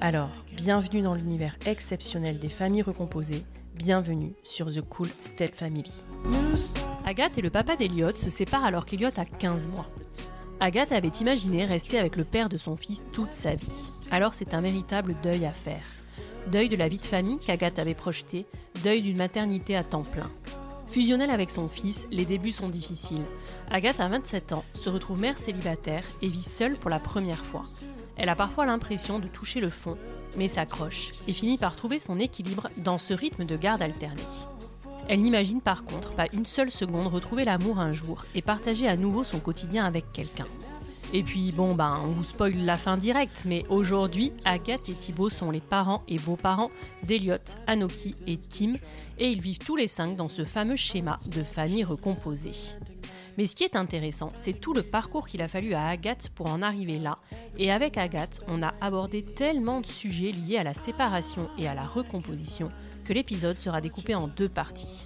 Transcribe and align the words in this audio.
Alors, 0.00 0.30
bienvenue 0.54 1.00
dans 1.00 1.14
l'univers 1.14 1.56
exceptionnel 1.64 2.38
des 2.38 2.50
familles 2.50 2.82
recomposées, 2.82 3.44
bienvenue 3.74 4.34
sur 4.42 4.66
The 4.66 4.82
Cool 4.82 5.08
Step 5.20 5.54
Family. 5.54 6.04
Agathe 7.06 7.38
et 7.38 7.42
le 7.42 7.48
papa 7.48 7.76
d'Eliott 7.76 8.18
se 8.18 8.28
séparent 8.28 8.66
alors 8.66 8.84
qu'Eliott 8.84 9.18
a 9.18 9.24
15 9.24 9.68
mois. 9.68 9.88
Agathe 10.60 10.92
avait 10.92 11.08
imaginé 11.08 11.64
rester 11.64 11.98
avec 11.98 12.16
le 12.16 12.24
père 12.24 12.50
de 12.50 12.58
son 12.58 12.76
fils 12.76 13.02
toute 13.12 13.32
sa 13.32 13.54
vie. 13.54 13.88
Alors 14.10 14.34
c'est 14.34 14.52
un 14.52 14.60
véritable 14.60 15.16
deuil 15.22 15.46
à 15.46 15.52
faire. 15.52 15.82
Deuil 16.52 16.68
de 16.68 16.76
la 16.76 16.88
vie 16.88 17.00
de 17.00 17.06
famille 17.06 17.38
qu'Agathe 17.38 17.78
avait 17.78 17.94
projetée, 17.94 18.46
deuil 18.84 19.00
d'une 19.00 19.16
maternité 19.16 19.76
à 19.76 19.82
temps 19.82 20.04
plein. 20.04 20.30
Fusionnelle 20.88 21.30
avec 21.30 21.50
son 21.50 21.68
fils, 21.68 22.06
les 22.10 22.24
débuts 22.24 22.52
sont 22.52 22.68
difficiles. 22.68 23.24
Agathe 23.70 24.00
a 24.00 24.08
27 24.08 24.52
ans, 24.52 24.64
se 24.74 24.88
retrouve 24.88 25.20
mère 25.20 25.38
célibataire 25.38 26.04
et 26.22 26.28
vit 26.28 26.42
seule 26.42 26.76
pour 26.76 26.90
la 26.90 27.00
première 27.00 27.44
fois. 27.44 27.64
Elle 28.16 28.28
a 28.28 28.36
parfois 28.36 28.66
l'impression 28.66 29.18
de 29.18 29.26
toucher 29.26 29.60
le 29.60 29.68
fond, 29.68 29.98
mais 30.36 30.48
s'accroche 30.48 31.10
et 31.28 31.32
finit 31.32 31.58
par 31.58 31.76
trouver 31.76 31.98
son 31.98 32.18
équilibre 32.18 32.70
dans 32.78 32.98
ce 32.98 33.14
rythme 33.14 33.44
de 33.44 33.56
garde 33.56 33.82
alterné. 33.82 34.22
Elle 35.08 35.22
n'imagine 35.22 35.60
par 35.60 35.84
contre 35.84 36.14
pas 36.14 36.26
une 36.32 36.46
seule 36.46 36.70
seconde 36.70 37.06
retrouver 37.06 37.44
l'amour 37.44 37.78
un 37.78 37.92
jour 37.92 38.24
et 38.34 38.42
partager 38.42 38.88
à 38.88 38.96
nouveau 38.96 39.22
son 39.22 39.38
quotidien 39.38 39.84
avec 39.84 40.12
quelqu'un. 40.12 40.46
Et 41.12 41.22
puis 41.22 41.52
bon 41.52 41.74
ben 41.74 42.00
on 42.04 42.08
vous 42.08 42.24
spoil 42.24 42.56
la 42.56 42.76
fin 42.76 42.96
directe, 42.96 43.44
mais 43.46 43.64
aujourd'hui 43.68 44.32
Agathe 44.44 44.88
et 44.88 44.94
Thibaut 44.94 45.30
sont 45.30 45.50
les 45.50 45.60
parents 45.60 46.02
et 46.08 46.18
beaux-parents 46.18 46.70
d'Eliott, 47.04 47.56
Anoki 47.66 48.16
et 48.26 48.36
Tim, 48.36 48.74
et 49.18 49.28
ils 49.28 49.40
vivent 49.40 49.58
tous 49.58 49.76
les 49.76 49.86
cinq 49.86 50.16
dans 50.16 50.28
ce 50.28 50.44
fameux 50.44 50.76
schéma 50.76 51.16
de 51.28 51.42
famille 51.42 51.84
recomposée. 51.84 52.76
Mais 53.38 53.46
ce 53.46 53.54
qui 53.54 53.64
est 53.64 53.76
intéressant, 53.76 54.32
c'est 54.34 54.60
tout 54.60 54.72
le 54.72 54.82
parcours 54.82 55.28
qu'il 55.28 55.42
a 55.42 55.48
fallu 55.48 55.74
à 55.74 55.86
Agathe 55.86 56.30
pour 56.30 56.46
en 56.46 56.62
arriver 56.62 56.98
là. 56.98 57.18
Et 57.58 57.70
avec 57.70 57.98
Agathe, 57.98 58.42
on 58.48 58.62
a 58.62 58.74
abordé 58.80 59.22
tellement 59.22 59.80
de 59.80 59.86
sujets 59.86 60.32
liés 60.32 60.56
à 60.56 60.64
la 60.64 60.74
séparation 60.74 61.48
et 61.58 61.68
à 61.68 61.74
la 61.74 61.86
recomposition 61.86 62.70
que 63.04 63.12
l'épisode 63.12 63.56
sera 63.56 63.80
découpé 63.80 64.14
en 64.14 64.26
deux 64.26 64.48
parties. 64.48 65.04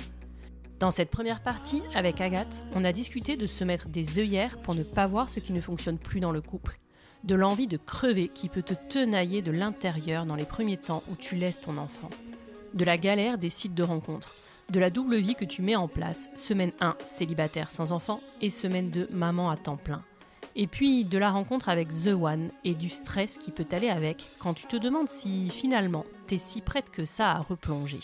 Dans 0.81 0.91
cette 0.91 1.11
première 1.11 1.43
partie, 1.43 1.83
avec 1.95 2.23
Agathe, 2.23 2.63
on 2.75 2.87
a 2.87 2.93
discuté 2.93 3.37
de 3.37 3.47
se 3.47 3.65
mettre 3.65 3.91
des 3.91 4.19
œillères 4.19 4.57
pour 4.63 4.75
ne 4.75 4.83
pas 4.83 5.07
voir 5.07 5.29
ce 5.29 5.39
qui 5.39 5.53
ne 5.53 5.61
fonctionne 5.61 5.99
plus 5.99 6.21
dans 6.21 6.33
le 6.33 6.41
couple, 6.41 6.81
de 7.23 7.35
l'envie 7.35 7.67
de 7.67 7.77
crever 7.77 8.29
qui 8.29 8.49
peut 8.49 8.63
te 8.63 8.73
tenailler 8.73 9.43
de 9.43 9.53
l'intérieur 9.53 10.25
dans 10.25 10.37
les 10.37 10.47
premiers 10.47 10.79
temps 10.79 11.03
où 11.11 11.17
tu 11.17 11.37
laisses 11.37 11.61
ton 11.61 11.77
enfant, 11.77 12.09
de 12.73 12.85
la 12.87 12.97
galère 12.97 13.37
des 13.37 13.51
sites 13.51 13.75
de 13.75 13.83
rencontres, 13.83 14.35
de 14.71 14.81
la 14.81 14.89
double 14.89 15.17
vie 15.17 15.35
que 15.35 15.45
tu 15.45 15.61
mets 15.61 15.77
en 15.77 15.87
place, 15.87 16.31
semaine 16.35 16.73
1 16.81 16.97
célibataire 17.05 17.71
sans 17.71 17.93
enfant 17.93 18.23
et 18.41 18.49
semaine 18.49 18.89
2 18.89 19.09
maman 19.13 19.51
à 19.51 19.59
temps 19.59 19.77
plein. 19.77 20.03
Et 20.57 20.67
puis 20.67 21.05
de 21.05 21.19
la 21.19 21.31
rencontre 21.31 21.69
avec 21.69 21.89
The 21.89 22.15
One 22.19 22.49
et 22.65 22.73
du 22.73 22.89
stress 22.89 23.37
qui 23.37 23.51
peut 23.51 23.69
aller 23.71 23.91
avec 23.91 24.31
quand 24.39 24.55
tu 24.55 24.67
te 24.67 24.77
demandes 24.77 25.11
si 25.11 25.51
finalement 25.51 26.07
t'es 26.27 26.39
si 26.39 26.63
prête 26.63 26.89
que 26.89 27.05
ça 27.05 27.33
à 27.33 27.41
replonger. 27.41 28.01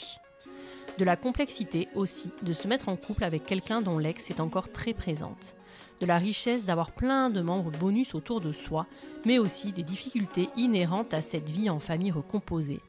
De 0.99 1.05
la 1.05 1.17
complexité 1.17 1.89
aussi 1.95 2.31
de 2.43 2.53
se 2.53 2.69
mettre 2.69 2.89
en 2.89 2.97
couple 2.97 3.25
avec 3.25 3.45
quelqu'un 3.45 3.83
dont 3.83 3.99
l'ex 3.99 4.31
est 4.31 4.41
encore 4.41 4.71
très 4.71 4.95
présente. 4.95 5.57
De 6.01 6.07
la 6.07 6.19
richesse 6.19 6.65
d'avoir 6.65 6.93
plein 6.93 7.31
de 7.31 7.41
membres 7.41 7.71
bonus 7.71 8.15
autour 8.15 8.41
de 8.41 8.53
soi, 8.53 8.87
mais 9.25 9.39
aussi 9.39 9.73
des 9.73 9.83
difficultés 9.83 10.49
inhérentes 10.57 11.15
à 11.15 11.23
cette 11.23 11.49
vie 11.49 11.71
en 11.71 11.81
famille 11.81 12.13
recomposée 12.13 12.81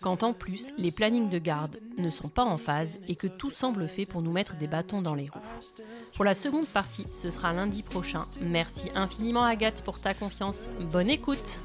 quand 0.00 0.22
en 0.22 0.32
plus 0.32 0.72
les 0.78 0.90
plannings 0.90 1.28
de 1.28 1.38
garde 1.38 1.80
ne 1.98 2.10
sont 2.10 2.28
pas 2.28 2.44
en 2.44 2.56
phase 2.56 3.00
et 3.08 3.16
que 3.16 3.26
tout 3.26 3.50
semble 3.50 3.88
fait 3.88 4.06
pour 4.06 4.22
nous 4.22 4.32
mettre 4.32 4.56
des 4.56 4.66
bâtons 4.66 5.02
dans 5.02 5.14
les 5.14 5.28
roues. 5.28 5.40
Pour 6.14 6.24
la 6.24 6.34
seconde 6.34 6.66
partie, 6.66 7.06
ce 7.10 7.30
sera 7.30 7.52
lundi 7.52 7.82
prochain. 7.82 8.24
Merci 8.40 8.90
infiniment 8.94 9.44
Agathe 9.44 9.82
pour 9.82 10.00
ta 10.00 10.14
confiance. 10.14 10.68
Bonne 10.90 11.10
écoute 11.10 11.62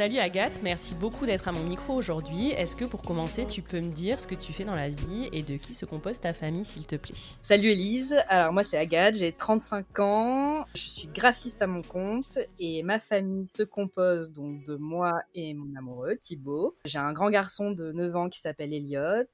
Salut 0.00 0.16
Agathe, 0.16 0.62
merci 0.62 0.94
beaucoup 0.94 1.26
d'être 1.26 1.46
à 1.46 1.52
mon 1.52 1.62
micro 1.62 1.92
aujourd'hui. 1.92 2.52
Est-ce 2.52 2.74
que 2.74 2.86
pour 2.86 3.02
commencer, 3.02 3.44
tu 3.44 3.60
peux 3.60 3.82
me 3.82 3.92
dire 3.92 4.18
ce 4.18 4.26
que 4.26 4.34
tu 4.34 4.54
fais 4.54 4.64
dans 4.64 4.74
la 4.74 4.88
vie 4.88 5.28
et 5.30 5.42
de 5.42 5.58
qui 5.58 5.74
se 5.74 5.84
compose 5.84 6.18
ta 6.18 6.32
famille, 6.32 6.64
s'il 6.64 6.86
te 6.86 6.96
plaît? 6.96 7.12
Salut 7.42 7.72
Elise, 7.72 8.16
alors 8.30 8.50
moi 8.50 8.62
c'est 8.62 8.78
Agathe, 8.78 9.16
j'ai 9.16 9.30
35 9.30 9.98
ans, 9.98 10.64
je 10.74 10.88
suis 10.88 11.08
graphiste 11.08 11.60
à 11.60 11.66
mon 11.66 11.82
compte 11.82 12.38
et 12.58 12.82
ma 12.82 12.98
famille 12.98 13.46
se 13.46 13.62
compose 13.62 14.32
donc 14.32 14.64
de 14.64 14.76
moi 14.76 15.20
et 15.34 15.52
mon 15.52 15.76
amoureux 15.76 16.16
Thibaut. 16.16 16.78
J'ai 16.86 16.98
un 16.98 17.12
grand 17.12 17.28
garçon 17.28 17.70
de 17.70 17.92
9 17.92 18.16
ans 18.16 18.30
qui 18.30 18.40
s'appelle 18.40 18.72
Elliot, 18.72 19.26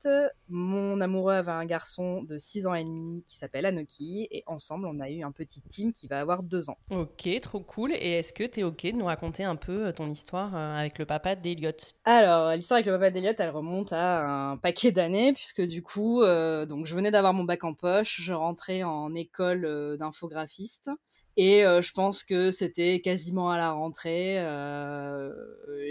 mon 0.49 1.01
amoureux 1.01 1.35
avait 1.35 1.53
un 1.53 1.65
garçon 1.65 2.25
de 2.25 2.39
6 2.39 2.67
ans 2.67 2.75
et 2.75 2.83
demi 2.83 3.23
qui 3.25 3.37
s'appelle 3.37 3.67
Anoki 3.67 4.27
et 4.33 4.43
ensemble 4.49 4.89
on 4.89 4.99
a 4.99 5.11
eu 5.11 5.23
un 5.23 5.31
petit 5.31 5.63
team 5.63 5.93
qui 5.93 6.09
va 6.09 6.19
avoir 6.19 6.43
2 6.43 6.71
ans. 6.71 6.79
Ok, 6.91 7.29
trop 7.41 7.61
cool. 7.61 7.93
Et 7.93 8.15
est-ce 8.15 8.33
que 8.33 8.43
tu 8.43 8.59
es 8.59 8.63
ok 8.65 8.83
de 8.87 8.97
nous 8.97 9.07
raconter 9.07 9.45
un 9.45 9.55
peu 9.55 9.93
ton 9.93 10.11
histoire 10.11 10.56
avec 10.57 10.99
le 10.99 11.07
papa 11.07 11.37
d'Eliott 11.37 11.95
Alors, 12.05 12.53
l'histoire 12.53 12.77
avec 12.77 12.87
le 12.87 12.93
papa 12.93 13.11
d'Eliott, 13.11 13.39
elle 13.39 13.51
remonte 13.51 13.93
à 13.93 14.25
un 14.25 14.57
paquet 14.57 14.91
d'années, 14.91 15.33
puisque 15.33 15.63
du 15.63 15.83
coup, 15.83 16.23
donc 16.23 16.87
je 16.87 16.95
venais 16.95 17.11
d'avoir 17.11 17.35
mon 17.35 17.45
bac 17.45 17.65
en 17.65 17.75
poche, 17.75 18.21
je 18.21 18.33
rentrais 18.33 18.83
en 18.83 19.15
école 19.15 19.97
d'infographiste. 19.99 20.91
Et 21.37 21.63
je 21.63 21.93
pense 21.93 22.25
que 22.25 22.51
c'était 22.51 23.01
quasiment 23.01 23.51
à 23.51 23.57
la 23.57 23.73
rentrée. 23.73 24.37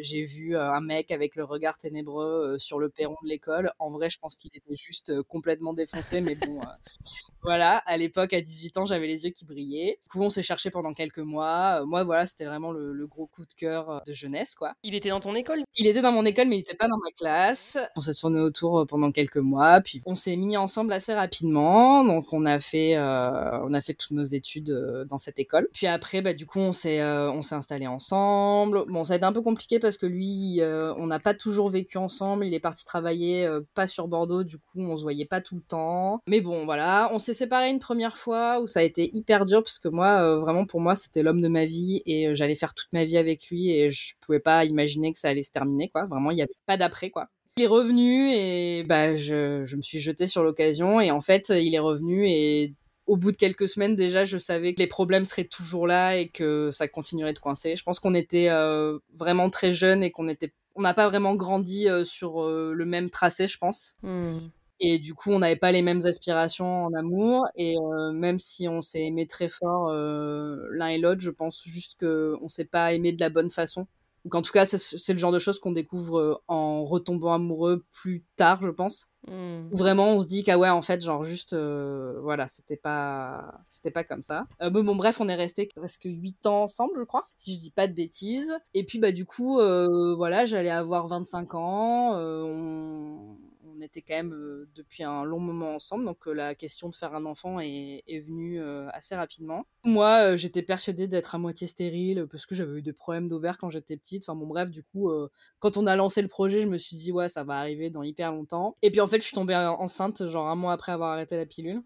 j'ai 0.02 0.24
vu 0.24 0.58
un 0.58 0.82
mec 0.82 1.12
avec 1.12 1.36
le 1.36 1.44
regard 1.44 1.78
ténébreux 1.78 2.58
sur 2.58 2.80
le 2.80 2.90
perron 2.90 3.16
de 3.24 3.30
l'école. 3.30 3.72
En 3.80 3.92
vrai, 3.92 4.10
je 4.10 4.20
pense 4.20 4.36
qu'il 4.36 4.52
était 4.56 4.76
juste 4.76 5.22
complètement 5.24 5.74
défoncé, 5.74 6.22
mais 6.22 6.36
bon, 6.36 6.60
voilà, 7.46 7.78
à 7.86 7.96
l'époque, 7.96 8.34
à 8.34 8.42
18 8.42 8.78
ans, 8.78 8.86
j'avais 8.86 9.06
les 9.06 9.26
yeux 9.26 9.30
qui 9.30 9.46
brillaient. 9.46 10.00
Du 10.04 10.10
coup, 10.10 10.22
on 10.22 10.30
s'est 10.30 10.42
cherché 10.42 10.72
pendant 10.72 10.94
quelques 10.94 11.20
mois. 11.20 11.82
Euh, 11.82 11.86
moi, 11.86 12.04
voilà, 12.04 12.26
c'était 12.26 12.46
vraiment 12.46 12.72
le, 12.72 13.06
gros 13.06 13.28
coup 13.28 13.46
de 13.46 13.54
cœur 13.54 13.90
euh, 13.90 14.00
de 14.08 14.14
jeunesse, 14.14 14.56
quoi. 14.56 14.74
Il 14.82 14.96
était 14.96 15.10
dans 15.10 15.20
ton 15.20 15.36
école? 15.36 15.64
Il 15.78 15.86
était 15.86 16.02
dans 16.02 16.12
mon 16.12 16.26
école, 16.26 16.48
mais 16.48 16.56
il 16.56 16.60
n'était 16.60 16.76
pas 16.76 16.88
dans 16.88 16.98
ma 16.98 17.12
classe. 17.12 17.78
On 17.96 18.02
s'est 18.02 18.16
tourné 18.16 18.40
autour 18.40 18.80
euh, 18.80 18.86
pendant 18.86 19.12
quelques 19.12 19.38
mois, 19.38 19.80
puis 19.82 20.02
on 20.08 20.16
s'est 20.16 20.36
mis 20.36 20.58
ensemble 20.58 20.92
assez 20.92 21.14
rapidement. 21.14 22.04
Donc, 22.04 22.34
on 22.34 22.46
a 22.46 22.60
fait, 22.60 22.98
on 22.98 23.74
a 23.74 23.82
fait 23.82 23.94
toutes 23.94 24.12
nos 24.12 24.26
études 24.26 25.06
dans 25.08 25.20
cette 25.20 25.35
école. 25.40 25.68
Puis 25.74 25.88
après, 25.88 26.22
bah, 26.22 26.34
du 26.34 26.46
coup, 26.46 26.60
on 26.60 26.72
s'est, 26.72 27.04
on 27.04 27.42
s'est 27.42 27.56
installé 27.56 27.88
ensemble. 27.88 28.86
Bon, 28.88 29.04
ça 29.04 29.14
a 29.14 29.18
été 29.18 29.26
un 29.26 29.34
peu 29.34 29.42
compliqué 29.42 29.80
parce 29.80 29.98
que 29.98 30.06
lui, 30.06 30.62
on 30.62 31.08
n'a 31.08 31.20
pas 31.20 31.34
toujours 31.34 31.70
vécu 31.70 31.98
ensemble. 31.98 32.46
Il 32.46 32.54
est 32.54 32.60
parti 32.60 32.86
travailler, 32.86 33.48
pas 33.74 33.88
sur 33.88 34.08
Bordeaux. 34.08 34.44
Du 34.44 34.58
coup, 34.58 34.82
on 34.82 34.98
se 34.98 35.04
voyait 35.04 35.26
pas 35.26 35.42
tout 35.42 35.56
le 35.56 35.62
temps. 35.62 36.22
Mais 36.28 36.42
bon, 36.42 36.66
voilà, 36.66 37.10
on 37.12 37.20
s'est 37.20 37.34
séparé 37.34 37.70
une 37.70 37.80
première 37.80 38.18
fois 38.18 38.60
où 38.62 38.68
ça 38.68 38.80
a 38.80 38.84
été 38.84 39.16
hyper 39.16 39.46
dur 39.46 39.64
parce 39.64 39.80
que 39.80 39.88
moi, 39.88 40.22
euh, 40.22 40.40
vraiment 40.40 40.66
pour 40.66 40.82
moi, 40.82 40.96
c'était 40.96 41.24
l'homme 41.24 41.42
de 41.42 41.48
ma 41.48 41.66
vie 41.66 42.02
et 42.06 42.28
euh, 42.28 42.36
j'allais 42.36 42.56
faire 42.56 42.74
toute 42.74 42.92
ma 42.94 43.06
vie 43.06 43.18
avec 43.18 43.48
lui 43.50 43.72
et 43.72 43.92
je 43.92 44.14
pouvais 44.22 44.40
pas 44.40 44.66
imaginer 44.66 45.14
que 45.14 45.20
ça 45.20 45.30
allait 45.30 45.44
se 45.44 45.52
terminer, 45.52 45.90
quoi. 45.90 46.06
Vraiment, 46.06 46.32
il 46.32 46.36
n'y 46.36 46.42
avait 46.42 46.52
pas 46.66 46.78
d'après, 46.78 47.10
quoi. 47.10 47.28
Il 47.58 47.64
est 47.64 47.68
revenu 47.68 48.32
et 48.34 48.84
bah 48.84 49.16
je, 49.16 49.64
je 49.64 49.76
me 49.78 49.82
suis 49.82 50.00
jetée 50.00 50.28
sur 50.28 50.44
l'occasion 50.44 51.00
et 51.00 51.12
en 51.12 51.22
fait, 51.22 51.50
il 51.50 51.74
est 51.74 51.80
revenu 51.80 52.28
et 52.28 52.74
au 53.08 53.18
bout 53.18 53.32
de 53.32 53.38
quelques 53.38 53.68
semaines 53.68 53.96
déjà, 53.96 54.26
je 54.26 54.38
savais 54.38 54.74
que 54.74 54.80
les 54.80 54.88
problèmes 54.88 55.26
seraient 55.26 55.46
toujours 55.46 55.88
là 55.88 56.16
et 56.16 56.30
que 56.30 56.70
ça 56.72 56.88
continuerait 56.88 57.34
de 57.34 57.40
coincer. 57.40 57.76
Je 57.76 57.84
pense 57.84 58.00
qu'on 58.00 58.14
était 58.14 58.50
euh, 58.50 59.00
vraiment 59.14 59.50
très 59.50 59.74
jeunes 59.74 60.04
et 60.04 60.12
qu'on 60.12 60.28
était, 60.28 60.54
on 60.76 60.82
n'a 60.82 60.94
pas 60.94 61.10
vraiment 61.10 61.36
grandi 61.36 61.88
sur 62.04 62.44
le 62.48 62.86
même 62.86 63.10
tracé, 63.10 63.48
je 63.48 63.58
pense. 63.58 63.94
Hmm. 64.02 64.40
Et 64.80 65.00
du 65.00 65.14
coup, 65.14 65.32
on 65.32 65.40
n'avait 65.40 65.56
pas 65.56 65.72
les 65.72 65.82
mêmes 65.82 66.06
aspirations 66.06 66.86
en 66.86 66.94
amour. 66.94 67.48
Et 67.56 67.76
euh, 67.78 68.12
même 68.12 68.40
si 68.40 68.68
on 68.68 68.82
s'est 68.82 69.06
aimé 69.06 69.28
très 69.28 69.48
fort 69.48 69.90
euh, 69.90 70.68
l'un 70.72 70.88
et 70.88 70.98
l'autre, 70.98 71.22
je 71.22 71.32
pense 71.32 71.64
juste 71.66 72.00
qu'on 72.00 72.44
ne 72.44 72.50
s'est 72.50 72.66
pas 72.66 72.94
aimé 72.94 73.14
de 73.14 73.20
la 73.20 73.30
bonne 73.30 73.50
façon. 73.50 73.88
Donc 74.26 74.36
en 74.36 74.42
tout 74.42 74.52
cas, 74.52 74.66
c'est 74.66 75.14
le 75.14 75.20
genre 75.20 75.32
de 75.32 75.40
choses 75.40 75.60
qu'on 75.60 75.72
découvre 75.72 76.20
euh, 76.20 76.36
en 76.48 76.84
retombant 76.84 77.34
amoureux 77.34 77.86
plus 77.92 78.26
tard, 78.36 78.62
je 78.62 78.70
pense. 78.70 79.06
Mmh. 79.28 79.70
Où 79.72 79.78
vraiment 79.78 80.10
on 80.10 80.22
se 80.22 80.28
dit 80.28 80.44
qu'ah 80.44 80.58
ouais, 80.58 80.70
en 80.70 80.82
fait, 80.82 81.02
genre 81.02 81.24
juste, 81.24 81.56
voilà, 81.56 82.48
c'était 82.48 82.76
pas, 82.76 83.62
c'était 83.70 83.92
pas 83.92 84.04
comme 84.04 84.24
ça. 84.24 84.46
bon, 84.60 84.84
bon, 84.84 84.96
bref, 84.96 85.22
on 85.22 85.30
est 85.30 85.36
resté 85.36 85.70
presque 85.76 86.06
8 86.06 86.46
ans 86.46 86.64
ensemble, 86.64 86.94
je 86.98 87.04
crois, 87.04 87.26
si 87.38 87.56
je 87.56 87.60
dis 87.60 87.72
pas 87.72 87.88
de 87.88 87.94
bêtises. 87.94 88.54
Et 88.74 88.84
puis, 88.84 89.00
bah, 89.00 89.12
du 89.12 89.26
coup, 89.26 89.56
voilà, 89.56 90.46
j'allais 90.46 90.70
avoir 90.70 91.08
25 91.08 91.56
ans. 91.56 92.16
on 92.16 93.38
on 93.78 93.82
était 93.82 94.02
quand 94.02 94.16
même 94.16 94.34
euh, 94.34 94.70
depuis 94.76 95.04
un 95.04 95.24
long 95.24 95.40
moment 95.40 95.76
ensemble, 95.76 96.06
donc 96.06 96.28
euh, 96.28 96.34
la 96.34 96.56
question 96.56 96.90
de 96.90 96.96
faire 96.96 97.14
un 97.14 97.26
enfant 97.26 97.60
est, 97.60 98.04
venue 98.26 98.62
euh, 98.62 98.88
assez 98.92 99.16
rapidement. 99.16 99.66
Moi, 99.84 100.36
j'étais 100.36 100.62
persuadée 100.62 101.08
d'être 101.08 101.36
à 101.36 101.38
moitié 101.38 101.68
stérile 101.68 102.28
parce 102.32 102.46
que 102.46 102.56
j'avais 102.56 102.80
eu 102.80 102.82
des 102.82 102.94
problèmes 102.94 103.28
d'ovaires 103.28 103.58
quand 103.58 103.70
j'étais 103.70 103.98
petite. 103.98 104.24
Enfin 104.24 104.36
bon, 104.36 104.48
bref, 104.48 104.72
du 104.72 104.84
coup, 104.84 105.12
quand 105.60 105.78
on 105.78 105.86
a 105.86 105.96
lancé 105.96 106.22
le 106.22 106.28
projet, 106.28 106.62
je 106.62 106.68
me 106.68 106.78
suis 106.78 106.98
dit 106.98 107.12
ouais, 107.12 107.30
ça 107.30 107.44
va 107.44 107.60
arriver 107.60 107.90
dans 107.90 108.02
hyper 108.02 108.32
longtemps. 108.32 108.78
Et 108.82 108.90
puis 108.90 109.02
en 109.02 109.08
fait, 109.08 109.18
je 109.18 109.26
suis 109.26 109.36
tombée 109.36 109.56
enceinte 109.56 110.28
genre 110.28 110.48
un 110.48 110.56
mois 110.56 110.74
après 110.74 110.92
avoir 110.92 111.12
arrêté 111.12 111.38
la 111.38 111.46
pilule 111.46 111.84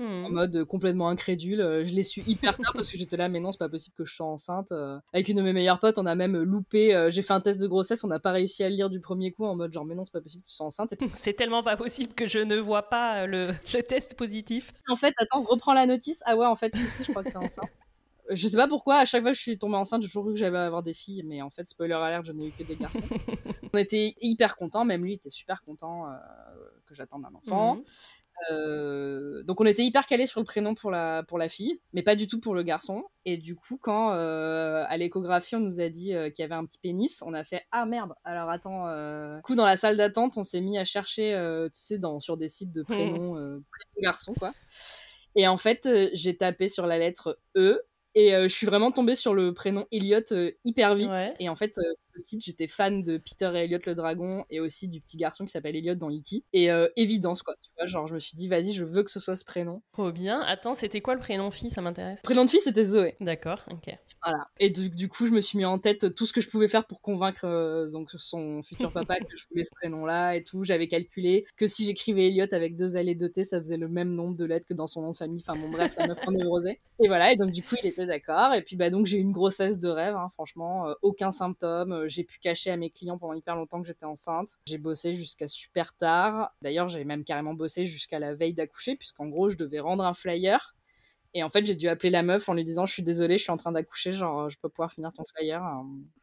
en 0.00 0.30
hmm. 0.30 0.32
mode 0.32 0.56
euh, 0.56 0.64
complètement 0.64 1.08
incrédule. 1.08 1.60
Euh, 1.60 1.84
je 1.84 1.92
l'ai 1.92 2.02
su 2.02 2.22
hyper 2.26 2.56
tard 2.56 2.72
parce 2.74 2.90
que 2.90 2.96
j'étais 2.96 3.16
là, 3.16 3.28
mais 3.28 3.40
non, 3.40 3.50
c'est 3.50 3.58
pas 3.58 3.68
possible 3.68 3.96
que 3.96 4.04
je 4.04 4.14
sois 4.14 4.26
enceinte. 4.26 4.70
Euh. 4.70 4.98
Avec 5.12 5.28
une 5.28 5.38
de 5.38 5.42
mes 5.42 5.52
meilleures 5.52 5.80
potes, 5.80 5.98
on 5.98 6.06
a 6.06 6.14
même 6.14 6.36
loupé. 6.36 7.08
J'ai 7.10 7.22
fait 7.22 7.32
un 7.32 7.40
test 7.40 7.60
de 7.60 7.66
grossesse, 7.66 8.04
on 8.04 8.08
n'a 8.08 8.20
pas 8.20 8.32
réussi 8.32 8.62
à 8.62 8.68
le 8.68 8.76
lire 8.76 8.90
du 8.90 9.00
premier 9.00 9.32
coup 9.32 9.44
en 9.44 9.56
mode 9.56 9.72
genre, 9.72 9.84
mais 9.84 9.94
non, 9.94 10.04
c'est 10.04 10.12
pas 10.12 10.20
possible 10.20 10.44
que 10.44 10.48
tu 10.48 10.54
sois 10.54 10.66
enceinte. 10.66 10.94
C'est 11.14 11.32
tellement 11.32 11.62
pas 11.62 11.76
possible 11.76 12.14
que 12.14 12.26
je 12.26 12.38
ne 12.38 12.56
vois 12.56 12.88
pas 12.88 13.26
le, 13.26 13.52
test 13.88 14.14
positif. 14.14 14.72
En 14.88 14.96
fait, 14.96 15.14
attends, 15.18 15.40
reprends 15.40 15.74
la 15.74 15.86
notice. 15.86 16.22
Ah 16.26 16.36
ouais, 16.36 16.46
en 16.46 16.56
fait, 16.56 16.74
si, 16.76 17.04
je 17.04 17.10
crois 17.10 17.24
que 17.24 17.30
t'es 17.30 17.36
enceinte. 17.36 17.70
Je 18.30 18.46
sais 18.46 18.58
pas 18.58 18.68
pourquoi, 18.68 18.96
à 18.96 19.04
chaque 19.06 19.22
fois 19.22 19.32
que 19.32 19.36
je 19.36 19.42
suis 19.42 19.58
tombée 19.58 19.76
enceinte, 19.76 20.02
j'ai 20.02 20.08
toujours 20.08 20.24
cru 20.24 20.34
que 20.34 20.38
j'allais 20.38 20.58
avoir 20.58 20.82
des 20.82 20.92
filles, 20.92 21.22
mais 21.24 21.40
en 21.40 21.48
fait, 21.48 21.66
spoiler 21.66 21.94
alert, 21.94 22.24
je 22.24 22.32
n'ai 22.32 22.48
eu 22.48 22.52
que 22.52 22.62
des 22.62 22.76
garçons. 22.76 23.00
on 23.72 23.78
était 23.78 24.14
hyper 24.20 24.56
contents, 24.56 24.84
même 24.84 25.02
lui 25.02 25.14
était 25.14 25.30
super 25.30 25.62
content 25.62 26.06
que 26.86 26.94
j'attende 26.94 27.24
un 27.24 27.34
enfant. 27.34 27.76
Mhm. 27.76 27.84
Euh, 28.50 29.42
donc 29.42 29.60
on 29.60 29.66
était 29.66 29.84
hyper 29.84 30.06
calé 30.06 30.26
sur 30.26 30.40
le 30.40 30.44
prénom 30.44 30.74
pour 30.74 30.90
la, 30.90 31.22
pour 31.24 31.38
la 31.38 31.48
fille, 31.48 31.80
mais 31.92 32.02
pas 32.02 32.16
du 32.16 32.26
tout 32.26 32.40
pour 32.40 32.54
le 32.54 32.62
garçon. 32.62 33.04
Et 33.24 33.36
du 33.36 33.56
coup, 33.56 33.78
quand 33.80 34.12
euh, 34.12 34.84
à 34.88 34.96
l'échographie 34.96 35.56
on 35.56 35.60
nous 35.60 35.80
a 35.80 35.88
dit 35.88 36.14
euh, 36.14 36.30
qu'il 36.30 36.42
y 36.42 36.44
avait 36.44 36.54
un 36.54 36.64
petit 36.64 36.78
pénis, 36.78 37.22
on 37.26 37.34
a 37.34 37.44
fait 37.44 37.64
ah 37.72 37.86
merde. 37.86 38.14
Alors 38.24 38.50
attends, 38.50 38.86
du 39.36 39.42
coup 39.42 39.54
dans 39.54 39.66
la 39.66 39.76
salle 39.76 39.96
d'attente, 39.96 40.36
on 40.36 40.44
s'est 40.44 40.60
mis 40.60 40.78
à 40.78 40.84
chercher, 40.84 41.32
tu 41.72 41.80
sais, 41.80 41.98
dans, 41.98 42.20
sur 42.20 42.36
des 42.36 42.48
sites 42.48 42.72
de 42.72 42.82
prénoms, 42.82 43.32
prénom 43.32 43.62
garçon 44.02 44.34
quoi. 44.34 44.52
Et 45.34 45.46
en 45.46 45.56
fait, 45.56 45.88
j'ai 46.14 46.36
tapé 46.36 46.68
sur 46.68 46.86
la 46.86 46.98
lettre 46.98 47.38
E 47.56 47.82
et 48.14 48.30
je 48.30 48.48
suis 48.48 48.66
vraiment 48.66 48.90
tombée 48.90 49.14
sur 49.14 49.34
le 49.34 49.52
prénom 49.52 49.86
Elliot 49.92 50.20
hyper 50.64 50.94
vite. 50.94 51.10
Et 51.38 51.48
en 51.48 51.56
fait, 51.56 51.74
petite, 52.18 52.44
j'étais 52.44 52.66
fan 52.66 53.02
de 53.02 53.18
Peter 53.18 53.50
et 53.54 53.64
Elliot 53.64 53.78
le 53.86 53.94
dragon 53.94 54.44
et 54.50 54.60
aussi 54.60 54.88
du 54.88 55.00
petit 55.00 55.16
garçon 55.16 55.44
qui 55.44 55.50
s'appelle 55.50 55.76
Elliot 55.76 55.94
dans 55.94 56.10
E.T. 56.10 56.44
Et 56.52 56.70
euh, 56.70 56.88
évidence, 56.96 57.42
quoi. 57.42 57.54
Tu 57.62 57.70
vois, 57.76 57.86
genre, 57.86 58.06
je 58.06 58.14
me 58.14 58.18
suis 58.18 58.36
dit, 58.36 58.48
vas-y, 58.48 58.72
je 58.72 58.84
veux 58.84 59.02
que 59.02 59.10
ce 59.10 59.20
soit 59.20 59.36
ce 59.36 59.44
prénom. 59.44 59.82
Trop 59.92 60.12
bien. 60.12 60.40
Attends, 60.42 60.74
c'était 60.74 61.00
quoi 61.00 61.14
le 61.14 61.20
prénom 61.20 61.50
fille? 61.50 61.70
Ça 61.70 61.80
m'intéresse. 61.80 62.20
prénom 62.22 62.44
de 62.44 62.50
fille, 62.50 62.60
c'était 62.60 62.84
Zoé. 62.84 63.16
D'accord, 63.20 63.64
ok. 63.70 63.94
Voilà. 64.22 64.46
Et 64.58 64.70
du, 64.70 65.08
coup, 65.08 65.26
je 65.26 65.32
me 65.32 65.40
suis 65.40 65.58
mis 65.58 65.64
en 65.64 65.78
tête 65.78 66.14
tout 66.14 66.26
ce 66.26 66.32
que 66.32 66.40
je 66.40 66.48
pouvais 66.48 66.68
faire 66.68 66.86
pour 66.86 67.00
convaincre 67.00 67.44
euh, 67.44 67.90
donc 67.90 68.10
son 68.10 68.62
futur 68.62 68.92
papa 68.92 69.16
que 69.20 69.36
je 69.36 69.44
voulais 69.50 69.64
ce 69.64 69.74
prénom-là 69.74 70.36
et 70.36 70.44
tout. 70.44 70.64
J'avais 70.64 70.88
calculé 70.88 71.44
que 71.56 71.66
si 71.66 71.84
j'écrivais 71.84 72.28
Elliot 72.28 72.46
avec 72.52 72.76
deux 72.76 72.96
L 72.96 73.08
et 73.08 73.14
deux 73.14 73.28
T, 73.28 73.44
ça 73.44 73.58
faisait 73.58 73.76
le 73.76 73.88
même 73.88 74.14
nombre 74.14 74.36
de 74.36 74.44
lettres 74.44 74.66
que 74.66 74.74
dans 74.74 74.86
son 74.86 75.02
nom 75.02 75.12
de 75.12 75.16
famille. 75.16 75.42
Enfin, 75.46 75.58
bon, 75.58 75.68
bref, 75.70 75.94
la 75.96 76.08
meuf 76.08 76.20
Et 76.98 77.08
voilà. 77.08 77.32
Et 77.32 77.36
donc, 77.36 77.50
du 77.50 77.62
coup, 77.62 77.76
il 77.82 77.88
était 77.88 78.06
d'accord. 78.06 78.54
Et 78.54 78.62
puis, 78.62 78.76
bah, 78.76 78.90
donc, 78.90 79.06
j'ai 79.06 79.18
eu 79.18 79.20
une 79.20 79.32
grossesse 79.32 79.78
de 79.78 79.88
rêve, 79.88 80.16
hein, 80.16 80.28
franchement. 80.34 80.88
Euh, 80.88 80.94
aucun 81.02 81.30
symptôme 81.30 82.07
j'ai 82.08 82.24
pu 82.24 82.38
cacher 82.38 82.70
à 82.70 82.76
mes 82.76 82.90
clients 82.90 83.18
pendant 83.18 83.34
hyper 83.34 83.56
longtemps 83.56 83.80
que 83.80 83.86
j'étais 83.86 84.06
enceinte. 84.06 84.50
J'ai 84.66 84.78
bossé 84.78 85.14
jusqu'à 85.14 85.46
super 85.46 85.94
tard. 85.94 86.52
D'ailleurs, 86.62 86.88
j'ai 86.88 87.04
même 87.04 87.24
carrément 87.24 87.54
bossé 87.54 87.86
jusqu'à 87.86 88.18
la 88.18 88.34
veille 88.34 88.54
d'accoucher, 88.54 88.96
puisqu'en 88.96 89.26
gros, 89.26 89.50
je 89.50 89.56
devais 89.56 89.80
rendre 89.80 90.04
un 90.04 90.14
flyer. 90.14 90.74
Et 91.34 91.42
en 91.42 91.50
fait, 91.50 91.64
j'ai 91.66 91.74
dû 91.74 91.88
appeler 91.88 92.10
la 92.10 92.22
meuf 92.22 92.48
en 92.48 92.54
lui 92.54 92.64
disant 92.64 92.86
Je 92.86 92.92
suis 92.92 93.02
désolée, 93.02 93.36
je 93.36 93.42
suis 93.42 93.52
en 93.52 93.56
train 93.56 93.72
d'accoucher, 93.72 94.12
genre, 94.12 94.48
je 94.48 94.58
peux 94.58 94.68
pouvoir 94.68 94.90
finir 94.90 95.12
ton 95.12 95.24
flyer. 95.36 95.62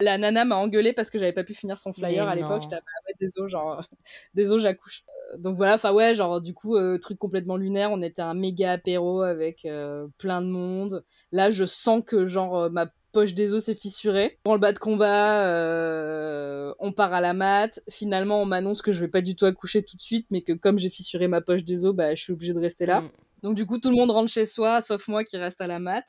La 0.00 0.18
nana 0.18 0.44
m'a 0.44 0.56
engueulé 0.56 0.92
parce 0.92 1.10
que 1.10 1.18
j'avais 1.18 1.32
pas 1.32 1.44
pu 1.44 1.54
finir 1.54 1.78
son 1.78 1.92
flyer 1.92 2.28
à 2.28 2.34
l'époque. 2.34 2.62
J'étais 2.62 2.76
ah, 2.76 3.00
ouais, 3.06 3.14
désolé, 3.20 3.48
genre, 3.48 3.80
désolé, 4.34 4.62
j'accouche. 4.62 5.04
Euh, 5.32 5.38
donc 5.38 5.56
voilà, 5.56 5.74
enfin 5.74 5.92
ouais, 5.92 6.14
genre, 6.14 6.40
du 6.40 6.54
coup, 6.54 6.76
euh, 6.76 6.98
truc 6.98 7.18
complètement 7.18 7.56
lunaire. 7.56 7.92
On 7.92 8.02
était 8.02 8.22
un 8.22 8.34
méga 8.34 8.72
apéro 8.72 9.22
avec 9.22 9.64
euh, 9.64 10.08
plein 10.18 10.42
de 10.42 10.48
monde. 10.48 11.04
Là, 11.30 11.50
je 11.50 11.64
sens 11.64 12.02
que, 12.04 12.26
genre, 12.26 12.68
ma 12.70 12.90
poche 13.16 13.32
des 13.32 13.54
os 13.54 13.64
s'est 13.64 13.74
fissurée. 13.74 14.38
Pour 14.44 14.52
le 14.52 14.60
bas 14.60 14.74
de 14.74 14.78
combat, 14.78 15.46
euh, 15.46 16.74
on 16.78 16.92
part 16.92 17.14
à 17.14 17.22
la 17.22 17.32
mat. 17.32 17.80
Finalement, 17.88 18.42
on 18.42 18.44
m'annonce 18.44 18.82
que 18.82 18.92
je 18.92 19.00
vais 19.00 19.08
pas 19.08 19.22
du 19.22 19.34
tout 19.34 19.46
accoucher 19.46 19.82
tout 19.82 19.96
de 19.96 20.02
suite, 20.02 20.26
mais 20.28 20.42
que 20.42 20.52
comme 20.52 20.78
j'ai 20.78 20.90
fissuré 20.90 21.26
ma 21.26 21.40
poche 21.40 21.64
des 21.64 21.86
os, 21.86 21.94
bah, 21.94 22.14
je 22.14 22.22
suis 22.22 22.34
obligée 22.34 22.52
de 22.52 22.60
rester 22.60 22.84
là. 22.84 23.00
Mm. 23.00 23.10
Donc 23.42 23.54
du 23.54 23.64
coup, 23.64 23.78
tout 23.78 23.88
le 23.88 23.96
monde 23.96 24.10
rentre 24.10 24.30
chez 24.30 24.44
soi, 24.44 24.82
sauf 24.82 25.08
moi 25.08 25.24
qui 25.24 25.38
reste 25.38 25.62
à 25.62 25.66
la 25.66 25.78
mat. 25.78 26.04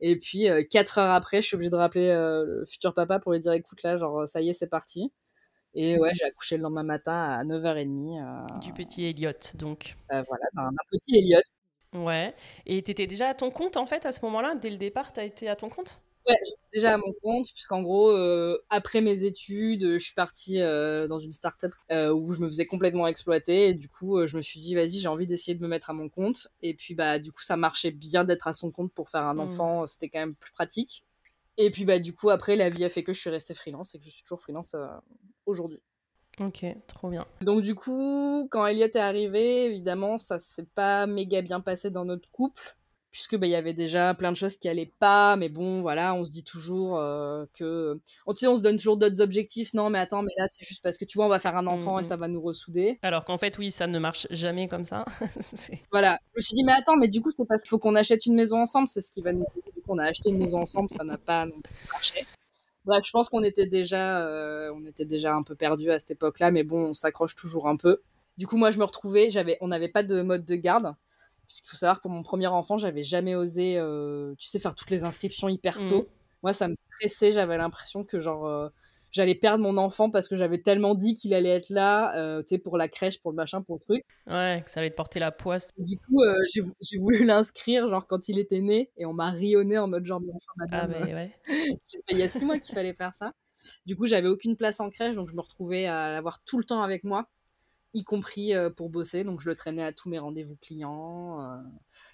Et 0.00 0.18
puis, 0.18 0.50
euh, 0.50 0.62
quatre 0.62 0.98
heures 0.98 1.14
après, 1.14 1.40
je 1.40 1.46
suis 1.46 1.54
obligée 1.54 1.70
de 1.70 1.76
rappeler 1.76 2.08
euh, 2.08 2.44
le 2.44 2.66
futur 2.66 2.92
papa 2.92 3.18
pour 3.20 3.32
lui 3.32 3.40
dire, 3.40 3.52
écoute, 3.52 3.82
là, 3.82 3.96
genre, 3.96 4.28
ça 4.28 4.42
y 4.42 4.50
est, 4.50 4.52
c'est 4.52 4.68
parti. 4.68 5.10
Et 5.72 5.98
ouais, 5.98 6.10
j'ai 6.12 6.26
accouché 6.26 6.58
le 6.58 6.64
lendemain 6.64 6.82
matin 6.82 7.22
à 7.22 7.42
9h30. 7.42 8.60
Du 8.60 8.74
petit 8.74 9.06
Elliot, 9.06 9.32
donc. 9.54 9.96
voilà, 10.10 10.44
d'un 10.52 10.68
petit 10.90 11.16
Elliot. 11.16 11.40
Ouais. 11.94 12.34
Et 12.66 12.82
t'étais 12.82 13.06
déjà 13.06 13.28
à 13.28 13.34
ton 13.34 13.50
compte, 13.50 13.78
en 13.78 13.86
fait, 13.86 14.04
à 14.04 14.12
ce 14.12 14.22
moment-là? 14.26 14.56
Dès 14.56 14.68
le 14.68 14.76
départ, 14.76 15.14
t'as 15.14 15.24
été 15.24 15.48
à 15.48 15.56
ton 15.56 15.70
compte? 15.70 16.02
Ouais, 16.28 16.36
j'étais 16.46 16.60
déjà 16.74 16.94
à 16.94 16.96
mon 16.98 17.12
compte, 17.22 17.46
puisqu'en 17.52 17.82
gros, 17.82 18.10
euh, 18.10 18.58
après 18.68 19.00
mes 19.00 19.24
études, 19.24 19.94
je 19.94 19.98
suis 19.98 20.14
partie 20.14 20.60
euh, 20.60 21.08
dans 21.08 21.18
une 21.18 21.32
start-up 21.32 21.72
euh, 21.90 22.12
où 22.12 22.32
je 22.32 22.40
me 22.40 22.48
faisais 22.48 22.66
complètement 22.66 23.06
exploiter. 23.06 23.68
Et 23.68 23.74
du 23.74 23.88
coup, 23.88 24.26
je 24.26 24.36
me 24.36 24.42
suis 24.42 24.60
dit, 24.60 24.74
vas-y, 24.74 24.98
j'ai 24.98 25.08
envie 25.08 25.26
d'essayer 25.26 25.54
de 25.54 25.62
me 25.62 25.68
mettre 25.68 25.90
à 25.90 25.92
mon 25.92 26.08
compte. 26.08 26.48
Et 26.62 26.74
puis, 26.74 26.94
bah, 26.94 27.18
du 27.18 27.32
coup, 27.32 27.42
ça 27.42 27.56
marchait 27.56 27.90
bien 27.90 28.24
d'être 28.24 28.46
à 28.46 28.52
son 28.52 28.70
compte 28.70 28.92
pour 28.92 29.08
faire 29.08 29.22
un 29.22 29.34
mmh. 29.34 29.40
enfant. 29.40 29.86
C'était 29.86 30.08
quand 30.08 30.20
même 30.20 30.34
plus 30.34 30.52
pratique. 30.52 31.04
Et 31.56 31.70
puis, 31.70 31.84
bah, 31.84 31.98
du 31.98 32.14
coup, 32.14 32.30
après, 32.30 32.56
la 32.56 32.68
vie 32.68 32.84
a 32.84 32.90
fait 32.90 33.02
que 33.02 33.12
je 33.12 33.20
suis 33.20 33.30
restée 33.30 33.54
freelance 33.54 33.94
et 33.94 33.98
que 33.98 34.04
je 34.04 34.10
suis 34.10 34.22
toujours 34.22 34.40
freelance 34.40 34.76
aujourd'hui. 35.46 35.80
Ok, 36.38 36.64
trop 36.86 37.10
bien. 37.10 37.26
Donc 37.42 37.60
du 37.60 37.74
coup, 37.74 38.48
quand 38.50 38.64
Elliot 38.64 38.86
est 38.86 38.96
arrivé, 38.96 39.66
évidemment, 39.66 40.16
ça 40.16 40.38
s'est 40.38 40.64
pas 40.64 41.06
méga 41.06 41.42
bien 41.42 41.60
passé 41.60 41.90
dans 41.90 42.06
notre 42.06 42.30
couple 42.30 42.76
puisque 43.10 43.36
bah, 43.36 43.46
il 43.46 43.50
y 43.50 43.56
avait 43.56 43.72
déjà 43.72 44.14
plein 44.14 44.30
de 44.30 44.36
choses 44.36 44.56
qui 44.56 44.68
allaient 44.68 44.92
pas, 44.98 45.36
mais 45.36 45.48
bon, 45.48 45.80
voilà, 45.80 46.14
on 46.14 46.24
se 46.24 46.30
dit 46.30 46.44
toujours 46.44 46.96
que, 47.54 47.98
on, 48.26 48.32
on 48.32 48.56
se 48.56 48.62
donne 48.62 48.76
toujours 48.76 48.96
d'autres 48.96 49.20
objectifs. 49.20 49.74
Non, 49.74 49.90
mais 49.90 49.98
attends, 49.98 50.22
mais 50.22 50.32
là, 50.36 50.46
c'est 50.48 50.64
juste 50.64 50.82
parce 50.82 50.98
que 50.98 51.04
tu 51.04 51.18
vois, 51.18 51.26
on 51.26 51.28
va 51.28 51.38
faire 51.38 51.56
un 51.56 51.66
enfant 51.66 51.98
et 51.98 52.02
ça 52.02 52.16
va 52.16 52.28
nous 52.28 52.40
ressouder. 52.40 52.98
Alors 53.02 53.24
qu'en 53.24 53.38
fait, 53.38 53.58
oui, 53.58 53.70
ça 53.70 53.86
ne 53.86 53.98
marche 53.98 54.26
jamais 54.30 54.68
comme 54.68 54.84
ça. 54.84 55.04
voilà, 55.90 56.18
je 56.32 56.38
me 56.38 56.42
suis 56.42 56.54
dit, 56.54 56.64
mais 56.64 56.72
attends, 56.72 56.96
mais 56.96 57.08
du 57.08 57.20
coup, 57.20 57.30
c'est 57.30 57.46
parce 57.46 57.62
qu'il 57.62 57.70
faut 57.70 57.78
qu'on 57.78 57.96
achète 57.96 58.26
une 58.26 58.34
maison 58.34 58.60
ensemble, 58.60 58.88
c'est 58.88 59.00
ce 59.00 59.10
qui 59.10 59.22
va 59.22 59.32
nous. 59.32 59.46
On 59.88 59.98
a 59.98 60.04
acheté 60.04 60.30
une 60.30 60.38
maison 60.38 60.60
ensemble, 60.60 60.90
ça 60.90 61.02
n'a 61.02 61.18
pas 61.18 61.46
marché. 61.92 62.24
Bref, 62.84 63.04
je 63.04 63.10
pense 63.10 63.28
qu'on 63.28 63.42
était 63.42 63.66
déjà, 63.66 64.24
on 64.74 64.86
était 64.86 65.04
déjà 65.04 65.34
un 65.34 65.42
peu 65.42 65.54
perdu 65.54 65.90
à 65.90 65.98
cette 65.98 66.12
époque-là, 66.12 66.50
mais 66.50 66.62
bon, 66.62 66.86
on 66.86 66.92
s'accroche 66.92 67.34
toujours 67.34 67.68
un 67.68 67.76
peu. 67.76 68.00
Du 68.38 68.46
coup, 68.46 68.56
moi, 68.56 68.70
je 68.70 68.78
me 68.78 68.84
retrouvais, 68.84 69.28
j'avais, 69.30 69.58
on 69.60 69.68
n'avait 69.68 69.88
pas 69.88 70.02
de 70.02 70.22
mode 70.22 70.44
de 70.44 70.54
garde. 70.54 70.94
Puisqu'il 71.50 71.68
faut 71.70 71.76
savoir, 71.76 72.00
pour 72.00 72.12
mon 72.12 72.22
premier 72.22 72.46
enfant, 72.46 72.78
j'avais 72.78 73.02
jamais 73.02 73.34
osé, 73.34 73.76
euh, 73.76 74.36
tu 74.38 74.46
sais, 74.46 74.60
faire 74.60 74.76
toutes 74.76 74.90
les 74.90 75.02
inscriptions 75.02 75.48
hyper 75.48 75.82
mmh. 75.82 75.86
tôt. 75.86 76.08
Moi, 76.44 76.52
ça 76.52 76.68
me 76.68 76.76
stressait, 76.94 77.32
j'avais 77.32 77.56
l'impression 77.56 78.04
que, 78.04 78.20
genre, 78.20 78.46
euh, 78.46 78.68
j'allais 79.10 79.34
perdre 79.34 79.64
mon 79.64 79.76
enfant 79.76 80.10
parce 80.10 80.28
que 80.28 80.36
j'avais 80.36 80.62
tellement 80.62 80.94
dit 80.94 81.14
qu'il 81.14 81.34
allait 81.34 81.48
être 81.48 81.70
là, 81.70 82.16
euh, 82.16 82.40
tu 82.42 82.50
sais, 82.50 82.58
pour 82.58 82.78
la 82.78 82.86
crèche, 82.86 83.20
pour 83.20 83.32
le 83.32 83.36
machin, 83.36 83.62
pour 83.62 83.78
le 83.78 83.80
truc. 83.80 84.04
Ouais, 84.28 84.62
que 84.64 84.70
ça 84.70 84.78
allait 84.78 84.90
te 84.90 84.94
porter 84.94 85.18
la 85.18 85.32
poisse. 85.32 85.72
Du 85.76 85.96
coup, 85.96 86.22
j'ai 86.54 86.98
voulu 86.98 87.24
l'inscrire, 87.24 87.88
genre, 87.88 88.06
quand 88.06 88.28
il 88.28 88.38
était 88.38 88.60
né, 88.60 88.92
et 88.96 89.04
on 89.04 89.12
m'a 89.12 89.32
rionné 89.32 89.76
en 89.76 89.88
mode, 89.88 90.06
genre, 90.06 90.20
madame. 90.56 90.94
Ah, 90.94 91.04
mais 91.04 91.14
ouais. 91.14 91.36
C'était 91.80 92.12
il 92.12 92.18
y 92.18 92.22
a 92.22 92.28
six 92.28 92.44
mois 92.44 92.60
qu'il 92.60 92.76
fallait 92.76 92.94
faire 92.94 93.12
ça. 93.12 93.32
Du 93.86 93.96
coup, 93.96 94.06
j'avais 94.06 94.28
aucune 94.28 94.54
place 94.54 94.78
en 94.78 94.88
crèche, 94.88 95.16
donc 95.16 95.28
je 95.28 95.34
me 95.34 95.40
retrouvais 95.40 95.86
à 95.86 96.12
l'avoir 96.12 96.44
tout 96.44 96.58
le 96.58 96.64
temps 96.64 96.84
avec 96.84 97.02
moi 97.02 97.28
y 97.94 98.04
compris 98.04 98.54
euh, 98.54 98.70
pour 98.70 98.88
bosser. 98.88 99.24
Donc, 99.24 99.40
je 99.40 99.48
le 99.48 99.56
traînais 99.56 99.82
à 99.82 99.92
tous 99.92 100.08
mes 100.08 100.18
rendez-vous 100.18 100.56
clients. 100.56 101.42
Euh. 101.42 101.56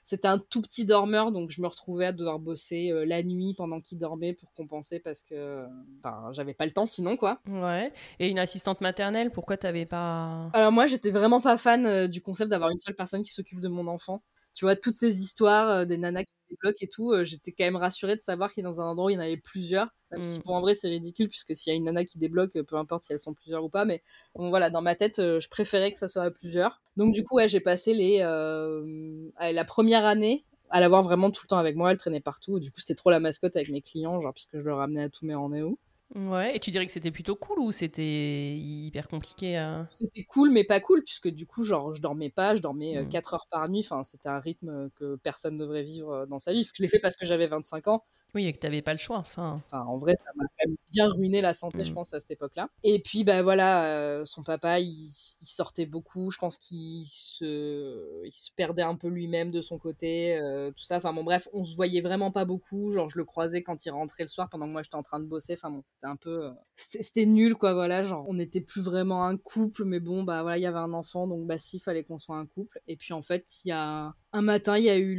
C'était 0.04 0.28
un 0.28 0.38
tout 0.38 0.62
petit 0.62 0.84
dormeur, 0.84 1.32
donc 1.32 1.50
je 1.50 1.60
me 1.60 1.66
retrouvais 1.66 2.06
à 2.06 2.12
devoir 2.12 2.38
bosser 2.38 2.90
euh, 2.90 3.04
la 3.04 3.22
nuit 3.22 3.54
pendant 3.56 3.80
qu'il 3.80 3.98
dormait 3.98 4.32
pour 4.32 4.52
compenser 4.54 5.00
parce 5.00 5.22
que 5.22 5.66
ben, 6.02 6.30
j'avais 6.32 6.54
pas 6.54 6.66
le 6.66 6.72
temps 6.72 6.86
sinon, 6.86 7.16
quoi. 7.16 7.40
Ouais. 7.48 7.92
Et 8.18 8.28
une 8.28 8.38
assistante 8.38 8.80
maternelle, 8.80 9.30
pourquoi 9.30 9.56
t'avais 9.56 9.86
pas. 9.86 10.50
Alors, 10.52 10.72
moi, 10.72 10.86
j'étais 10.86 11.10
vraiment 11.10 11.40
pas 11.40 11.56
fan 11.56 12.06
du 12.06 12.20
concept 12.22 12.50
d'avoir 12.50 12.70
une 12.70 12.78
seule 12.78 12.96
personne 12.96 13.22
qui 13.22 13.32
s'occupe 13.32 13.60
de 13.60 13.68
mon 13.68 13.86
enfant 13.86 14.22
tu 14.56 14.64
vois, 14.64 14.74
toutes 14.74 14.96
ces 14.96 15.20
histoires 15.20 15.70
euh, 15.70 15.84
des 15.84 15.98
nanas 15.98 16.24
qui 16.24 16.34
débloquent 16.48 16.78
et 16.80 16.88
tout, 16.88 17.12
euh, 17.12 17.24
j'étais 17.24 17.52
quand 17.52 17.64
même 17.64 17.76
rassurée 17.76 18.16
de 18.16 18.22
savoir 18.22 18.50
qu'il 18.52 18.64
y 18.64 18.66
a 18.66 18.70
dans 18.70 18.80
un 18.80 18.86
endroit 18.86 19.06
où 19.06 19.10
il 19.10 19.14
y 19.14 19.16
en 19.18 19.20
avait 19.20 19.36
plusieurs. 19.36 19.88
Même 20.10 20.24
si, 20.24 20.38
bon, 20.38 20.54
mm. 20.54 20.56
en 20.56 20.60
vrai, 20.62 20.74
c'est 20.74 20.88
ridicule, 20.88 21.28
puisque 21.28 21.54
s'il 21.54 21.72
y 21.72 21.74
a 21.74 21.76
une 21.76 21.84
nana 21.84 22.06
qui 22.06 22.18
débloque, 22.18 22.58
peu 22.62 22.76
importe 22.76 23.04
si 23.04 23.12
elles 23.12 23.20
sont 23.20 23.34
plusieurs 23.34 23.62
ou 23.62 23.68
pas, 23.68 23.84
mais 23.84 24.02
bon, 24.34 24.48
voilà, 24.48 24.70
dans 24.70 24.80
ma 24.80 24.94
tête, 24.94 25.18
je 25.18 25.48
préférais 25.48 25.92
que 25.92 25.98
ça 25.98 26.08
soit 26.08 26.22
à 26.22 26.30
plusieurs. 26.30 26.80
Donc, 26.96 27.12
du 27.12 27.22
coup, 27.22 27.36
ouais, 27.36 27.48
j'ai 27.48 27.60
passé 27.60 27.92
les, 27.92 28.18
la 28.18 29.64
première 29.64 30.06
année 30.06 30.44
à 30.70 30.80
l'avoir 30.80 31.02
vraiment 31.02 31.30
tout 31.30 31.42
le 31.44 31.48
temps 31.48 31.58
avec 31.58 31.76
moi, 31.76 31.90
elle 31.92 31.98
traînait 31.98 32.20
partout. 32.20 32.58
Du 32.58 32.70
coup, 32.70 32.80
c'était 32.80 32.94
trop 32.94 33.10
la 33.10 33.20
mascotte 33.20 33.56
avec 33.56 33.68
mes 33.68 33.82
clients, 33.82 34.20
genre, 34.20 34.32
puisque 34.32 34.58
je 34.58 34.64
le 34.64 34.74
ramenais 34.74 35.04
à 35.04 35.08
tous 35.10 35.26
mes 35.26 35.34
rendez-vous. 35.34 35.78
Ouais, 36.14 36.56
et 36.56 36.60
tu 36.60 36.70
dirais 36.70 36.86
que 36.86 36.92
c'était 36.92 37.10
plutôt 37.10 37.34
cool 37.34 37.58
ou 37.58 37.72
c'était 37.72 38.56
hyper 38.56 39.08
compliqué 39.08 39.60
C'était 39.90 40.24
cool, 40.24 40.50
mais 40.50 40.64
pas 40.64 40.80
cool, 40.80 41.02
puisque 41.02 41.28
du 41.28 41.46
coup, 41.46 41.64
genre, 41.64 41.92
je 41.92 42.00
dormais 42.00 42.30
pas, 42.30 42.54
je 42.54 42.62
dormais 42.62 43.06
4 43.10 43.32
mmh. 43.32 43.34
heures 43.34 43.46
par 43.50 43.68
nuit. 43.68 43.80
Enfin, 43.80 44.02
c'était 44.02 44.28
un 44.28 44.38
rythme 44.38 44.90
que 44.96 45.16
personne 45.16 45.54
ne 45.54 45.60
devrait 45.60 45.82
vivre 45.82 46.26
dans 46.26 46.38
sa 46.38 46.52
vie. 46.52 46.68
Je 46.72 46.82
l'ai 46.82 46.88
fait 46.88 47.00
parce 47.00 47.16
que 47.16 47.26
j'avais 47.26 47.48
25 47.48 47.88
ans. 47.88 48.04
Oui, 48.36 48.46
et 48.46 48.52
que 48.52 48.58
tu 48.58 48.66
n'avais 48.66 48.82
pas 48.82 48.92
le 48.92 48.98
choix. 48.98 49.16
Enfin... 49.16 49.62
en 49.72 49.96
vrai, 49.96 50.14
ça 50.14 50.26
m'a 50.34 50.44
quand 50.44 50.68
même 50.68 50.76
bien 50.92 51.08
ruiné 51.08 51.40
la 51.40 51.54
santé, 51.54 51.86
je 51.86 51.90
mmh. 51.90 51.94
pense, 51.94 52.12
à 52.12 52.20
cette 52.20 52.30
époque-là. 52.30 52.68
Et 52.82 53.00
puis, 53.00 53.24
bah 53.24 53.42
voilà, 53.42 53.86
euh, 53.86 54.26
son 54.26 54.42
papa, 54.42 54.78
il, 54.78 55.10
sortait 55.42 55.86
beaucoup. 55.86 56.30
Je 56.30 56.36
pense 56.36 56.58
qu'il 56.58 57.06
se, 57.06 58.22
il 58.26 58.32
se 58.32 58.50
perdait 58.54 58.82
un 58.82 58.94
peu 58.94 59.08
lui-même 59.08 59.50
de 59.50 59.62
son 59.62 59.78
côté, 59.78 60.36
euh, 60.36 60.70
tout 60.72 60.84
ça. 60.84 60.96
Enfin, 60.98 61.14
bon, 61.14 61.24
bref, 61.24 61.48
on 61.54 61.64
se 61.64 61.74
voyait 61.74 62.02
vraiment 62.02 62.30
pas 62.30 62.44
beaucoup. 62.44 62.90
Genre, 62.90 63.08
je 63.08 63.16
le 63.16 63.24
croisais 63.24 63.62
quand 63.62 63.86
il 63.86 63.90
rentrait 63.90 64.24
le 64.24 64.28
soir 64.28 64.50
pendant 64.50 64.66
que 64.66 64.72
moi 64.72 64.82
j'étais 64.82 64.96
en 64.96 65.02
train 65.02 65.20
de 65.20 65.24
bosser. 65.24 65.54
Enfin, 65.54 65.70
bon, 65.70 65.80
Euh, 66.04 66.52
c'était 66.76 67.26
nul, 67.26 67.54
quoi, 67.54 67.74
voilà. 67.74 68.02
Genre, 68.02 68.24
on 68.28 68.34
n'était 68.34 68.60
plus 68.60 68.82
vraiment 68.82 69.24
un 69.24 69.36
couple, 69.36 69.84
mais 69.84 70.00
bon, 70.00 70.22
bah 70.22 70.42
voilà, 70.42 70.58
il 70.58 70.62
y 70.62 70.66
avait 70.66 70.78
un 70.78 70.92
enfant, 70.92 71.26
donc 71.26 71.46
bah 71.46 71.58
si, 71.58 71.80
fallait 71.80 72.04
qu'on 72.04 72.18
soit 72.18 72.36
un 72.36 72.46
couple. 72.46 72.80
Et 72.86 72.96
puis, 72.96 73.12
en 73.12 73.22
fait, 73.22 73.64
il 73.64 73.68
y 73.68 73.72
a 73.72 74.14
un 74.36 74.42
matin, 74.42 74.76
il 74.76 74.84
y 74.84 74.90
a 74.90 74.96
eu 74.96 75.16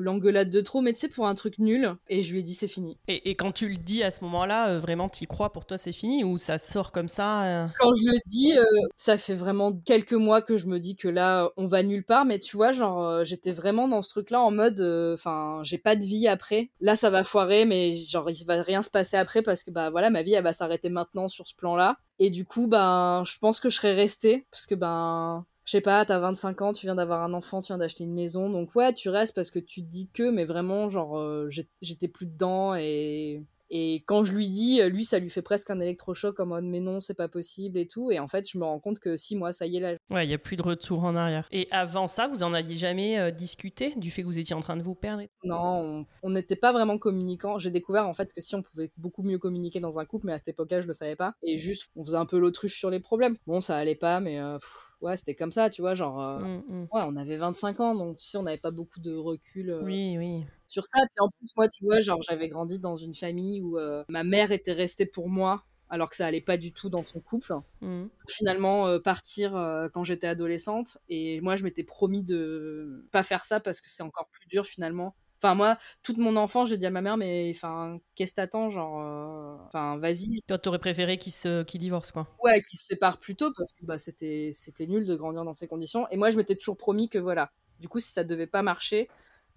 l'engueulade 0.00 0.48
de 0.48 0.60
trop, 0.60 0.80
mais 0.80 0.92
tu 0.92 1.00
sais, 1.00 1.08
pour 1.08 1.26
un 1.26 1.34
truc 1.34 1.58
nul. 1.58 1.94
Et 2.08 2.22
je 2.22 2.32
lui 2.32 2.40
ai 2.40 2.42
dit, 2.44 2.54
c'est 2.54 2.68
fini. 2.68 2.96
Et, 3.08 3.34
quand 3.34 3.50
tu 3.50 3.68
le 3.68 3.76
dis 3.76 4.04
à 4.04 4.10
ce 4.12 4.22
moment-là, 4.24 4.70
euh, 4.70 4.78
vraiment, 4.78 5.08
t'y 5.08 5.26
crois, 5.26 5.52
pour 5.52 5.66
toi, 5.66 5.76
c'est 5.76 5.92
fini 5.92 6.22
Ou 6.22 6.38
ça 6.38 6.58
sort 6.58 6.92
comme 6.92 7.08
ça 7.08 7.42
euh? 7.42 7.66
Quand 7.80 7.92
je 7.96 8.04
le 8.04 8.18
dis, 8.26 8.56
euh, 8.56 8.64
ça 8.96 9.18
fait 9.18 9.34
vraiment 9.34 9.72
quelques 9.72 10.12
mois 10.12 10.42
que 10.42 10.56
je 10.56 10.66
me 10.66 10.78
dis 10.78 10.94
que 10.94 11.08
là, 11.08 11.50
on 11.56 11.66
va 11.66 11.82
nulle 11.82 12.04
part. 12.04 12.24
Mais 12.24 12.38
tu 12.38 12.56
vois, 12.56 12.70
genre, 12.70 13.24
j'étais 13.24 13.52
vraiment 13.52 13.88
dans 13.88 14.00
ce 14.00 14.10
truc-là 14.10 14.40
en 14.40 14.52
mode, 14.52 14.80
enfin, 15.12 15.60
j'ai 15.64 15.78
pas 15.78 15.96
de 15.96 16.04
vie 16.04 16.28
après. 16.28 16.70
Là, 16.80 16.94
ça 16.94 17.10
va 17.10 17.24
foirer, 17.24 17.64
mais 17.64 17.92
genre, 17.92 18.30
il 18.30 18.44
va 18.46 18.62
rien 18.62 18.82
se 18.82 18.90
passer 18.90 19.16
après 19.16 19.42
parce 19.42 19.64
que, 19.64 19.72
bah 19.72 19.90
voilà, 19.90 20.08
ma 20.10 20.22
vie, 20.22 20.34
elle 20.34 20.44
va 20.44 20.52
s'arrêter 20.52 20.88
maintenant 20.88 21.26
sur 21.26 21.48
ce 21.48 21.56
plan-là. 21.56 21.96
Et 22.20 22.30
du 22.30 22.44
coup, 22.44 22.68
ben, 22.68 23.24
je 23.26 23.36
pense 23.38 23.58
que 23.58 23.68
je 23.68 23.76
serais 23.76 23.94
restée 23.94 24.46
parce 24.52 24.66
que, 24.66 24.76
ben, 24.76 25.44
je 25.64 25.70
sais 25.72 25.80
pas, 25.80 26.04
t'as 26.04 26.18
25 26.18 26.60
ans, 26.62 26.72
tu 26.72 26.86
viens 26.86 26.94
d'avoir 26.94 27.22
un 27.22 27.32
enfant, 27.34 27.60
tu 27.62 27.68
viens 27.68 27.78
d'acheter 27.78 28.04
une 28.04 28.14
maison, 28.14 28.50
donc 28.50 28.74
ouais, 28.74 28.92
tu 28.92 29.08
restes 29.08 29.34
parce 29.34 29.50
que 29.50 29.58
tu 29.58 29.82
te 29.82 29.88
dis 29.88 30.08
que, 30.12 30.30
mais 30.30 30.44
vraiment, 30.44 30.90
genre, 30.90 31.18
euh, 31.18 31.48
j'étais 31.80 32.08
plus 32.08 32.26
dedans 32.26 32.74
et 32.74 33.42
et 33.74 34.04
quand 34.04 34.22
je 34.22 34.34
lui 34.34 34.50
dis, 34.50 34.82
euh, 34.82 34.90
lui, 34.90 35.02
ça 35.02 35.18
lui 35.18 35.30
fait 35.30 35.40
presque 35.40 35.70
un 35.70 35.80
électrochoc 35.80 36.38
en 36.38 36.44
mode 36.44 36.64
mais 36.64 36.80
non, 36.80 37.00
c'est 37.00 37.14
pas 37.14 37.28
possible 37.28 37.78
et 37.78 37.86
tout. 37.86 38.10
Et 38.10 38.18
en 38.18 38.28
fait, 38.28 38.46
je 38.46 38.58
me 38.58 38.64
rends 38.64 38.78
compte 38.78 38.98
que 38.98 39.16
six 39.16 39.34
mois, 39.34 39.54
ça 39.54 39.66
y 39.66 39.78
est 39.78 39.80
là. 39.80 39.94
Ouais, 40.10 40.26
il 40.26 40.30
y 40.30 40.34
a 40.34 40.38
plus 40.38 40.56
de 40.56 40.62
retour 40.62 41.04
en 41.04 41.16
arrière. 41.16 41.48
Et 41.52 41.68
avant 41.70 42.06
ça, 42.06 42.28
vous 42.28 42.42
en 42.42 42.52
aviez 42.52 42.76
jamais 42.76 43.18
euh, 43.18 43.30
discuté 43.30 43.94
du 43.96 44.10
fait 44.10 44.20
que 44.20 44.26
vous 44.26 44.38
étiez 44.38 44.54
en 44.54 44.60
train 44.60 44.76
de 44.76 44.82
vous 44.82 44.94
perdre 44.94 45.22
Non, 45.42 46.04
on 46.22 46.30
n'était 46.30 46.54
pas 46.54 46.72
vraiment 46.72 46.98
communicants. 46.98 47.56
J'ai 47.56 47.70
découvert 47.70 48.06
en 48.06 48.12
fait 48.12 48.34
que 48.34 48.42
si 48.42 48.54
on 48.54 48.60
pouvait 48.60 48.92
beaucoup 48.98 49.22
mieux 49.22 49.38
communiquer 49.38 49.80
dans 49.80 49.98
un 49.98 50.04
couple, 50.04 50.26
mais 50.26 50.34
à 50.34 50.38
cette 50.38 50.48
époque-là, 50.48 50.82
je 50.82 50.86
le 50.86 50.92
savais 50.92 51.16
pas. 51.16 51.32
Et 51.42 51.56
juste, 51.56 51.88
on 51.96 52.04
faisait 52.04 52.18
un 52.18 52.26
peu 52.26 52.38
l'autruche 52.38 52.78
sur 52.78 52.90
les 52.90 53.00
problèmes. 53.00 53.38
Bon, 53.46 53.60
ça 53.60 53.78
allait 53.78 53.94
pas, 53.94 54.20
mais. 54.20 54.38
Euh, 54.38 54.58
ouais, 55.00 55.16
c'était 55.16 55.34
comme 55.34 55.50
ça, 55.50 55.70
tu 55.70 55.80
vois, 55.80 55.94
genre, 55.94 56.18
mmh, 56.40 56.62
mmh. 56.68 56.88
ouais, 56.92 57.02
on 57.06 57.16
avait 57.16 57.36
25 57.36 57.80
ans, 57.80 57.94
donc 57.94 58.18
tu 58.18 58.26
sais, 58.26 58.36
on 58.36 58.42
n'avait 58.42 58.58
pas 58.58 58.70
beaucoup 58.70 59.00
de 59.00 59.14
recul. 59.14 59.80
oui, 59.82 60.18
oui 60.18 60.44
sur 60.72 60.86
ça. 60.86 61.00
Puis 61.00 61.20
en 61.20 61.28
plus, 61.28 61.50
moi, 61.56 61.68
tu 61.68 61.84
vois, 61.84 62.00
genre, 62.00 62.20
j'avais 62.22 62.48
grandi 62.48 62.78
dans 62.78 62.96
une 62.96 63.14
famille 63.14 63.60
où 63.60 63.78
euh, 63.78 64.04
ma 64.08 64.24
mère 64.24 64.52
était 64.52 64.72
restée 64.72 65.06
pour 65.06 65.28
moi 65.28 65.64
alors 65.90 66.08
que 66.08 66.16
ça 66.16 66.24
allait 66.24 66.40
pas 66.40 66.56
du 66.56 66.72
tout 66.72 66.88
dans 66.88 67.02
son 67.02 67.20
couple. 67.20 67.52
Mmh. 67.82 68.04
Finalement, 68.26 68.86
euh, 68.86 68.98
partir 68.98 69.54
euh, 69.54 69.90
quand 69.92 70.04
j'étais 70.04 70.26
adolescente. 70.26 70.96
Et 71.10 71.42
moi, 71.42 71.54
je 71.56 71.64
m'étais 71.64 71.84
promis 71.84 72.22
de 72.22 73.06
pas 73.12 73.22
faire 73.22 73.44
ça 73.44 73.60
parce 73.60 73.82
que 73.82 73.90
c'est 73.90 74.02
encore 74.02 74.28
plus 74.30 74.46
dur 74.46 74.64
finalement. 74.64 75.14
Enfin, 75.36 75.54
moi, 75.54 75.76
toute 76.02 76.16
mon 76.16 76.36
enfance, 76.36 76.70
j'ai 76.70 76.78
dit 76.78 76.86
à 76.86 76.90
ma 76.90 77.02
mère, 77.02 77.18
mais 77.18 77.52
enfin, 77.54 77.98
qu'est-ce 78.14 78.30
que 78.30 78.36
t'attends 78.36 78.70
Genre, 78.70 79.60
enfin, 79.66 79.98
vas-y. 79.98 80.40
Toi, 80.48 80.56
t'aurais 80.56 80.78
préféré 80.78 81.18
qu'il 81.18 81.32
se... 81.32 81.62
qu 81.64 81.76
divorce, 81.76 82.12
quoi. 82.12 82.28
Ouais, 82.42 82.62
qu'il 82.62 82.78
se 82.78 82.86
sépare 82.86 83.18
plus 83.18 83.34
tôt 83.34 83.52
parce 83.54 83.72
que 83.72 83.84
bah, 83.84 83.98
c'était 83.98 84.52
nul 84.86 85.04
de 85.04 85.16
grandir 85.16 85.44
dans 85.44 85.52
ces 85.52 85.66
conditions. 85.66 86.06
Et 86.10 86.16
moi, 86.16 86.30
je 86.30 86.38
m'étais 86.38 86.54
toujours 86.54 86.76
promis 86.78 87.10
que 87.10 87.18
voilà. 87.18 87.50
Du 87.80 87.88
coup, 87.88 87.98
si 87.98 88.12
ça 88.12 88.22
devait 88.22 88.46
pas 88.46 88.62
marcher, 88.62 89.08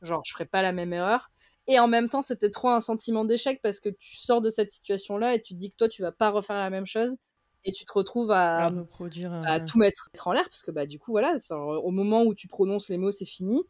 genre 0.02 0.22
je 0.26 0.34
ferais 0.34 0.46
pas 0.46 0.62
la 0.62 0.72
même 0.72 0.94
erreur. 0.94 1.32
Et 1.68 1.80
en 1.80 1.88
même 1.88 2.10
temps, 2.10 2.22
c'était 2.22 2.52
trop 2.52 2.70
un 2.70 2.80
sentiment 2.80 3.26
d'échec 3.26 3.60
parce 3.64 3.80
que 3.80 3.90
tu 3.90 4.16
sors 4.16 4.42
de 4.42 4.50
cette 4.50 4.70
situation-là 4.70 5.34
et 5.34 5.42
tu 5.42 5.56
te 5.56 5.60
dis 5.60 5.72
que 5.72 5.76
toi, 5.76 5.90
tu 5.90 6.04
vas 6.04 6.12
pas 6.12 6.30
refaire 6.30 6.58
la 6.58 6.70
même 6.70 6.86
chose 6.86 7.16
et 7.64 7.72
tu 7.72 7.86
te 7.86 7.94
retrouves 7.94 8.32
à, 8.32 8.68
à, 8.68 9.60
tout 9.60 9.80
mettre 9.80 10.10
en 10.24 10.34
l'air 10.34 10.44
parce 10.44 10.62
que 10.62 10.70
bah 10.70 10.86
du 10.86 11.00
coup 11.00 11.12
voilà, 11.12 11.36
au 11.50 11.90
moment 11.90 12.24
où 12.24 12.36
tu 12.36 12.48
prononces 12.48 12.90
les 12.90 12.98
mots, 12.98 13.12
c'est 13.12 13.26
fini. 13.26 13.64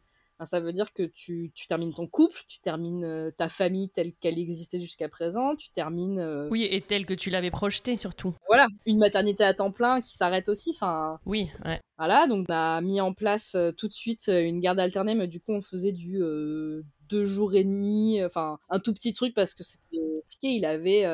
Ça 0.44 0.60
veut 0.60 0.72
dire 0.72 0.92
que 0.92 1.04
tu, 1.04 1.50
tu, 1.54 1.66
termines 1.66 1.94
ton 1.94 2.06
couple, 2.06 2.38
tu 2.46 2.60
termines 2.60 3.04
euh, 3.04 3.30
ta 3.30 3.48
famille 3.48 3.88
telle 3.88 4.12
qu'elle 4.14 4.38
existait 4.38 4.78
jusqu'à 4.78 5.08
présent, 5.08 5.56
tu 5.56 5.70
termines. 5.70 6.18
Euh, 6.18 6.48
oui, 6.50 6.68
et 6.70 6.80
telle 6.82 7.06
que 7.06 7.14
tu 7.14 7.30
l'avais 7.30 7.50
projetée 7.50 7.96
surtout. 7.96 8.34
Voilà, 8.46 8.66
une 8.84 8.98
maternité 8.98 9.44
à 9.44 9.54
temps 9.54 9.72
plein 9.72 10.00
qui 10.00 10.14
s'arrête 10.14 10.48
aussi. 10.48 10.72
Enfin. 10.74 11.18
Oui, 11.24 11.50
ouais. 11.64 11.80
Voilà, 11.96 12.26
donc 12.26 12.46
on 12.50 12.52
a 12.52 12.80
mis 12.82 13.00
en 13.00 13.14
place 13.14 13.54
euh, 13.54 13.72
tout 13.72 13.88
de 13.88 13.94
suite 13.94 14.28
une 14.28 14.60
garde 14.60 14.78
alternée, 14.78 15.14
mais 15.14 15.28
du 15.28 15.40
coup 15.40 15.52
on 15.52 15.62
faisait 15.62 15.92
du 15.92 16.22
euh, 16.22 16.82
deux 17.08 17.24
jours 17.24 17.54
et 17.54 17.64
demi, 17.64 18.22
enfin 18.22 18.58
un 18.68 18.80
tout 18.80 18.92
petit 18.92 19.14
truc 19.14 19.34
parce 19.34 19.54
que 19.54 19.64
c'était 19.64 19.96
compliqué, 20.22 20.48
il 20.48 20.66
avait 20.66 21.04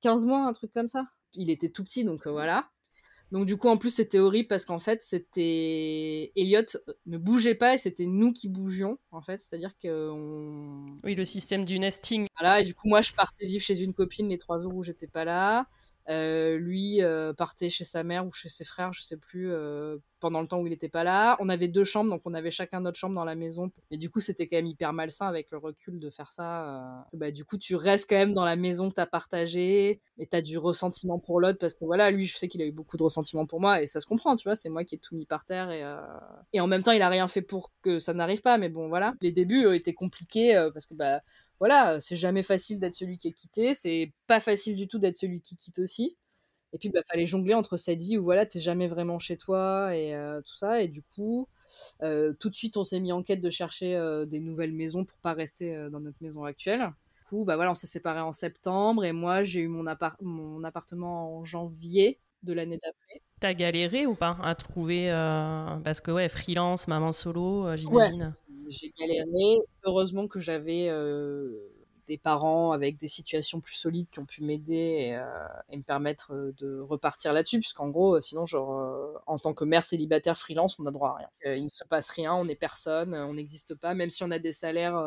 15 0.00 0.24
mois, 0.24 0.46
un 0.46 0.52
truc 0.54 0.72
comme 0.72 0.88
ça. 0.88 1.04
Il 1.34 1.50
était 1.50 1.68
tout 1.68 1.84
petit, 1.84 2.04
donc 2.04 2.26
voilà. 2.26 2.66
Donc 3.32 3.46
du 3.46 3.56
coup 3.56 3.68
en 3.68 3.76
plus 3.76 3.90
c'était 3.90 4.20
horrible 4.20 4.46
parce 4.46 4.64
qu'en 4.64 4.78
fait 4.78 5.02
c'était 5.02 6.30
Elliot 6.36 6.62
ne 7.06 7.18
bougeait 7.18 7.56
pas 7.56 7.74
et 7.74 7.78
c'était 7.78 8.06
nous 8.06 8.32
qui 8.32 8.48
bougions 8.48 8.98
en 9.10 9.20
fait, 9.20 9.40
c'est-à-dire 9.40 9.72
que 9.82 10.10
oui 11.02 11.14
le 11.14 11.24
système 11.24 11.64
du 11.64 11.78
nesting. 11.78 12.26
Voilà 12.38 12.60
et 12.60 12.64
du 12.64 12.74
coup 12.74 12.88
moi 12.88 13.00
je 13.00 13.12
partais 13.12 13.46
vivre 13.46 13.64
chez 13.64 13.80
une 13.80 13.94
copine 13.94 14.28
les 14.28 14.38
trois 14.38 14.60
jours 14.60 14.76
où 14.76 14.82
j'étais 14.82 15.08
pas 15.08 15.24
là. 15.24 15.66
Euh, 16.08 16.56
lui 16.58 17.02
euh, 17.02 17.32
partait 17.32 17.68
chez 17.68 17.84
sa 17.84 18.04
mère 18.04 18.26
ou 18.26 18.32
chez 18.32 18.48
ses 18.48 18.64
frères, 18.64 18.92
je 18.92 19.02
sais 19.02 19.16
plus, 19.16 19.52
euh, 19.52 19.98
pendant 20.20 20.40
le 20.40 20.46
temps 20.46 20.60
où 20.60 20.66
il 20.66 20.72
était 20.72 20.88
pas 20.88 21.04
là. 21.04 21.36
On 21.40 21.48
avait 21.48 21.68
deux 21.68 21.84
chambres, 21.84 22.10
donc 22.10 22.22
on 22.24 22.34
avait 22.34 22.50
chacun 22.50 22.80
notre 22.80 22.98
chambre 22.98 23.14
dans 23.14 23.24
la 23.24 23.34
maison. 23.34 23.70
Mais 23.90 23.96
du 23.96 24.08
coup, 24.08 24.20
c'était 24.20 24.46
quand 24.46 24.56
même 24.56 24.66
hyper 24.66 24.92
malsain 24.92 25.26
avec 25.26 25.50
le 25.50 25.58
recul 25.58 25.98
de 25.98 26.10
faire 26.10 26.32
ça. 26.32 26.64
Euh. 26.64 27.02
Bah, 27.14 27.30
du 27.30 27.44
coup, 27.44 27.58
tu 27.58 27.74
restes 27.74 28.08
quand 28.08 28.16
même 28.16 28.34
dans 28.34 28.44
la 28.44 28.56
maison 28.56 28.88
que 28.88 28.94
tu 28.94 29.00
as 29.00 29.06
partagée 29.06 30.00
et 30.18 30.26
tu 30.26 30.36
as 30.36 30.42
du 30.42 30.58
ressentiment 30.58 31.18
pour 31.18 31.40
l'autre 31.40 31.58
parce 31.58 31.74
que 31.74 31.84
voilà, 31.84 32.10
lui, 32.10 32.24
je 32.24 32.36
sais 32.36 32.48
qu'il 32.48 32.62
a 32.62 32.66
eu 32.66 32.72
beaucoup 32.72 32.96
de 32.96 33.02
ressentiment 33.02 33.46
pour 33.46 33.60
moi 33.60 33.82
et 33.82 33.86
ça 33.86 34.00
se 34.00 34.06
comprend, 34.06 34.36
tu 34.36 34.48
vois. 34.48 34.54
C'est 34.54 34.68
moi 34.68 34.84
qui 34.84 34.94
ai 34.94 34.98
tout 34.98 35.16
mis 35.16 35.26
par 35.26 35.44
terre 35.44 35.70
et, 35.70 35.82
euh, 35.82 36.00
et 36.52 36.60
en 36.60 36.66
même 36.68 36.82
temps, 36.82 36.92
il 36.92 37.02
a 37.02 37.08
rien 37.08 37.26
fait 37.26 37.42
pour 37.42 37.72
que 37.82 37.98
ça 37.98 38.14
n'arrive 38.14 38.42
pas. 38.42 38.58
Mais 38.58 38.68
bon, 38.68 38.88
voilà. 38.88 39.14
Les 39.20 39.32
débuts 39.32 39.74
étaient 39.74 39.94
compliqués 39.94 40.54
parce 40.72 40.86
que, 40.86 40.94
bah, 40.94 41.20
voilà, 41.60 42.00
c'est 42.00 42.16
jamais 42.16 42.42
facile 42.42 42.78
d'être 42.78 42.94
celui 42.94 43.18
qui 43.18 43.28
est 43.28 43.32
quitté. 43.32 43.74
C'est 43.74 44.12
pas 44.26 44.40
facile 44.40 44.76
du 44.76 44.88
tout 44.88 44.98
d'être 44.98 45.14
celui 45.14 45.40
qui 45.40 45.56
quitte 45.56 45.78
aussi. 45.78 46.16
Et 46.72 46.78
puis, 46.78 46.88
il 46.88 46.92
bah, 46.92 47.00
fallait 47.08 47.26
jongler 47.26 47.54
entre 47.54 47.76
cette 47.76 48.00
vie 48.00 48.18
où 48.18 48.24
voilà, 48.24 48.44
t'es 48.44 48.60
jamais 48.60 48.86
vraiment 48.86 49.18
chez 49.18 49.36
toi 49.36 49.96
et 49.96 50.14
euh, 50.14 50.40
tout 50.42 50.54
ça. 50.54 50.82
Et 50.82 50.88
du 50.88 51.02
coup, 51.02 51.48
euh, 52.02 52.34
tout 52.38 52.50
de 52.50 52.54
suite, 52.54 52.76
on 52.76 52.84
s'est 52.84 53.00
mis 53.00 53.12
en 53.12 53.22
quête 53.22 53.40
de 53.40 53.50
chercher 53.50 53.96
euh, 53.96 54.26
des 54.26 54.40
nouvelles 54.40 54.72
maisons 54.72 55.04
pour 55.04 55.18
pas 55.18 55.32
rester 55.32 55.88
dans 55.90 56.00
notre 56.00 56.18
maison 56.20 56.44
actuelle. 56.44 56.92
Du 57.16 57.24
coup, 57.28 57.44
bah 57.44 57.56
voilà, 57.56 57.70
on 57.70 57.74
s'est 57.74 57.86
séparés 57.86 58.20
en 58.20 58.32
septembre 58.32 59.04
et 59.04 59.12
moi, 59.12 59.42
j'ai 59.42 59.60
eu 59.60 59.68
mon, 59.68 59.86
appart 59.86 60.20
mon 60.20 60.62
appartement 60.64 61.38
en 61.38 61.44
janvier 61.44 62.20
de 62.42 62.52
l'année 62.52 62.78
d'après. 62.82 63.22
T'as 63.40 63.54
galéré 63.54 64.06
ou 64.06 64.14
pas 64.14 64.36
à 64.42 64.54
trouver 64.54 65.08
parce 65.82 66.00
que 66.00 66.10
ouais, 66.10 66.28
freelance, 66.28 66.88
maman 66.88 67.12
solo, 67.12 67.74
j'imagine? 67.76 68.34
J'ai 68.68 68.92
galéré. 68.98 69.60
Heureusement 69.84 70.28
que 70.28 70.40
j'avais 70.40 70.90
des 72.06 72.18
parents 72.18 72.72
avec 72.72 72.98
des 72.98 73.08
situations 73.08 73.60
plus 73.60 73.74
solides 73.74 74.08
qui 74.10 74.18
ont 74.18 74.26
pu 74.26 74.42
m'aider 74.42 74.74
et, 74.74 75.16
euh, 75.16 75.76
me 75.76 75.82
permettre 75.82 76.32
euh, 76.32 76.54
de 76.58 76.78
repartir 76.80 77.32
là-dessus, 77.32 77.58
puisqu'en 77.58 77.88
gros, 77.88 78.16
euh, 78.16 78.20
sinon, 78.20 78.46
genre, 78.46 79.20
en 79.26 79.38
tant 79.38 79.54
que 79.54 79.64
mère 79.64 79.84
célibataire 79.84 80.38
freelance, 80.38 80.78
on 80.78 80.84
n'a 80.84 80.90
droit 80.90 81.10
à 81.10 81.16
rien. 81.16 81.54
il 81.56 81.64
ne 81.64 81.68
se 81.68 81.84
passe 81.84 82.10
rien, 82.10 82.34
on 82.34 82.44
n'est 82.44 82.56
personne, 82.56 83.14
on 83.14 83.34
n'existe 83.34 83.74
pas, 83.74 83.94
même 83.94 84.10
si 84.10 84.22
on 84.22 84.30
a 84.30 84.38
des 84.38 84.52
salaires 84.52 85.00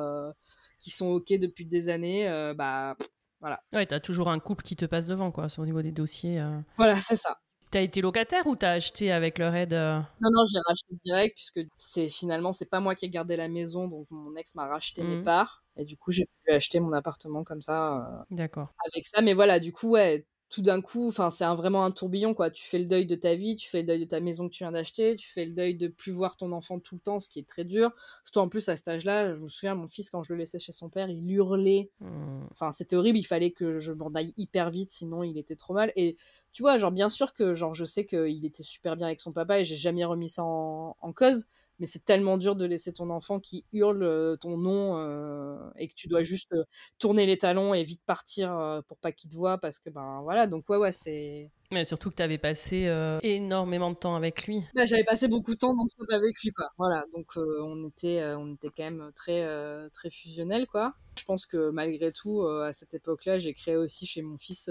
qui 0.80 0.92
sont 0.92 1.08
ok 1.08 1.34
depuis 1.34 1.66
des 1.66 1.90
années, 1.90 2.54
bah 2.56 2.96
voilà. 3.40 3.62
Ouais, 3.72 3.86
t'as 3.86 4.00
toujours 4.00 4.30
un 4.30 4.40
couple 4.40 4.64
qui 4.64 4.76
te 4.76 4.86
passe 4.86 5.08
devant, 5.08 5.32
quoi, 5.32 5.48
au 5.58 5.66
niveau 5.66 5.82
des 5.82 5.92
dossiers. 5.92 6.44
Voilà, 6.78 7.00
c'est 7.00 7.16
ça. 7.16 7.36
T'as 7.72 7.82
été 7.82 8.02
locataire 8.02 8.48
ou 8.48 8.56
t'as 8.56 8.72
acheté 8.72 9.12
avec 9.12 9.38
leur 9.38 9.54
aide 9.54 9.74
Non, 9.74 10.04
non, 10.22 10.44
j'ai 10.52 10.60
racheté 10.66 10.96
direct 11.06 11.36
puisque 11.36 11.62
c'est 11.78 12.10
finalement 12.10 12.52
c'est 12.52 12.70
pas 12.70 12.80
moi 12.80 12.96
qui 12.96 13.06
ai 13.06 13.10
gardé 13.10 13.36
la 13.36 13.48
maison, 13.48 13.88
donc 13.88 14.08
mon 14.10 14.36
ex 14.36 14.56
m'a 14.56 14.68
racheté 14.68 15.04
mes 15.04 15.18
mmh. 15.18 15.24
parts 15.24 15.64
et 15.78 15.86
du 15.86 15.96
coup 15.96 16.12
j'ai 16.12 16.28
pu 16.44 16.52
acheter 16.52 16.80
mon 16.80 16.94
appartement 16.94 17.44
comme 17.44 17.62
ça. 17.62 17.98
Euh, 17.98 18.24
D'accord. 18.32 18.74
Avec 18.92 19.06
ça, 19.06 19.22
mais 19.22 19.34
voilà, 19.34 19.60
du 19.60 19.72
coup 19.72 19.90
ouais, 19.92 20.26
tout 20.50 20.64
d'un 20.64 20.82
coup, 20.82 21.08
enfin, 21.08 21.30
c'est 21.30 21.46
vraiment 21.46 21.86
un 21.86 21.92
tourbillon, 21.92 22.34
quoi. 22.34 22.50
Tu 22.50 22.66
fais 22.66 22.80
le 22.80 22.86
deuil 22.86 23.06
de 23.06 23.16
ta 23.16 23.36
vie, 23.36 23.56
tu 23.56 23.70
fais 23.70 23.82
le 23.82 23.88
deuil 23.88 24.00
de 24.00 24.06
ta 24.06 24.20
maison 24.20 24.50
que 24.50 24.54
tu 24.54 24.64
viens 24.64 24.72
d'acheter, 24.72 25.16
tu 25.16 25.30
fais 25.30 25.46
le 25.46 25.52
deuil 25.52 25.76
de 25.76 25.88
plus 25.88 26.12
voir 26.12 26.38
ton 26.38 26.52
enfant 26.52 26.80
tout 26.80 26.96
le 26.96 27.02
temps, 27.02 27.20
ce 27.20 27.30
qui 27.30 27.38
est 27.38 27.48
très 27.48 27.64
dur. 27.66 27.92
Surtout 28.24 28.40
en 28.40 28.50
plus, 28.50 28.68
à 28.68 28.76
cet 28.76 28.88
âge-là, 28.88 29.36
je 29.36 29.40
me 29.40 29.48
souviens, 29.48 29.76
mon 29.76 29.88
fils, 29.88 30.10
quand 30.10 30.24
je 30.24 30.34
le 30.34 30.40
laissais 30.40 30.58
chez 30.58 30.72
son 30.72 30.90
père, 30.90 31.08
il 31.08 31.32
hurlait. 31.32 31.92
Mmh. 32.00 32.48
Enfin, 32.52 32.72
c'était 32.72 32.96
horrible, 32.96 33.20
il 33.20 33.24
fallait 33.24 33.52
que 33.52 33.78
je 33.78 33.94
m'en 33.94 34.10
aille 34.16 34.34
hyper 34.38 34.72
vite, 34.72 34.90
sinon 34.90 35.22
il 35.24 35.38
était 35.38 35.56
trop 35.56 35.76
mal. 35.76 35.92
Et 35.96 36.18
tu 36.52 36.64
vois, 36.64 36.78
genre, 36.78 36.92
bien 36.92 37.10
sûr 37.10 37.34
que, 37.34 37.54
genre, 37.54 37.76
je 37.76 37.86
sais 37.86 38.08
qu'il 38.08 38.44
était 38.44 38.64
super 38.64 38.96
bien 38.96 39.06
avec 39.06 39.22
son 39.22 39.32
papa 39.32 39.60
et 39.60 39.64
j'ai 39.64 39.76
jamais 39.76 40.04
remis 40.04 40.30
ça 40.30 40.44
en, 40.44 40.98
en 41.00 41.14
cause 41.14 41.46
mais 41.80 41.88
c'est 41.88 42.04
tellement 42.04 42.38
dur 42.38 42.56
de 42.56 42.66
laisser 42.66 42.94
ton 42.94 43.10
enfant 43.10 43.40
qui 43.40 43.66
hurle 43.74 44.04
euh, 44.04 44.36
ton 44.36 44.58
nom 44.58 44.98
euh, 44.98 45.70
et 45.78 45.88
que 45.88 45.94
tu 45.94 46.08
dois 46.08 46.24
juste 46.24 46.54
euh, 46.54 46.64
tourner 47.00 47.26
les 47.26 47.38
talons 47.38 47.74
et 47.74 47.84
vite 47.84 48.02
partir 48.06 48.82
pour 48.88 48.98
pas 48.98 49.12
qu'il 49.12 49.30
te 49.30 49.36
voit 49.36 49.58
parce 49.58 49.80
que 49.80 49.90
ben 49.90 50.22
voilà 50.24 50.48
donc 50.48 50.70
ouais 50.70 50.78
ouais 50.78 50.92
c'est 50.92 51.52
mais 51.72 51.86
surtout 51.86 52.10
que 52.10 52.16
tu 52.16 52.24
avais 52.24 52.40
passé 52.40 52.92
énormément 53.22 53.92
de 53.92 53.96
temps 53.96 54.16
avec 54.16 54.48
lui. 54.48 54.64
Bah, 54.74 54.88
j'avais 54.88 55.04
passé 55.04 55.28
beaucoup 55.28 55.54
de 55.54 55.60
temps 55.60 55.76
non 55.76 55.86
avec 56.10 56.42
lui 56.44 56.52
quoi. 56.52 56.66
Voilà, 56.80 57.06
donc 57.14 57.34
on 57.38 57.88
était 57.88 58.24
on 58.36 58.56
était 58.56 58.70
quand 58.76 58.84
même 58.84 59.12
très 59.16 59.48
très 59.92 60.10
fusionnel 60.10 60.66
quoi. 60.66 60.96
Je 61.16 61.24
pense 61.26 61.46
que 61.46 61.70
malgré 61.70 62.12
tout 62.12 62.42
à 62.42 62.74
cette 62.74 62.96
époque-là, 62.96 63.38
j'ai 63.38 63.54
créé 63.54 63.76
aussi 63.76 64.08
chez 64.08 64.24
mon 64.24 64.38
fils 64.38 64.68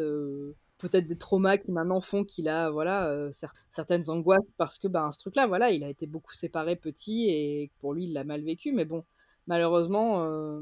peut-être 0.78 1.06
des 1.06 1.18
traumas 1.18 1.58
qui 1.58 1.72
maintenant 1.72 2.00
font 2.00 2.24
qu'il 2.24 2.48
a 2.48 2.70
voilà 2.70 3.08
euh, 3.08 3.30
certaines 3.70 4.08
angoisses 4.10 4.52
parce 4.56 4.78
que 4.78 4.88
ben 4.88 5.10
ce 5.12 5.18
truc 5.18 5.36
là 5.36 5.46
voilà 5.46 5.70
il 5.70 5.84
a 5.84 5.88
été 5.88 6.06
beaucoup 6.06 6.32
séparé 6.32 6.76
petit 6.76 7.28
et 7.28 7.70
pour 7.80 7.92
lui 7.94 8.04
il 8.04 8.12
l'a 8.12 8.24
mal 8.24 8.42
vécu. 8.42 8.72
Mais 8.72 8.84
bon 8.84 9.04
malheureusement 9.46 10.24
euh, 10.24 10.60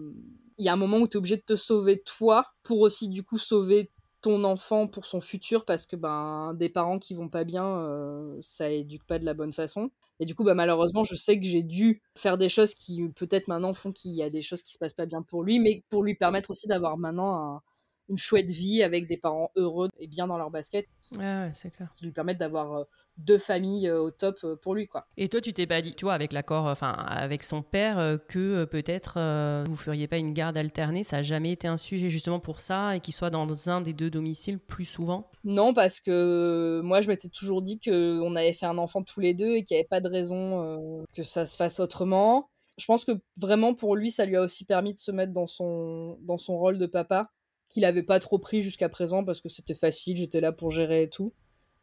il 0.59 0.65
y 0.65 0.69
a 0.69 0.73
un 0.73 0.77
moment 0.77 0.99
où 0.99 1.09
tu 1.09 1.17
es 1.17 1.19
obligé 1.19 1.37
de 1.37 1.43
te 1.43 1.57
sauver 1.57 2.01
toi 2.01 2.47
pour 2.63 2.81
aussi 2.81 3.09
du 3.09 3.23
coup 3.23 3.39
sauver 3.39 3.91
ton 4.23 4.43
enfant 4.45 4.89
pour 4.89 5.07
son 5.07 5.21
futur 5.21 5.65
parce 5.65 5.87
que 5.87 5.97
ben 5.97 6.55
des 6.55 6.71
parents 6.71 6.99
qui 6.99 7.15
vont 7.15 7.29
pas 7.29 7.45
bien 7.45 7.79
euh, 7.79 8.39
ça 8.41 8.71
éduque 8.71 9.05
pas 9.05 9.19
de 9.19 9.25
la 9.25 9.35
bonne 9.35 9.53
façon. 9.53 9.91
Et 10.19 10.25
du 10.25 10.35
coup 10.35 10.45
bah 10.45 10.55
malheureusement 10.55 11.05
je 11.05 11.15
sais 11.15 11.39
que 11.39 11.47
j'ai 11.47 11.63
dû 11.63 12.03
faire 12.17 12.39
des 12.39 12.49
choses 12.49 12.75
qui 12.75 13.07
peut-être 13.11 13.49
maintenant 13.49 13.75
font 13.75 13.93
qu'il 13.93 14.13
y 14.13 14.23
a 14.23 14.31
des 14.31 14.43
choses 14.43 14.63
qui 14.63 14.73
se 14.73 14.79
passent 14.79 14.95
pas 14.95 15.07
bien 15.07 15.23
pour 15.23 15.43
lui 15.45 15.61
mais 15.61 15.85
pour 15.91 16.03
lui 16.03 16.15
permettre 16.15 16.51
aussi 16.51 16.67
d'avoir 16.69 16.97
maintenant 16.97 17.35
un 17.57 17.63
une 18.09 18.19
chouette 18.19 18.51
vie 18.51 18.83
avec 18.83 19.09
des 19.09 19.17
parents 19.17 19.51
heureux 19.57 19.89
et 19.99 20.07
bien 20.07 20.27
dans 20.27 20.39
leur 20.39 20.51
basket. 20.51 20.87
Ouais, 21.19 21.51
c'est 21.53 21.71
clair. 21.71 21.91
Qui 21.97 22.05
lui 22.05 22.13
permettent 22.13 22.39
d'avoir 22.39 22.73
euh, 22.75 22.85
deux 23.19 23.39
familles 23.39 23.89
euh, 23.89 24.01
au 24.01 24.11
top 24.11 24.39
euh, 24.45 24.57
pour 24.57 24.75
lui, 24.75 24.87
quoi. 24.87 25.07
Et 25.17 25.29
toi, 25.29 25.41
tu 25.41 25.53
t'es 25.53 25.67
pas 25.67 25.83
dit, 25.83 25.95
tu 25.95 26.05
vois, 26.05 26.15
avec 26.15 26.33
l'accord, 26.33 26.67
enfin, 26.67 26.93
avec 26.93 27.43
son 27.43 27.63
père, 27.63 28.19
que 28.29 28.65
peut-être 28.65 29.65
vous 29.67 29.77
feriez 29.77 30.07
pas 30.07 30.19
une 30.19 30.33
garde 30.33 30.57
alternée? 30.57 31.03
Ça 31.03 31.19
a 31.19 31.23
jamais 31.23 31.53
été 31.53 31.69
un 31.69 31.77
sujet 31.77 32.11
justement 32.11 32.41
pour 32.41 32.61
ça 32.61 32.97
et 32.97 33.01
qu'il 33.01 33.15
soit 33.15 33.31
dans 33.31 33.71
un 33.71 33.81
des 33.81 33.93
deux 33.93 34.11
domiciles 34.11 34.59
plus 34.59 34.85
souvent? 34.85 35.31
Non, 35.45 35.75
parce 35.75 36.01
que 36.01 36.81
moi, 36.85 37.01
je 37.01 37.09
m'étais 37.09 37.29
toujours 37.29 37.63
dit 37.63 37.81
qu'on 37.81 38.37
avait 38.37 38.53
fait 38.53 38.67
un 38.67 38.79
enfant 38.79 39.03
tous 39.03 39.21
les 39.21 39.35
deux 39.35 39.57
et 39.57 39.65
qu'il 39.65 39.77
n'y 39.77 39.81
avait 39.81 39.89
pas 39.89 40.01
de 40.01 40.09
raison 40.09 41.05
que 41.15 41.23
ça 41.23 41.47
se 41.47 41.57
fasse 41.57 41.81
autrement. 41.81 42.51
Je 42.79 42.85
pense 42.85 43.05
que 43.05 43.13
vraiment 43.39 43.75
pour 43.75 43.97
lui, 43.97 44.11
ça 44.11 44.27
lui 44.27 44.37
a 44.37 44.43
aussi 44.43 44.67
permis 44.67 44.93
de 44.93 44.99
se 44.99 45.11
mettre 45.11 45.33
dans 45.33 45.47
son, 45.47 46.19
dans 46.21 46.37
son 46.37 46.59
rôle 46.59 46.79
de 46.79 46.87
papa 46.87 47.31
qu'il 47.69 47.85
avait 47.85 48.03
pas 48.03 48.21
trop 48.21 48.39
pris 48.39 48.63
jusqu'à 48.63 48.89
présent 48.89 49.25
parce 49.25 49.41
que 49.41 49.49
c'était 49.49 49.75
facile, 49.75 50.17
j'étais 50.17 50.41
là 50.41 50.53
pour 50.53 50.71
gérer 50.71 51.05
et 51.05 51.11
tout. 51.11 51.33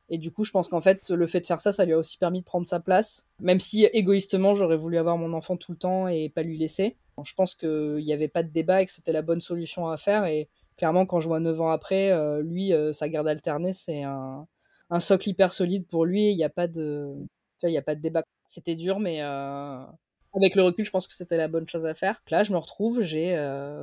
Et 0.10 0.18
du 0.18 0.32
coup, 0.32 0.44
je 0.44 0.52
pense 0.52 0.68
qu'en 0.68 0.82
fait, 0.82 1.10
le 1.10 1.28
fait 1.28 1.40
de 1.40 1.46
faire 1.46 1.62
ça, 1.62 1.72
ça 1.72 1.86
lui 1.86 1.94
a 1.94 1.98
aussi 1.98 2.18
permis 2.18 2.42
de 2.42 2.46
prendre 2.46 2.68
sa 2.68 2.80
place. 2.80 3.28
Même 3.40 3.60
si 3.60 3.86
égoïstement, 3.86 4.54
j'aurais 4.54 4.76
voulu 4.76 4.98
avoir 4.98 5.18
mon 5.18 5.34
enfant 5.34 5.58
tout 5.58 5.72
le 5.72 5.78
temps 5.78 6.08
et 6.08 6.30
pas 6.30 6.44
lui 6.44 6.58
laisser. 6.58 6.98
Je 7.24 7.34
pense 7.36 7.56
qu'il 7.56 8.04
n'y 8.04 8.14
avait 8.14 8.28
pas 8.28 8.44
de 8.44 8.50
débat 8.50 8.82
et 8.82 8.86
que 8.86 8.92
c'était 8.92 9.12
la 9.12 9.22
bonne 9.22 9.42
solution 9.42 9.88
à 9.88 9.98
faire. 9.98 10.26
Et 10.26 10.50
clairement, 10.78 11.06
quand 11.06 11.20
je 11.20 11.28
vois 11.28 11.40
9 11.40 11.62
ans 11.62 11.70
après, 11.70 12.12
euh, 12.12 12.42
lui, 12.42 12.74
euh, 12.74 12.92
sa 12.92 13.08
garde 13.08 13.28
alternée, 13.28 13.74
c'est 13.74 14.04
un, 14.04 14.48
socle 15.00 15.30
hyper 15.30 15.54
solide 15.54 15.88
pour 15.88 16.06
lui. 16.06 16.32
Il 16.32 16.36
n'y 16.36 16.44
a 16.44 16.50
pas 16.50 16.68
de, 16.68 17.16
a 17.64 17.82
pas 17.82 17.96
de 17.96 18.02
débat. 18.02 18.24
C'était 18.48 18.76
dur, 18.76 19.00
mais 19.00 19.22
euh, 19.22 19.84
avec 20.36 20.56
le 20.56 20.64
recul, 20.64 20.86
je 20.86 20.92
pense 20.92 21.08
que 21.08 21.14
c'était 21.14 21.38
la 21.38 21.48
bonne 21.48 21.68
chose 21.68 21.86
à 21.86 21.94
faire. 21.94 22.22
Là, 22.30 22.44
je 22.44 22.52
me 22.52 22.58
retrouve, 22.58 23.02
j'ai 23.02 23.36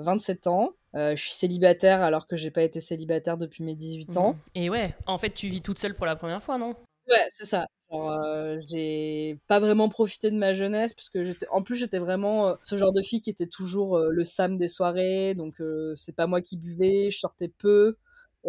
27 0.02 0.46
ans. 0.46 0.74
Euh, 0.96 1.14
je 1.14 1.22
suis 1.22 1.32
célibataire 1.32 2.02
alors 2.02 2.26
que 2.26 2.36
j'ai 2.36 2.50
pas 2.50 2.62
été 2.62 2.80
célibataire 2.80 3.38
depuis 3.38 3.62
mes 3.62 3.76
18 3.76 4.16
ans. 4.16 4.32
Mmh. 4.32 4.38
Et 4.56 4.70
ouais, 4.70 4.94
en 5.06 5.18
fait, 5.18 5.30
tu 5.30 5.48
vis 5.48 5.62
toute 5.62 5.78
seule 5.78 5.94
pour 5.94 6.06
la 6.06 6.16
première 6.16 6.42
fois, 6.42 6.58
non? 6.58 6.74
Ouais, 7.08 7.28
c'est 7.30 7.44
ça. 7.44 7.66
Euh, 7.92 8.60
j'ai 8.68 9.38
pas 9.48 9.58
vraiment 9.58 9.88
profité 9.88 10.30
de 10.30 10.36
ma 10.36 10.52
jeunesse 10.52 10.94
parce 10.94 11.08
que 11.08 11.22
j'étais, 11.22 11.46
en 11.48 11.62
plus, 11.62 11.76
j'étais 11.76 11.98
vraiment 11.98 12.48
euh, 12.48 12.54
ce 12.62 12.76
genre 12.76 12.92
de 12.92 13.02
fille 13.02 13.20
qui 13.20 13.30
était 13.30 13.46
toujours 13.46 13.98
le 13.98 14.24
sam 14.24 14.58
des 14.58 14.68
soirées. 14.68 15.34
Donc, 15.34 15.62
c'est 15.94 16.14
pas 16.14 16.26
moi 16.26 16.40
qui 16.40 16.56
buvais, 16.56 17.10
je 17.10 17.18
sortais 17.18 17.48
peu. 17.48 17.96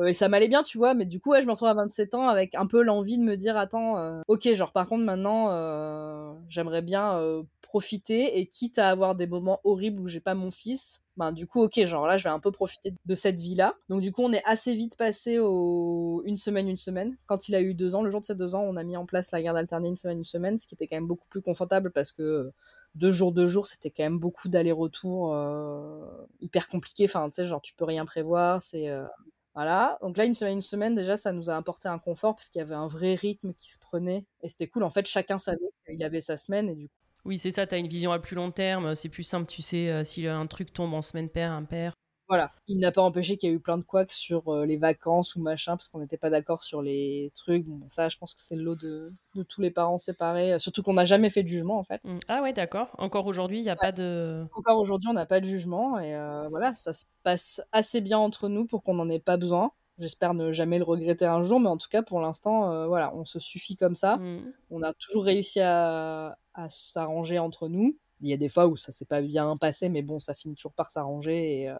Et 0.06 0.14
ça 0.14 0.30
m'allait 0.30 0.48
bien, 0.48 0.64
tu 0.64 0.78
vois, 0.78 0.94
mais 0.94 1.06
du 1.06 1.20
coup, 1.20 1.32
ouais, 1.32 1.42
je 1.42 1.48
me 1.48 1.52
retrouve 1.52 1.68
à 1.68 1.74
27 1.74 2.16
ans 2.16 2.28
avec 2.28 2.56
un 2.56 2.66
peu 2.66 2.82
l'envie 2.82 3.18
de 3.18 3.24
me 3.24 3.36
dire, 3.36 3.58
attends, 3.58 4.22
ok, 4.28 4.54
genre 4.54 4.72
par 4.72 4.88
contre 4.88 5.04
maintenant, 5.04 6.38
j'aimerais 6.48 6.82
bien 6.82 7.44
profiter 7.72 8.38
et 8.38 8.48
quitte 8.48 8.80
à 8.80 8.90
avoir 8.90 9.16
des 9.16 9.28
moments 9.28 9.62
horribles 9.64 10.02
où 10.02 10.08
j'ai 10.08 10.20
pas 10.20 10.34
mon 10.34 10.52
fils, 10.52 11.02
ben 11.16 11.32
du 11.32 11.48
coup 11.48 11.62
ok 11.62 11.86
genre 11.86 12.06
là 12.06 12.18
je 12.18 12.26
vais 12.26 12.30
un 12.30 12.40
peu 12.42 12.52
profiter 12.52 12.94
de 13.06 13.16
cette 13.16 13.40
vie 13.40 13.56
là. 13.56 13.76
Donc 13.88 14.02
du 14.02 14.12
coup 14.12 14.24
on 14.24 14.34
est 14.34 14.44
assez 14.44 14.76
vite 14.76 14.98
passé 14.98 15.40
au 15.40 16.22
une 16.26 16.38
semaine 16.38 16.68
une 16.68 16.76
semaine. 16.76 17.16
Quand 17.28 17.48
il 17.48 17.56
a 17.56 17.62
eu 17.62 17.74
deux 17.74 17.96
ans, 17.96 18.04
le 18.04 18.10
jour 18.10 18.20
de 18.20 18.26
ses 18.26 18.36
deux 18.36 18.56
ans, 18.56 18.64
on 18.64 18.76
a 18.76 18.84
mis 18.84 18.98
en 18.98 19.06
place 19.06 19.32
la 19.32 19.42
garde 19.42 19.56
alternée 19.56 19.88
une 19.88 19.96
semaine 19.96 20.18
une 20.18 20.26
semaine, 20.26 20.58
ce 20.58 20.68
qui 20.68 20.76
était 20.76 20.86
quand 20.88 20.98
même 20.98 21.08
beaucoup 21.08 21.28
plus 21.30 21.42
confortable 21.42 21.92
parce 21.92 22.12
que 22.12 22.52
deux 22.96 23.12
jours 23.14 23.32
deux 23.32 23.48
jours 23.48 23.68
c'était 23.68 23.90
quand 23.90 24.04
même 24.04 24.20
beaucoup 24.20 24.50
d'aller-retour 24.50 25.34
euh, 25.34 26.06
hyper 26.42 26.68
compliqué. 26.68 27.06
Enfin 27.06 27.30
tu 27.30 27.36
sais 27.36 27.46
genre 27.46 27.62
tu 27.62 27.74
peux 27.74 27.86
rien 27.86 28.06
prévoir, 28.06 28.62
c'est 28.62 28.90
euh, 28.90 29.06
voilà, 29.54 29.98
donc 30.02 30.18
là, 30.18 30.26
une 30.26 30.34
semaine, 30.34 30.56
une 30.56 30.62
semaine, 30.62 30.96
déjà, 30.96 31.18
ça 31.18 31.32
nous 31.32 31.50
a 31.50 31.56
apporté 31.56 31.90
un 31.90 32.00
confort 32.00 32.36
parce 32.36 32.50
qu'il 32.50 32.60
y 32.60 32.62
avait 32.62 32.76
un 32.76 32.88
vrai 32.88 33.16
rythme 33.16 33.54
qui 33.54 33.72
se 33.72 33.80
prenait 33.80 34.26
et 34.42 34.50
c'était 34.50 34.68
cool. 34.68 34.84
En 34.84 34.90
fait, 34.90 35.06
chacun 35.06 35.38
savait 35.38 35.58
qu'il 35.86 36.02
avait 36.04 36.22
sa 36.22 36.38
semaine 36.38 36.70
et 36.70 36.76
du 36.76 36.88
coup, 36.88 36.96
oui, 37.24 37.38
c'est 37.38 37.52
ça, 37.52 37.68
tu 37.68 37.76
une 37.76 37.88
vision 37.88 38.12
à 38.12 38.20
plus 38.20 38.36
long 38.36 38.50
terme, 38.50 38.96
c'est 38.96 39.10
plus 39.10 39.24
simple, 39.24 39.46
tu 39.46 39.62
sais, 39.62 39.92
euh, 39.92 40.04
si 40.04 40.26
un 40.26 40.48
truc 40.48 40.74
tombe 40.74 40.94
en 40.94 41.04
semaine 41.04 41.30
paire, 41.30 41.52
impair. 41.52 41.94
Voilà, 42.32 42.50
il 42.70 42.80
n'a 42.80 42.94
pas 42.94 43.02
empêché 43.02 43.36
qu'il 43.36 43.50
y 43.50 43.52
ait 43.52 43.56
eu 43.58 43.60
plein 43.60 43.78
de 43.78 43.84
couacs 43.84 44.14
sur 44.14 44.48
euh, 44.48 44.66
les 44.66 44.78
vacances 44.78 45.36
ou 45.36 45.42
machin, 45.42 45.74
parce 45.74 45.90
qu'on 45.90 46.00
n'était 46.00 46.16
pas 46.16 46.30
d'accord 46.30 46.64
sur 46.64 46.82
les 46.82 47.30
trucs. 47.36 47.66
Bon, 47.66 47.82
ça, 47.90 48.08
je 48.08 48.18
pense 48.18 48.34
que 48.34 48.42
c'est 48.42 48.56
le 48.56 48.64
lot 48.64 48.76
de, 48.82 49.12
tous 49.50 49.60
les 49.60 49.70
parents 49.70 49.98
séparés, 49.98 50.54
euh, 50.54 50.58
surtout 50.58 50.82
qu'on 50.82 50.94
n'a 50.94 51.04
jamais 51.04 51.30
fait 51.30 51.44
de 51.44 51.50
jugement, 51.50 51.78
en 51.78 51.84
fait. 51.84 52.02
Mmh. 52.06 52.20
Ah 52.30 52.42
ouais, 52.42 52.54
d'accord. 52.54 52.96
Encore 53.00 53.26
aujourd'hui, 53.26 53.60
il 53.60 53.64
n'y 53.64 53.70
a 53.70 53.76
pas 53.76 53.92
de... 53.92 54.46
Encore 54.56 54.80
aujourd'hui, 54.80 55.10
on 55.10 55.14
n'a 55.14 55.26
pas 55.26 55.42
de 55.42 55.46
jugement, 55.46 56.00
et 56.00 56.14
voilà, 56.50 56.74
ça 56.74 56.94
se 56.94 57.04
passe 57.24 57.62
assez 57.74 58.00
bien 58.00 58.18
entre 58.18 58.48
nous 58.48 58.66
pour 58.66 58.82
qu'on 58.82 58.94
n'en 58.94 59.10
ait 59.10 59.20
pas 59.20 59.36
besoin. 59.36 59.74
J'espère 60.00 60.34
ne 60.34 60.54
jamais 60.54 60.78
le 60.78 60.86
regretter 60.86 61.26
un 61.26 61.44
jour, 61.44 61.60
mais 61.60 61.68
en 61.68 61.78
tout 61.78 61.90
cas, 61.90 62.02
pour 62.02 62.22
l'instant, 62.22 62.88
voilà, 62.88 63.14
on 63.14 63.26
se 63.26 63.40
suffit 63.40 63.76
comme 63.76 63.96
ça. 63.96 64.16
Mm. 64.16 64.54
On 64.70 64.84
a 64.84 64.94
toujours 64.94 65.26
réussi 65.26 65.60
à, 65.60 66.38
à 66.54 66.70
s'arranger 66.70 67.40
entre 67.40 67.68
nous. 67.68 67.98
Il 68.22 68.30
y 68.30 68.34
a 68.34 68.38
des 68.38 68.48
fois 68.48 68.68
où 68.68 68.78
ça 68.78 68.94
s'est 68.94 69.04
pas 69.04 69.22
bien 69.22 69.58
passé, 69.58 69.90
mais 69.90 70.02
bon, 70.02 70.22
ça 70.22 70.34
finit 70.34 70.56
toujours 70.56 70.72
par 70.72 70.92
s'arranger. 70.92 71.64
Et, 71.64 71.74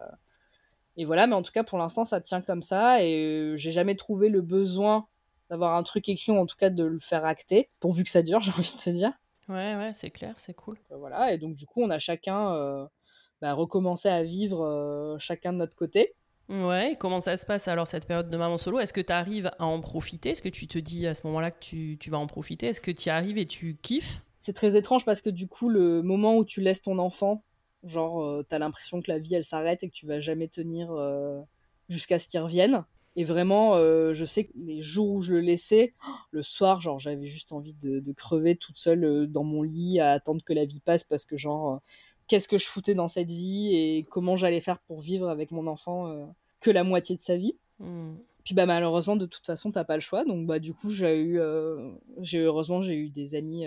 et 0.96 1.04
voilà, 1.04 1.26
mais 1.26 1.34
en 1.34 1.42
tout 1.42 1.52
cas, 1.52 1.64
pour 1.64 1.78
l'instant, 1.78 2.04
ça 2.04 2.20
tient 2.20 2.42
comme 2.42 2.62
ça. 2.62 3.02
Et 3.04 3.52
j'ai 3.56 3.70
jamais 3.70 3.96
trouvé 3.96 4.28
le 4.28 4.42
besoin 4.42 5.06
d'avoir 5.50 5.76
un 5.76 5.82
truc 5.82 6.08
écrit 6.08 6.32
ou 6.32 6.36
en 6.38 6.46
tout 6.46 6.56
cas 6.56 6.70
de 6.70 6.84
le 6.84 6.98
faire 6.98 7.24
acter, 7.24 7.70
pourvu 7.80 8.04
que 8.04 8.10
ça 8.10 8.22
dure, 8.22 8.40
j'ai 8.42 8.52
envie 8.52 8.72
de 8.72 8.80
te 8.82 8.90
dire. 8.90 9.12
Ouais, 9.48 9.76
ouais, 9.76 9.90
c'est 9.92 10.10
clair, 10.10 10.34
c'est 10.36 10.54
cool. 10.54 10.78
voilà, 10.90 11.32
et 11.32 11.38
donc 11.38 11.56
du 11.56 11.66
coup, 11.66 11.82
on 11.82 11.90
a 11.90 11.98
chacun 11.98 12.54
euh, 12.54 12.86
bah, 13.40 13.52
recommencé 13.52 14.08
à 14.08 14.22
vivre 14.22 14.64
euh, 14.64 15.18
chacun 15.18 15.52
de 15.52 15.58
notre 15.58 15.76
côté. 15.76 16.14
Ouais, 16.48 16.92
et 16.92 16.96
comment 16.96 17.20
ça 17.20 17.36
se 17.36 17.44
passe 17.44 17.68
alors 17.68 17.86
cette 17.86 18.06
période 18.06 18.30
de 18.30 18.36
maman 18.36 18.56
solo? 18.56 18.78
Est-ce 18.78 18.92
que 18.92 19.00
tu 19.00 19.12
arrives 19.12 19.50
à 19.58 19.64
en 19.64 19.80
profiter? 19.80 20.30
Est-ce 20.30 20.42
que 20.42 20.48
tu 20.48 20.66
te 20.66 20.78
dis 20.78 21.06
à 21.06 21.14
ce 21.14 21.26
moment-là 21.26 21.50
que 21.50 21.58
tu, 21.58 21.96
tu 21.98 22.10
vas 22.10 22.18
en 22.18 22.26
profiter? 22.26 22.68
Est-ce 22.68 22.80
que 22.80 22.90
tu 22.90 23.08
y 23.08 23.10
arrives 23.10 23.38
et 23.38 23.46
tu 23.46 23.76
kiffes? 23.80 24.22
C'est 24.38 24.52
très 24.52 24.76
étrange 24.76 25.04
parce 25.04 25.22
que 25.22 25.30
du 25.30 25.48
coup, 25.48 25.68
le 25.68 26.02
moment 26.02 26.36
où 26.36 26.44
tu 26.44 26.60
laisses 26.60 26.82
ton 26.82 26.98
enfant, 26.98 27.44
genre, 27.84 28.22
euh, 28.22 28.44
t'as 28.48 28.58
l'impression 28.58 29.00
que 29.02 29.10
la 29.10 29.18
vie 29.18 29.34
elle 29.34 29.44
s'arrête 29.44 29.82
et 29.82 29.88
que 29.88 29.94
tu 29.94 30.06
vas 30.06 30.20
jamais 30.20 30.48
tenir 30.48 30.94
jusqu'à 31.88 32.18
ce 32.18 32.28
qu'il 32.28 32.40
revienne. 32.40 32.84
Et 33.14 33.24
vraiment, 33.24 33.74
euh, 33.74 34.14
je 34.14 34.24
sais 34.24 34.44
que 34.44 34.52
les 34.56 34.80
jours 34.80 35.10
où 35.10 35.20
je 35.20 35.34
le 35.34 35.40
laissais, 35.40 35.92
le 36.30 36.42
soir, 36.42 36.80
genre, 36.80 36.98
j'avais 36.98 37.26
juste 37.26 37.52
envie 37.52 37.74
de, 37.74 38.12
crever 38.12 38.56
toute 38.56 38.78
seule 38.78 39.04
euh, 39.04 39.26
dans 39.26 39.44
mon 39.44 39.62
lit 39.62 40.00
à 40.00 40.12
attendre 40.12 40.42
que 40.44 40.52
la 40.52 40.64
vie 40.64 40.80
passe 40.80 41.04
parce 41.04 41.24
que, 41.24 41.36
genre, 41.36 41.74
euh, 41.74 41.76
qu'est-ce 42.26 42.48
que 42.48 42.56
je 42.56 42.66
foutais 42.66 42.94
dans 42.94 43.08
cette 43.08 43.30
vie 43.30 43.74
et 43.74 44.06
comment 44.10 44.36
j'allais 44.36 44.60
faire 44.60 44.78
pour 44.80 45.00
vivre 45.00 45.28
avec 45.28 45.50
mon 45.50 45.66
enfant 45.66 46.32
que 46.60 46.70
la 46.70 46.84
moitié 46.84 47.16
de 47.16 47.20
sa 47.20 47.36
vie. 47.36 47.56
Mmh. 47.80 48.14
Puis 48.44 48.54
bah 48.54 48.66
malheureusement 48.66 49.14
de 49.14 49.26
toute 49.26 49.46
façon 49.46 49.70
t'as 49.70 49.84
pas 49.84 49.94
le 49.94 50.00
choix 50.00 50.24
donc 50.24 50.46
bah 50.46 50.58
du 50.58 50.74
coup 50.74 50.90
j'ai 50.90 51.16
eu 51.20 51.40
j'ai 52.22 52.40
heureusement 52.40 52.82
j'ai 52.82 52.96
eu 52.96 53.08
des 53.08 53.36
amis 53.36 53.66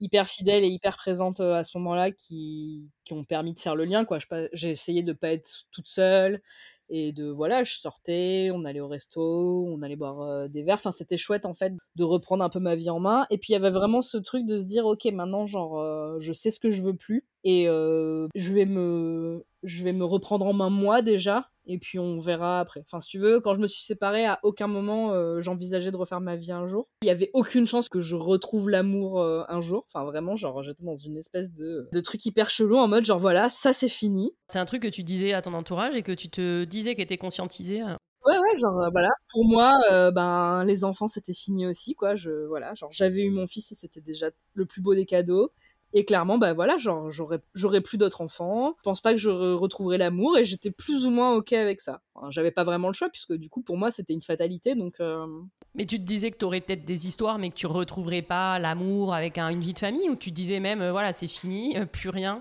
hyper 0.00 0.28
fidèles 0.28 0.64
et 0.64 0.68
hyper 0.68 0.96
présentes 0.96 1.40
à 1.40 1.64
ce 1.64 1.76
moment-là 1.78 2.10
qui, 2.10 2.88
qui 3.04 3.12
ont 3.12 3.24
permis 3.24 3.54
de 3.54 3.58
faire 3.60 3.76
le 3.76 3.84
lien 3.84 4.04
quoi. 4.04 4.18
J'ai 4.52 4.70
essayé 4.70 5.02
de 5.02 5.12
pas 5.12 5.30
être 5.32 5.64
toute 5.72 5.88
seule 5.88 6.40
et 6.88 7.12
de 7.12 7.28
voilà 7.28 7.64
je 7.64 7.74
sortais 7.74 8.50
on 8.54 8.64
allait 8.64 8.78
au 8.80 8.86
resto 8.86 9.66
on 9.66 9.82
allait 9.82 9.96
boire 9.96 10.48
des 10.48 10.62
verres. 10.62 10.76
Enfin 10.76 10.92
c'était 10.92 11.16
chouette 11.16 11.46
en 11.46 11.54
fait 11.54 11.72
de 11.96 12.04
reprendre 12.04 12.44
un 12.44 12.48
peu 12.48 12.60
ma 12.60 12.74
vie 12.76 12.90
en 12.90 13.00
main 13.00 13.26
et 13.30 13.38
puis 13.38 13.50
il 13.50 13.54
y 13.54 13.56
avait 13.56 13.70
vraiment 13.70 14.02
ce 14.02 14.18
truc 14.18 14.46
de 14.46 14.58
se 14.58 14.66
dire 14.66 14.86
ok 14.86 15.04
maintenant 15.06 15.46
genre 15.46 16.20
je 16.20 16.32
sais 16.32 16.50
ce 16.50 16.60
que 16.60 16.70
je 16.70 16.82
veux 16.82 16.94
plus 16.96 17.24
et 17.44 17.64
je 17.66 18.52
vais 18.52 18.66
me 18.66 19.44
je 19.66 19.82
vais 19.82 19.92
me 19.92 20.04
reprendre 20.04 20.46
en 20.46 20.52
main 20.52 20.70
moi 20.70 21.02
déjà 21.02 21.50
et 21.66 21.78
puis 21.78 21.98
on 21.98 22.18
verra 22.18 22.60
après. 22.60 22.84
Enfin, 22.86 23.00
si 23.00 23.08
tu 23.08 23.18
veux, 23.18 23.40
quand 23.40 23.54
je 23.54 23.60
me 23.60 23.66
suis 23.66 23.84
séparée, 23.84 24.24
à 24.24 24.38
aucun 24.42 24.68
moment 24.68 25.12
euh, 25.12 25.40
j'envisageais 25.40 25.90
de 25.90 25.96
refaire 25.96 26.20
ma 26.20 26.36
vie 26.36 26.52
un 26.52 26.66
jour. 26.66 26.88
Il 27.02 27.08
y 27.08 27.10
avait 27.10 27.30
aucune 27.34 27.66
chance 27.66 27.88
que 27.88 28.00
je 28.00 28.16
retrouve 28.16 28.70
l'amour 28.70 29.20
euh, 29.20 29.42
un 29.48 29.60
jour. 29.60 29.86
Enfin, 29.92 30.04
vraiment, 30.04 30.36
genre, 30.36 30.62
j'étais 30.62 30.84
dans 30.84 30.96
une 30.96 31.16
espèce 31.16 31.52
de, 31.52 31.88
de 31.92 32.00
truc 32.00 32.24
hyper 32.24 32.48
chelou 32.48 32.76
en 32.76 32.88
mode, 32.88 33.04
genre, 33.04 33.18
voilà, 33.18 33.50
ça 33.50 33.72
c'est 33.72 33.88
fini. 33.88 34.32
C'est 34.48 34.58
un 34.58 34.64
truc 34.64 34.82
que 34.82 34.88
tu 34.88 35.02
disais 35.02 35.32
à 35.32 35.42
ton 35.42 35.54
entourage 35.54 35.96
et 35.96 36.02
que 36.02 36.12
tu 36.12 36.30
te 36.30 36.64
disais 36.64 36.94
qu'était 36.94 37.14
était 37.14 37.18
conscientisé 37.18 37.82
euh. 37.82 37.96
Ouais, 38.24 38.38
ouais, 38.38 38.58
genre, 38.58 38.88
voilà. 38.90 39.10
Pour 39.30 39.44
moi, 39.44 39.78
ben, 40.10 40.64
les 40.64 40.82
enfants, 40.82 41.06
c'était 41.06 41.32
fini 41.32 41.64
aussi, 41.64 41.94
quoi. 41.94 42.16
Je, 42.16 42.46
voilà, 42.48 42.74
genre, 42.74 42.90
j'avais 42.90 43.22
eu 43.22 43.30
mon 43.30 43.46
fils 43.46 43.70
et 43.70 43.76
c'était 43.76 44.00
déjà 44.00 44.30
le 44.54 44.66
plus 44.66 44.82
beau 44.82 44.96
des 44.96 45.06
cadeaux. 45.06 45.52
Et 45.92 46.04
clairement, 46.04 46.38
bah 46.38 46.52
voilà, 46.52 46.76
genre, 46.78 47.10
j'aurais, 47.10 47.80
plus 47.80 47.96
d'autres 47.96 48.20
enfants. 48.20 48.74
Je 48.78 48.82
pense 48.82 49.00
pas 49.00 49.12
que 49.12 49.18
je 49.18 49.30
retrouverais 49.30 49.98
l'amour 49.98 50.36
et 50.36 50.44
j'étais 50.44 50.70
plus 50.70 51.06
ou 51.06 51.10
moins 51.10 51.34
ok 51.34 51.52
avec 51.52 51.80
ça. 51.80 52.02
j'avais 52.30 52.50
pas 52.50 52.64
vraiment 52.64 52.88
le 52.88 52.92
choix 52.92 53.08
puisque 53.08 53.32
du 53.32 53.48
coup, 53.48 53.62
pour 53.62 53.76
moi, 53.76 53.90
c'était 53.90 54.12
une 54.12 54.22
fatalité. 54.22 54.74
Donc. 54.74 55.00
Euh, 55.00 55.26
mais 55.74 55.86
tu 55.86 55.98
te 55.98 56.04
disais 56.04 56.30
que 56.30 56.38
tu 56.38 56.44
aurais 56.44 56.60
peut-être 56.60 56.84
des 56.84 57.06
histoires, 57.06 57.38
mais 57.38 57.50
que 57.50 57.54
tu 57.54 57.66
retrouverais 57.66 58.22
pas 58.22 58.58
l'amour 58.58 59.14
avec 59.14 59.38
une 59.38 59.60
vie 59.60 59.74
de 59.74 59.78
famille, 59.78 60.08
ou 60.08 60.16
tu 60.16 60.30
disais 60.30 60.60
même, 60.60 60.80
euh, 60.80 60.90
voilà, 60.90 61.12
c'est 61.12 61.28
fini, 61.28 61.76
euh, 61.76 61.84
plus 61.86 62.08
rien? 62.08 62.40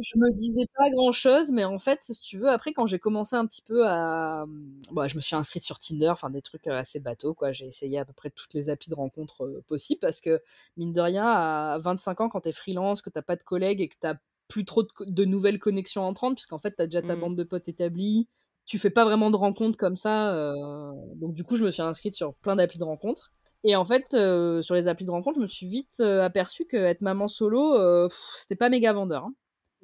Je 0.00 0.18
me 0.18 0.32
disais 0.32 0.66
pas 0.76 0.90
grand 0.90 1.12
chose, 1.12 1.52
mais 1.52 1.64
en 1.64 1.78
fait, 1.78 2.00
si 2.02 2.20
tu 2.20 2.38
veux, 2.38 2.48
après, 2.48 2.72
quand 2.72 2.86
j'ai 2.86 2.98
commencé 2.98 3.36
un 3.36 3.46
petit 3.46 3.62
peu 3.62 3.86
à. 3.86 4.44
Bon, 4.90 5.06
je 5.06 5.14
me 5.14 5.20
suis 5.20 5.36
inscrite 5.36 5.62
sur 5.62 5.78
Tinder, 5.78 6.08
enfin, 6.08 6.30
des 6.30 6.42
trucs 6.42 6.66
euh, 6.66 6.72
assez 6.72 6.98
bateaux, 6.98 7.34
quoi. 7.34 7.52
J'ai 7.52 7.66
essayé 7.66 7.98
à 7.98 8.04
peu 8.04 8.12
près 8.12 8.30
toutes 8.30 8.54
les 8.54 8.70
applis 8.70 8.90
de 8.90 8.96
rencontres 8.96 9.44
euh, 9.44 9.62
possibles 9.68 10.00
parce 10.00 10.20
que, 10.20 10.42
mine 10.76 10.92
de 10.92 11.00
rien, 11.00 11.26
à 11.26 11.78
25 11.78 12.20
ans, 12.22 12.28
quand 12.28 12.40
t'es 12.40 12.52
freelance, 12.52 13.02
que 13.02 13.10
t'as 13.10 13.22
pas 13.22 13.36
de 13.36 13.44
collègues 13.44 13.80
et 13.80 13.88
que 13.88 13.96
t'as 14.00 14.14
plus 14.48 14.64
trop 14.64 14.82
de, 14.82 15.24
nouvelles 15.24 15.60
connexions 15.60 16.02
entrantes, 16.02 16.34
puisqu'en 16.34 16.58
fait, 16.58 16.72
t'as 16.72 16.86
déjà 16.86 17.00
ta 17.00 17.14
mmh. 17.14 17.20
bande 17.20 17.36
de 17.36 17.44
potes 17.44 17.68
établie, 17.68 18.28
tu 18.66 18.78
fais 18.78 18.90
pas 18.90 19.04
vraiment 19.04 19.30
de 19.30 19.36
rencontres 19.36 19.78
comme 19.78 19.96
ça. 19.96 20.34
Euh, 20.34 20.92
donc, 21.16 21.34
du 21.34 21.44
coup, 21.44 21.56
je 21.56 21.64
me 21.64 21.70
suis 21.70 21.82
inscrite 21.82 22.14
sur 22.14 22.34
plein 22.34 22.56
d'applis 22.56 22.78
de 22.78 22.84
rencontres. 22.84 23.32
Et 23.62 23.76
en 23.76 23.84
fait, 23.84 24.10
sur 24.10 24.74
les 24.74 24.88
applis 24.88 25.06
de 25.06 25.10
rencontres, 25.10 25.36
je 25.36 25.42
me 25.42 25.46
suis 25.46 25.66
vite 25.66 26.00
aperçu 26.00 26.66
que 26.66 26.76
être 26.76 27.00
maman 27.00 27.28
solo, 27.28 28.08
c'était 28.36 28.56
pas 28.56 28.68
méga 28.68 28.92
vendeur. 28.92 29.24
Hein. 29.24 29.34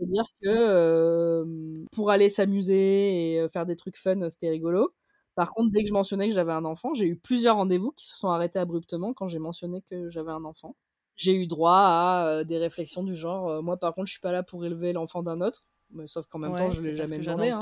C'est-à-dire 0.01 0.25
que 0.43 1.45
pour 1.93 2.11
aller 2.11 2.31
s'amuser 2.31 3.35
et 3.35 3.49
faire 3.51 3.67
des 3.67 3.77
trucs 3.77 3.99
fun, 3.99 4.31
c'était 4.31 4.49
rigolo. 4.49 4.95
Par 5.35 5.53
contre, 5.53 5.71
dès 5.73 5.83
que 5.83 5.89
je 5.89 5.93
mentionnais 5.93 6.29
que 6.29 6.35
j'avais 6.35 6.53
un 6.53 6.65
enfant, 6.65 6.95
j'ai 6.95 7.07
eu 7.07 7.17
plusieurs 7.17 7.57
rendez-vous 7.57 7.93
qui 7.93 8.07
se 8.07 8.17
sont 8.17 8.31
arrêtés 8.31 8.59
abruptement 8.59 9.13
quand 9.13 9.29
j'ai 9.29 9.39
mentionné 9.39 9.83
que 9.91 10.09
j'avais 10.09 10.33
un 10.33 10.45
enfant. 10.45 10.75
J'ai 11.17 11.35
eu 11.35 11.47
droit 11.47 11.77
à 11.77 12.45
des 12.45 12.57
réflexions 12.57 13.03
du 13.03 13.15
genre, 13.15 13.63
moi 13.63 13.77
par 13.77 13.95
contre, 13.95 14.07
je 14.07 14.13
suis 14.13 14.21
pas 14.21 14.33
là 14.33 14.43
pour 14.43 14.65
élever 14.65 14.95
l'enfant 14.95 15.23
d'un 15.23 15.43
autre, 15.43 15.65
mais, 15.91 16.07
sauf 16.07 16.27
qu'en 16.29 16.39
même 16.39 16.57
temps, 16.57 16.71
je 16.71 16.81
l'ai 16.81 16.95
jamais 16.95 17.19
demandé. 17.19 17.51
Hein, 17.51 17.61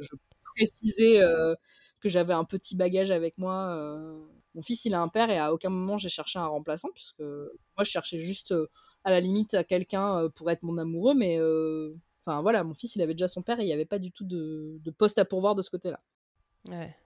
je 0.00 0.16
précisais 0.56 1.20
que 2.00 2.08
j'avais 2.08 2.32
un 2.32 2.44
petit 2.44 2.74
bagage 2.74 3.10
avec 3.10 3.36
moi. 3.36 3.76
Mon 4.54 4.62
fils, 4.62 4.86
il 4.86 4.94
a 4.94 5.00
un 5.02 5.08
père 5.08 5.28
et 5.28 5.38
à 5.38 5.52
aucun 5.52 5.68
moment 5.68 5.98
j'ai 5.98 6.08
cherché 6.08 6.38
un 6.38 6.46
remplaçant 6.46 6.88
puisque 6.94 7.20
moi, 7.20 7.84
je 7.84 7.90
cherchais 7.90 8.18
juste 8.18 8.54
à 9.06 9.12
la 9.12 9.20
limite 9.20 9.54
à 9.54 9.62
quelqu'un 9.62 10.18
euh, 10.18 10.28
pour 10.28 10.50
être 10.50 10.64
mon 10.64 10.76
amoureux, 10.78 11.14
mais 11.14 11.38
euh, 11.38 11.94
enfin 12.24 12.42
voilà, 12.42 12.64
mon 12.64 12.74
fils 12.74 12.96
il 12.96 13.02
avait 13.02 13.14
déjà 13.14 13.28
son 13.28 13.40
père 13.40 13.60
et 13.60 13.62
il 13.62 13.66
n'y 13.66 13.72
avait 13.72 13.84
pas 13.84 14.00
du 14.00 14.10
tout 14.10 14.24
de, 14.24 14.80
poste 14.98 15.18
à 15.18 15.24
pourvoir 15.24 15.54
de 15.54 15.62
ce 15.62 15.70
côté-là. 15.70 16.00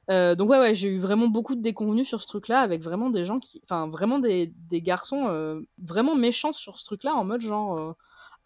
Euh, 0.08 0.34
donc 0.34 0.48
ouais, 0.48 0.58
ouais, 0.58 0.74
j'ai 0.74 0.88
eu 0.88 0.96
vraiment 0.96 1.28
beaucoup 1.28 1.54
de 1.54 1.60
déconvenus 1.60 2.08
sur 2.08 2.22
ce 2.22 2.26
truc-là, 2.26 2.62
avec 2.62 2.82
vraiment 2.82 3.10
des 3.10 3.24
gens 3.24 3.38
qui, 3.38 3.60
enfin 3.64 3.86
vraiment 3.88 4.18
des, 4.18 4.50
garçons 4.72 5.62
vraiment 5.76 6.16
méchants 6.16 6.54
sur 6.54 6.78
ce 6.78 6.86
truc-là, 6.86 7.14
en 7.14 7.24
mode 7.24 7.42
genre 7.42 7.94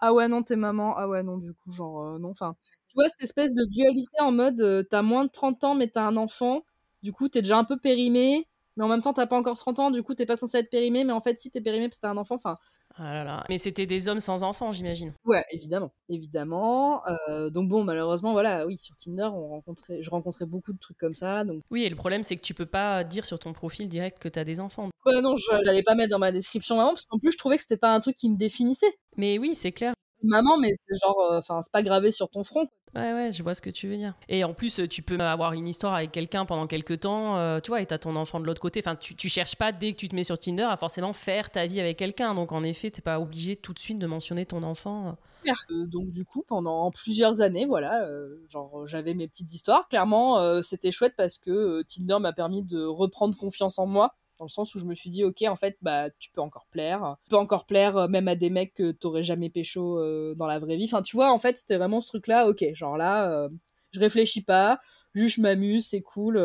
ah 0.00 0.12
ouais 0.12 0.26
non 0.26 0.42
t'es 0.42 0.56
maman, 0.56 0.96
ah 0.98 1.06
ouais 1.06 1.22
non 1.22 1.38
du 1.38 1.54
coup 1.54 1.70
genre 1.70 2.18
non, 2.18 2.30
enfin 2.30 2.56
tu 2.88 2.94
vois 2.96 3.08
cette 3.08 3.22
espèce 3.22 3.54
de 3.54 3.64
dualité 3.64 4.18
en 4.18 4.32
mode 4.32 4.88
t'as 4.90 5.02
moins 5.02 5.26
de 5.26 5.30
30 5.30 5.62
ans 5.62 5.74
mais 5.76 5.86
t'as 5.86 6.02
un 6.02 6.16
enfant, 6.16 6.64
du 7.04 7.12
coup 7.12 7.28
t'es 7.28 7.42
déjà 7.42 7.56
un 7.56 7.64
peu 7.64 7.78
périmé, 7.78 8.48
mais 8.76 8.84
en 8.84 8.88
même 8.88 9.02
temps 9.02 9.12
t'as 9.12 9.26
pas 9.26 9.36
encore 9.36 9.56
30 9.56 9.78
ans, 9.78 9.90
du 9.90 10.02
coup 10.02 10.14
t'es 10.14 10.26
pas 10.26 10.36
censé 10.36 10.58
être 10.58 10.70
périmé, 10.70 11.04
mais 11.04 11.12
en 11.12 11.20
fait 11.20 11.38
si 11.38 11.50
t'es 11.50 11.60
périmé 11.60 11.88
parce 11.88 11.98
que 11.98 12.02
t'as 12.02 12.10
un 12.10 12.16
enfant, 12.16 12.34
enfin. 12.36 12.56
Ah 12.96 13.44
mais 13.48 13.58
c'était 13.58 13.86
des 13.86 14.06
hommes 14.06 14.20
sans 14.20 14.44
enfants, 14.44 14.70
j'imagine. 14.70 15.12
Ouais, 15.24 15.44
évidemment, 15.50 15.92
évidemment. 16.08 17.02
Euh, 17.28 17.50
donc 17.50 17.68
bon, 17.68 17.82
malheureusement, 17.82 18.32
voilà, 18.32 18.66
oui, 18.66 18.78
sur 18.78 18.96
Tinder, 18.96 19.28
on 19.32 19.48
rencontrait, 19.48 20.00
je 20.00 20.10
rencontrais 20.10 20.46
beaucoup 20.46 20.72
de 20.72 20.78
trucs 20.78 20.98
comme 20.98 21.14
ça. 21.14 21.42
Donc... 21.44 21.62
Oui, 21.70 21.82
et 21.82 21.88
le 21.88 21.96
problème 21.96 22.22
c'est 22.22 22.36
que 22.36 22.42
tu 22.42 22.54
peux 22.54 22.66
pas 22.66 23.02
dire 23.02 23.24
sur 23.24 23.38
ton 23.38 23.52
profil 23.52 23.88
direct 23.88 24.18
que 24.18 24.28
t'as 24.28 24.44
des 24.44 24.60
enfants. 24.60 24.90
Ouais, 25.06 25.20
non, 25.20 25.36
j'allais 25.36 25.82
pas 25.82 25.94
mettre 25.94 26.10
dans 26.10 26.18
ma 26.18 26.32
description 26.32 26.76
maman, 26.76 26.90
parce 26.90 27.06
qu'en 27.06 27.18
plus 27.18 27.32
je 27.32 27.38
trouvais 27.38 27.56
que 27.56 27.62
c'était 27.62 27.76
pas 27.76 27.92
un 27.92 28.00
truc 28.00 28.16
qui 28.16 28.28
me 28.30 28.36
définissait. 28.36 28.94
Mais 29.16 29.38
oui, 29.38 29.54
c'est 29.54 29.72
clair 29.72 29.94
maman, 30.26 30.58
mais 30.58 30.70
c'est 30.88 30.96
genre, 31.02 31.20
euh, 31.20 31.38
enfin, 31.38 31.62
c'est 31.62 31.72
pas 31.72 31.82
gravé 31.82 32.10
sur 32.10 32.28
ton 32.28 32.44
front. 32.44 32.68
Ouais, 32.94 33.12
ouais, 33.12 33.32
je 33.32 33.42
vois 33.42 33.54
ce 33.54 33.62
que 33.62 33.70
tu 33.70 33.88
veux 33.88 33.96
dire. 33.96 34.14
Et 34.28 34.44
en 34.44 34.54
plus, 34.54 34.80
tu 34.88 35.02
peux 35.02 35.18
avoir 35.18 35.52
une 35.52 35.66
histoire 35.66 35.94
avec 35.94 36.12
quelqu'un 36.12 36.44
pendant 36.46 36.66
quelques 36.66 37.00
temps, 37.00 37.36
euh, 37.38 37.58
tu 37.60 37.70
vois, 37.70 37.80
et 37.80 37.86
t'as 37.86 37.98
ton 37.98 38.14
enfant 38.14 38.38
de 38.38 38.46
l'autre 38.46 38.60
côté. 38.60 38.80
Enfin, 38.84 38.94
tu, 38.94 39.16
tu 39.16 39.28
cherches 39.28 39.56
pas, 39.56 39.72
dès 39.72 39.92
que 39.92 39.98
tu 39.98 40.08
te 40.08 40.14
mets 40.14 40.24
sur 40.24 40.38
Tinder, 40.38 40.62
à 40.62 40.76
forcément 40.76 41.12
faire 41.12 41.50
ta 41.50 41.66
vie 41.66 41.80
avec 41.80 41.98
quelqu'un. 41.98 42.34
Donc, 42.34 42.52
en 42.52 42.62
effet, 42.62 42.90
t'es 42.90 43.02
pas 43.02 43.18
obligé 43.18 43.56
tout 43.56 43.72
de 43.72 43.78
suite 43.78 43.98
de 43.98 44.06
mentionner 44.06 44.46
ton 44.46 44.62
enfant. 44.62 45.16
Euh, 45.46 45.86
donc, 45.86 46.10
du 46.10 46.24
coup, 46.24 46.44
pendant 46.46 46.90
plusieurs 46.90 47.40
années, 47.40 47.66
voilà, 47.66 48.06
genre, 48.48 48.86
j'avais 48.86 49.14
mes 49.14 49.26
petites 49.26 49.52
histoires. 49.52 49.88
Clairement, 49.88 50.62
c'était 50.62 50.92
chouette 50.92 51.14
parce 51.16 51.38
que 51.38 51.82
Tinder 51.82 52.18
m'a 52.20 52.32
permis 52.32 52.62
de 52.62 52.84
reprendre 52.84 53.36
confiance 53.36 53.78
en 53.78 53.86
moi 53.86 54.14
dans 54.38 54.44
le 54.44 54.50
sens 54.50 54.74
où 54.74 54.78
je 54.78 54.84
me 54.84 54.94
suis 54.94 55.10
dit 55.10 55.24
ok 55.24 55.42
en 55.48 55.56
fait 55.56 55.76
bah 55.82 56.10
tu 56.18 56.30
peux 56.30 56.40
encore 56.40 56.66
plaire. 56.70 57.16
Tu 57.24 57.30
peux 57.30 57.36
encore 57.36 57.66
plaire 57.66 57.96
euh, 57.96 58.08
même 58.08 58.28
à 58.28 58.34
des 58.34 58.50
mecs 58.50 58.74
que 58.74 58.92
t'aurais 58.92 59.22
jamais 59.22 59.50
pécho 59.50 59.98
euh, 59.98 60.34
dans 60.34 60.46
la 60.46 60.58
vraie 60.58 60.76
vie. 60.76 60.84
Enfin 60.84 61.02
tu 61.02 61.16
vois 61.16 61.32
en 61.32 61.38
fait 61.38 61.58
c'était 61.58 61.76
vraiment 61.76 62.00
ce 62.00 62.08
truc 62.08 62.26
là 62.26 62.48
ok 62.48 62.64
genre 62.74 62.96
là 62.96 63.30
euh, 63.30 63.48
je 63.92 64.00
réfléchis 64.00 64.42
pas 64.42 64.80
juste 65.14 65.36
je 65.36 65.42
m'amuse 65.42 65.86
c'est 65.86 66.00
cool 66.00 66.38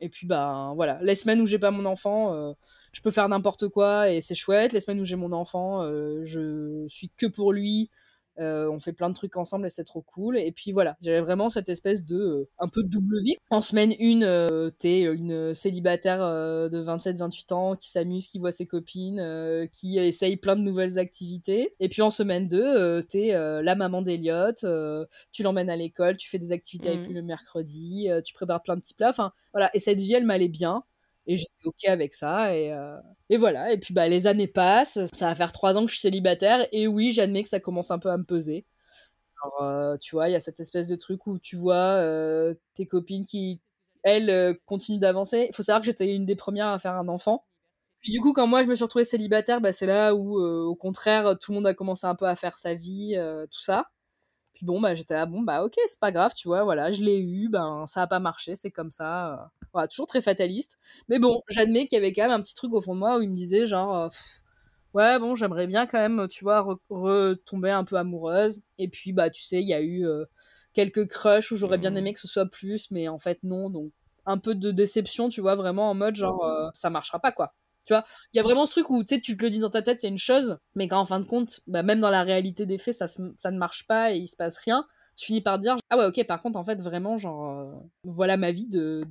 et 0.00 0.08
puis 0.08 0.26
bah 0.26 0.72
voilà. 0.74 0.98
Les 1.02 1.14
semaines 1.14 1.40
où 1.40 1.46
j'ai 1.46 1.58
pas 1.58 1.70
mon 1.70 1.84
enfant 1.84 2.54
je 2.92 3.02
peux 3.02 3.10
faire 3.10 3.28
n'importe 3.28 3.68
quoi 3.68 4.10
et 4.10 4.20
c'est 4.20 4.34
chouette. 4.34 4.72
Les 4.72 4.80
semaines 4.80 5.00
où 5.00 5.04
j'ai 5.04 5.16
mon 5.16 5.32
enfant 5.32 5.82
je 6.24 6.86
suis 6.88 7.10
que 7.10 7.26
pour 7.26 7.52
lui 7.52 7.90
Euh, 8.38 8.68
on 8.68 8.80
fait 8.80 8.92
plein 8.92 9.08
de 9.08 9.14
trucs 9.14 9.36
ensemble 9.36 9.66
et 9.66 9.70
c'est 9.70 9.84
trop 9.84 10.02
cool. 10.02 10.38
Et 10.38 10.52
puis 10.52 10.72
voilà, 10.72 10.96
j'avais 11.00 11.20
vraiment 11.20 11.48
cette 11.48 11.68
espèce 11.68 12.04
de 12.04 12.16
euh, 12.16 12.48
un 12.58 12.68
peu 12.68 12.82
de 12.82 12.88
double 12.88 13.20
vie. 13.22 13.36
En 13.50 13.60
semaine 13.60 13.92
1, 14.00 14.22
euh, 14.22 14.70
t'es 14.78 15.00
une 15.00 15.54
célibataire 15.54 16.18
de 16.18 16.84
27-28 16.84 17.54
ans 17.54 17.76
qui 17.76 17.90
s'amuse, 17.90 18.26
qui 18.26 18.38
voit 18.38 18.52
ses 18.52 18.66
copines, 18.66 19.68
qui 19.72 19.98
essaye 19.98 20.36
plein 20.36 20.56
de 20.56 20.62
nouvelles 20.62 20.98
activités. 20.98 21.74
Et 21.80 21.88
puis 21.88 22.02
en 22.02 22.10
semaine 22.10 22.48
2, 22.48 23.02
t'es 23.04 23.32
la 23.32 23.74
maman 23.74 24.02
d'Eliott, 24.02 24.64
tu 25.32 25.42
l'emmènes 25.42 25.70
à 25.70 25.76
l'école, 25.76 26.16
tu 26.16 26.28
fais 26.28 26.38
des 26.38 26.52
activités 26.52 26.88
avec 26.88 27.00
mmh. 27.02 27.06
lui 27.06 27.14
le 27.14 27.22
mercredi, 27.22 28.08
tu 28.24 28.34
prépares 28.34 28.62
plein 28.62 28.76
de 28.76 28.80
petits 28.80 28.94
plats. 28.94 29.10
Enfin 29.10 29.32
voilà, 29.52 29.70
et 29.74 29.80
cette 29.80 30.00
vie, 30.00 30.14
elle 30.14 30.26
m'allait 30.26 30.48
bien. 30.48 30.84
Et 31.26 31.36
j'étais 31.36 31.50
ok 31.64 31.84
avec 31.86 32.14
ça. 32.14 32.56
Et, 32.56 32.72
euh, 32.72 32.96
et 33.30 33.36
voilà. 33.36 33.72
Et 33.72 33.78
puis 33.78 33.94
bah, 33.94 34.08
les 34.08 34.26
années 34.26 34.46
passent. 34.46 34.98
Ça 35.14 35.28
va 35.28 35.34
faire 35.34 35.52
trois 35.52 35.76
ans 35.76 35.82
que 35.82 35.88
je 35.88 35.94
suis 35.94 36.02
célibataire. 36.02 36.66
Et 36.72 36.86
oui, 36.86 37.10
j'admets 37.12 37.42
que 37.42 37.48
ça 37.48 37.60
commence 37.60 37.90
un 37.90 37.98
peu 37.98 38.10
à 38.10 38.16
me 38.18 38.24
peser. 38.24 38.66
Alors, 39.42 39.62
euh, 39.62 39.96
tu 39.98 40.16
vois, 40.16 40.28
il 40.28 40.32
y 40.32 40.36
a 40.36 40.40
cette 40.40 40.60
espèce 40.60 40.86
de 40.88 40.96
truc 40.96 41.26
où 41.26 41.38
tu 41.38 41.56
vois 41.56 41.74
euh, 41.76 42.54
tes 42.74 42.86
copines 42.86 43.24
qui, 43.26 43.60
elles, 44.04 44.58
continuent 44.66 45.00
d'avancer. 45.00 45.48
Il 45.50 45.54
faut 45.56 45.62
savoir 45.62 45.82
que 45.82 45.86
j'étais 45.86 46.14
une 46.14 46.26
des 46.26 46.36
premières 46.36 46.68
à 46.68 46.78
faire 46.78 46.94
un 46.94 47.08
enfant. 47.08 47.44
Puis 48.00 48.12
du 48.12 48.20
coup, 48.20 48.32
quand 48.32 48.46
moi 48.46 48.62
je 48.62 48.68
me 48.68 48.74
suis 48.76 48.84
retrouvée 48.84 49.04
célibataire, 49.04 49.60
bah, 49.60 49.72
c'est 49.72 49.86
là 49.86 50.14
où, 50.14 50.40
au 50.40 50.76
contraire, 50.76 51.36
tout 51.40 51.52
le 51.52 51.56
monde 51.56 51.66
a 51.66 51.74
commencé 51.74 52.06
un 52.06 52.14
peu 52.14 52.26
à 52.26 52.36
faire 52.36 52.58
sa 52.58 52.74
vie, 52.74 53.16
tout 53.50 53.60
ça. 53.60 53.88
Puis 54.56 54.64
bon, 54.64 54.80
bah, 54.80 54.94
j'étais 54.94 55.12
là, 55.12 55.26
bon, 55.26 55.42
bah 55.42 55.62
ok, 55.64 55.74
c'est 55.86 56.00
pas 56.00 56.10
grave, 56.10 56.32
tu 56.34 56.48
vois, 56.48 56.64
voilà, 56.64 56.90
je 56.90 57.02
l'ai 57.02 57.18
eu, 57.18 57.50
ben 57.50 57.84
ça 57.86 58.00
a 58.00 58.06
pas 58.06 58.20
marché, 58.20 58.54
c'est 58.54 58.70
comme 58.70 58.90
ça. 58.90 59.34
Euh. 59.34 59.36
Voilà, 59.74 59.86
toujours 59.86 60.06
très 60.06 60.22
fataliste. 60.22 60.78
Mais 61.10 61.18
bon, 61.18 61.42
j'admets 61.50 61.86
qu'il 61.86 61.96
y 61.96 61.98
avait 61.98 62.14
quand 62.14 62.22
même 62.22 62.30
un 62.30 62.40
petit 62.40 62.54
truc 62.54 62.72
au 62.72 62.80
fond 62.80 62.94
de 62.94 63.00
moi 63.00 63.18
où 63.18 63.20
il 63.20 63.28
me 63.28 63.36
disait, 63.36 63.66
genre, 63.66 63.94
euh, 63.94 64.08
ouais, 64.94 65.18
bon, 65.18 65.36
j'aimerais 65.36 65.66
bien 65.66 65.86
quand 65.86 65.98
même, 65.98 66.26
tu 66.30 66.42
vois, 66.42 66.66
retomber 66.88 67.70
un 67.70 67.84
peu 67.84 67.96
amoureuse. 67.96 68.62
Et 68.78 68.88
puis, 68.88 69.12
bah, 69.12 69.28
tu 69.28 69.42
sais, 69.42 69.60
il 69.60 69.68
y 69.68 69.74
a 69.74 69.82
eu 69.82 70.06
euh, 70.06 70.24
quelques 70.72 71.06
crushs 71.06 71.52
où 71.52 71.56
j'aurais 71.56 71.76
bien 71.76 71.90
mmh. 71.90 71.96
aimé 71.98 72.14
que 72.14 72.20
ce 72.20 72.28
soit 72.28 72.46
plus, 72.46 72.90
mais 72.90 73.08
en 73.08 73.18
fait, 73.18 73.38
non. 73.42 73.68
Donc, 73.68 73.92
un 74.24 74.38
peu 74.38 74.54
de 74.54 74.70
déception, 74.70 75.28
tu 75.28 75.42
vois, 75.42 75.54
vraiment 75.54 75.90
en 75.90 75.94
mode, 75.94 76.16
genre, 76.16 76.72
ça 76.72 76.88
marchera 76.88 77.18
pas, 77.18 77.32
quoi. 77.32 77.52
Tu 77.86 77.94
vois, 77.94 78.04
il 78.32 78.36
y 78.36 78.40
a 78.40 78.42
vraiment 78.42 78.66
ce 78.66 78.72
truc 78.72 78.90
où 78.90 79.04
tu 79.04 79.20
te 79.20 79.42
le 79.42 79.50
dis 79.50 79.58
dans 79.60 79.70
ta 79.70 79.82
tête, 79.82 80.00
c'est 80.00 80.08
une 80.08 80.18
chose, 80.18 80.58
mais 80.74 80.88
quand 80.88 80.98
en 80.98 81.06
fin 81.06 81.20
de 81.20 81.24
compte, 81.24 81.60
bah, 81.66 81.82
même 81.82 82.00
dans 82.00 82.10
la 82.10 82.22
réalité 82.22 82.66
des 82.66 82.78
faits, 82.78 82.96
ça, 82.96 83.06
ça 83.08 83.50
ne 83.50 83.58
marche 83.58 83.86
pas 83.86 84.12
et 84.12 84.18
il 84.18 84.28
se 84.28 84.36
passe 84.36 84.58
rien 84.58 84.86
tu 85.16 85.26
finis 85.26 85.40
par 85.40 85.58
dire 85.58 85.76
ah 85.90 85.96
ouais 85.96 86.04
ok 86.04 86.26
par 86.26 86.42
contre 86.42 86.58
en 86.58 86.64
fait 86.64 86.80
vraiment 86.80 87.16
genre 87.16 87.50
euh, 87.50 87.72
voilà 88.04 88.36
ma 88.36 88.52
vie 88.52 88.66
de, 88.66 89.02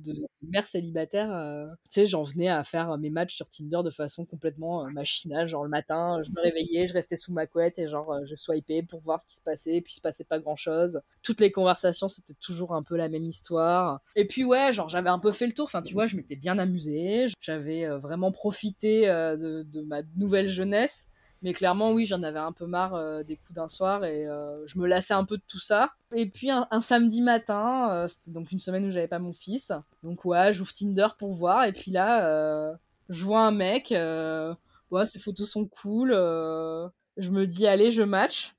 mère 0.42 0.64
célibataire 0.64 1.34
euh. 1.34 1.66
tu 1.84 2.00
sais 2.00 2.06
j'en 2.06 2.22
venais 2.22 2.48
à 2.48 2.62
faire 2.62 2.96
mes 2.98 3.10
matchs 3.10 3.34
sur 3.34 3.50
Tinder 3.50 3.80
de 3.84 3.90
façon 3.90 4.24
complètement 4.24 4.86
euh, 4.86 4.90
machinale 4.90 5.48
genre 5.48 5.64
le 5.64 5.68
matin 5.68 6.22
je 6.24 6.30
me 6.30 6.40
réveillais 6.40 6.86
je 6.86 6.92
restais 6.92 7.16
sous 7.16 7.32
ma 7.32 7.46
couette 7.46 7.78
et 7.78 7.88
genre 7.88 8.14
je 8.24 8.36
swipais 8.36 8.82
pour 8.82 9.00
voir 9.00 9.20
ce 9.20 9.26
qui 9.26 9.34
se 9.34 9.42
passait 9.42 9.80
puis 9.80 9.92
il 9.92 9.96
se 9.96 10.00
passait 10.00 10.24
pas 10.24 10.38
grand 10.38 10.56
chose 10.56 11.00
toutes 11.22 11.40
les 11.40 11.50
conversations 11.50 12.08
c'était 12.08 12.34
toujours 12.34 12.74
un 12.74 12.84
peu 12.84 12.96
la 12.96 13.08
même 13.08 13.24
histoire 13.24 14.00
et 14.14 14.26
puis 14.26 14.44
ouais 14.44 14.72
genre 14.72 14.88
j'avais 14.88 15.10
un 15.10 15.18
peu 15.18 15.32
fait 15.32 15.46
le 15.46 15.52
tour 15.52 15.64
enfin 15.64 15.82
tu 15.82 15.94
vois 15.94 16.06
je 16.06 16.16
m'étais 16.16 16.36
bien 16.36 16.58
amusée 16.58 17.26
j'avais 17.40 17.86
vraiment 17.88 18.30
profité 18.30 19.06
de, 19.06 19.64
de 19.64 19.80
ma 19.82 20.02
nouvelle 20.16 20.48
jeunesse 20.48 21.08
mais 21.42 21.52
clairement, 21.52 21.92
oui, 21.92 22.06
j'en 22.06 22.22
avais 22.22 22.38
un 22.38 22.52
peu 22.52 22.66
marre 22.66 22.94
euh, 22.94 23.22
des 23.22 23.36
coups 23.36 23.52
d'un 23.52 23.68
soir 23.68 24.04
et 24.04 24.26
euh, 24.26 24.66
je 24.66 24.78
me 24.78 24.86
lassais 24.86 25.14
un 25.14 25.24
peu 25.24 25.36
de 25.36 25.42
tout 25.46 25.58
ça. 25.58 25.90
Et 26.14 26.26
puis 26.26 26.50
un, 26.50 26.80
samedi 26.80 27.20
matin, 27.20 27.90
euh, 27.90 28.08
c'était 28.08 28.30
donc 28.30 28.52
une 28.52 28.60
semaine 28.60 28.86
où 28.86 28.90
j'avais 28.90 29.08
pas 29.08 29.18
mon 29.18 29.32
fils. 29.32 29.72
Donc 30.02 30.24
ouais, 30.24 30.52
j'ouvre 30.52 30.72
Tinder 30.72 31.08
pour 31.18 31.34
voir. 31.34 31.64
Et 31.64 31.72
puis 31.72 31.90
là, 31.90 32.76
je 33.08 33.24
vois 33.24 33.40
un 33.42 33.52
mec. 33.52 33.94
ouais, 34.90 35.06
ses 35.06 35.18
photos 35.18 35.50
sont 35.50 35.66
cool. 35.66 36.10
je 36.10 37.30
me 37.30 37.46
dis, 37.46 37.66
allez, 37.66 37.90
je 37.90 38.02
match. 38.02 38.54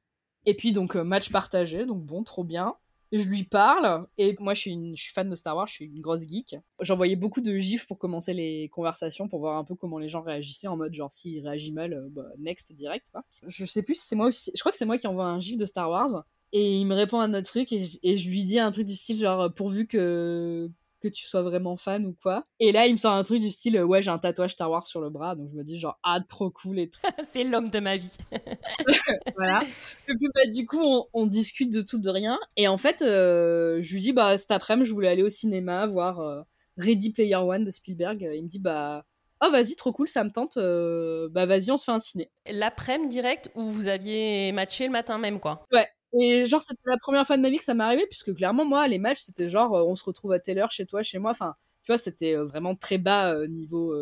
Et 0.46 0.54
puis 0.54 0.72
donc 0.72 0.96
match 0.96 1.32
partagé. 1.32 1.86
Donc 1.86 2.04
bon, 2.04 2.24
trop 2.24 2.44
bien 2.44 2.76
je 3.12 3.28
lui 3.28 3.44
parle 3.44 4.08
et 4.18 4.36
moi 4.40 4.54
je 4.54 4.62
suis, 4.62 4.98
fan 5.14 5.30
de 5.30 5.36
Star 5.36 5.56
Wars, 5.56 5.68
je 5.68 5.74
suis 5.74 5.86
une 5.86 6.02
grosse 6.02 6.28
geek. 6.28 6.56
J'envoyais 6.82 7.16
beaucoup 7.16 7.42
de 7.42 7.58
gifs 7.58 7.88
pour 7.88 7.98
commencer 7.98 8.34
les 8.34 8.70
conversations 8.70 9.28
pour 9.28 9.40
voir 9.40 9.58
un 9.58 9.64
peu 9.64 9.76
comment 9.76 9.98
les 9.98 10.08
gens 10.08 10.22
réagissaient 10.22 10.68
en 10.68 10.78
mode 10.78 10.94
genre 10.94 11.12
s'il 11.12 11.46
réagit 11.46 11.72
mal, 11.72 11.94
euh, 11.94 12.08
bah, 12.12 12.26
next 12.38 12.74
direct. 12.74 13.08
Je 13.48 13.66
sais 13.66 13.82
plus 13.82 13.96
si 13.96 14.08
c'est 14.08 14.16
moi 14.16 14.28
aussi, 14.28 14.52
je 14.54 14.60
crois 14.60 14.72
que 14.72 14.78
c'est 14.78 14.86
moi 14.86 14.98
qui 14.98 15.08
envoie 15.08 15.26
un 15.26 15.40
gif 15.40 15.58
de 15.58 15.66
Star 15.66 15.90
Wars 15.90 16.24
et 16.54 16.78
il 16.78 16.86
me 16.86 16.96
répond 16.96 17.20
à 17.20 17.28
notre 17.28 17.48
truc 17.48 17.72
et 17.74 18.18
je 18.18 18.30
lui 18.30 18.44
dis 18.44 18.60
un 18.60 18.72
truc 18.72 18.86
du 18.86 18.96
style 18.96 19.18
genre 19.18 19.54
pourvu 19.54 19.86
que 19.86 20.70
que 21.02 21.08
tu 21.08 21.26
sois 21.26 21.42
vraiment 21.42 21.78
fan 21.78 22.06
ou 22.06 22.16
quoi. 22.22 22.44
Et 22.60 22.72
là, 22.72 22.88
il 22.88 22.94
me 22.94 22.98
sort 22.98 23.14
un 23.14 23.24
truc 23.24 23.42
du 23.42 23.52
style, 23.52 23.82
ouais, 23.84 24.02
j'ai 24.02 24.10
un 24.10 24.18
tatouage 24.18 24.52
Star 24.52 24.70
Wars 24.70 24.86
sur 24.88 25.02
le 25.02 25.10
bras, 25.10 25.36
donc 25.36 25.50
je 25.52 25.58
me 25.58 25.64
dis 25.64 25.80
genre, 25.80 26.00
ah, 26.04 26.20
trop 26.28 26.50
cool 26.50 26.80
et 26.80 26.92
C'est 27.24 27.44
l'homme 27.44 27.70
de 27.70 27.80
ma 27.80 27.98
vie. 27.98 28.18
voilà. 29.36 29.62
Et 30.08 30.16
puis, 30.16 30.28
bah, 30.34 30.52
du 30.52 30.66
coup, 30.66 30.82
on, 31.14 31.26
discute 31.28 31.74
de 31.74 31.82
tout, 31.82 32.00
de 32.00 32.10
rien. 32.10 32.40
Et 32.56 32.68
en 32.68 32.78
fait, 32.78 33.02
euh, 33.02 33.80
je 33.82 33.94
lui 33.94 34.02
dis, 34.02 34.14
bah, 34.14 34.38
cet 34.38 34.52
après-midi, 34.52 34.88
je 34.90 34.94
voulais 34.94 35.10
aller 35.10 35.24
au 35.24 35.30
cinéma 35.30 35.86
voir 35.88 36.20
euh, 36.20 36.42
Ready 36.78 37.12
Player 37.12 37.36
One 37.36 37.64
de 37.66 37.72
Spielberg. 37.72 38.30
Il 38.34 38.44
me 38.44 38.48
dit, 38.48 38.60
bah, 38.60 39.06
oh 39.44 39.50
vas-y 39.52 39.76
trop 39.76 39.92
cool 39.92 40.08
ça 40.08 40.24
me 40.24 40.32
tente 40.32 40.58
euh, 40.58 41.30
bah 41.32 41.46
vas-y 41.46 41.72
on 41.72 41.78
se 41.78 41.86
fait 41.86 41.92
un 41.92 42.00
ciné 42.00 42.32
l'après-midi 42.50 43.10
direct 43.10 43.52
où 43.56 43.70
vous 43.70 43.88
aviez 43.88 44.52
matché 44.52 44.86
le 44.86 44.92
matin 44.92 45.18
même 45.18 45.40
quoi 45.40 45.66
ouais 45.72 45.88
et 46.14 46.46
genre, 46.46 46.62
c'était 46.62 46.80
la 46.86 46.98
première 46.98 47.26
fois 47.28 47.38
de 47.38 47.42
ma 47.42 47.50
vie 47.50 47.58
que 47.58 47.64
ça 47.64 47.74
m'arrivait, 47.74 48.08
puisque 48.08 48.34
clairement, 48.34 48.66
moi, 48.66 48.88
les 48.88 48.98
matchs, 49.00 49.22
c'était 49.22 49.48
genre, 49.48 49.76
euh, 49.76 49.84
on 49.84 49.96
se 49.96 50.04
retrouve 50.06 50.32
à 50.32 50.40
telle 50.40 50.60
heure 50.60 50.72
chez 50.72 50.86
toi, 50.86 51.04
chez 51.04 51.20
moi. 51.20 51.32
Enfin, 51.32 51.56
tu 51.84 51.92
vois, 51.92 51.98
c'était 51.98 52.36
euh, 52.36 52.46
vraiment 52.46 52.76
très 52.76 52.98
bas 52.98 53.34
euh, 53.34 53.48
niveau 53.48 53.94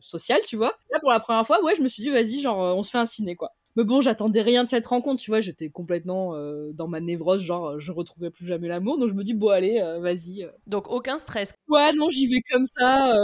social, 0.00 0.40
tu 0.46 0.56
vois. 0.56 0.74
Là, 0.90 1.00
pour 1.00 1.10
la 1.10 1.20
première 1.20 1.46
fois, 1.46 1.62
ouais, 1.64 1.74
je 1.76 1.82
me 1.82 1.88
suis 1.88 2.02
dit, 2.02 2.10
vas-y, 2.10 2.40
genre, 2.40 2.58
on 2.76 2.82
se 2.82 2.90
fait 2.90 2.98
un 2.98 3.06
ciné, 3.06 3.36
quoi. 3.36 3.52
Mais 3.76 3.84
bon, 3.84 4.02
j'attendais 4.02 4.42
rien 4.42 4.64
de 4.64 4.68
cette 4.68 4.84
rencontre, 4.84 5.22
tu 5.22 5.30
vois, 5.30 5.40
j'étais 5.40 5.70
complètement 5.70 6.34
euh, 6.34 6.72
dans 6.74 6.88
ma 6.88 7.00
névrose, 7.00 7.42
genre 7.42 7.70
euh, 7.70 7.78
je 7.78 7.90
retrouverai 7.90 8.30
plus 8.30 8.44
jamais 8.44 8.68
l'amour, 8.68 8.98
donc 8.98 9.08
je 9.08 9.14
me 9.14 9.24
dis 9.24 9.32
bon 9.32 9.48
allez, 9.48 9.80
euh, 9.80 9.98
vas-y. 9.98 10.46
Donc 10.66 10.90
aucun 10.90 11.16
stress. 11.16 11.54
Ouais, 11.68 11.92
non, 11.94 12.10
j'y 12.10 12.26
vais 12.26 12.42
comme 12.50 12.66
ça. 12.66 13.14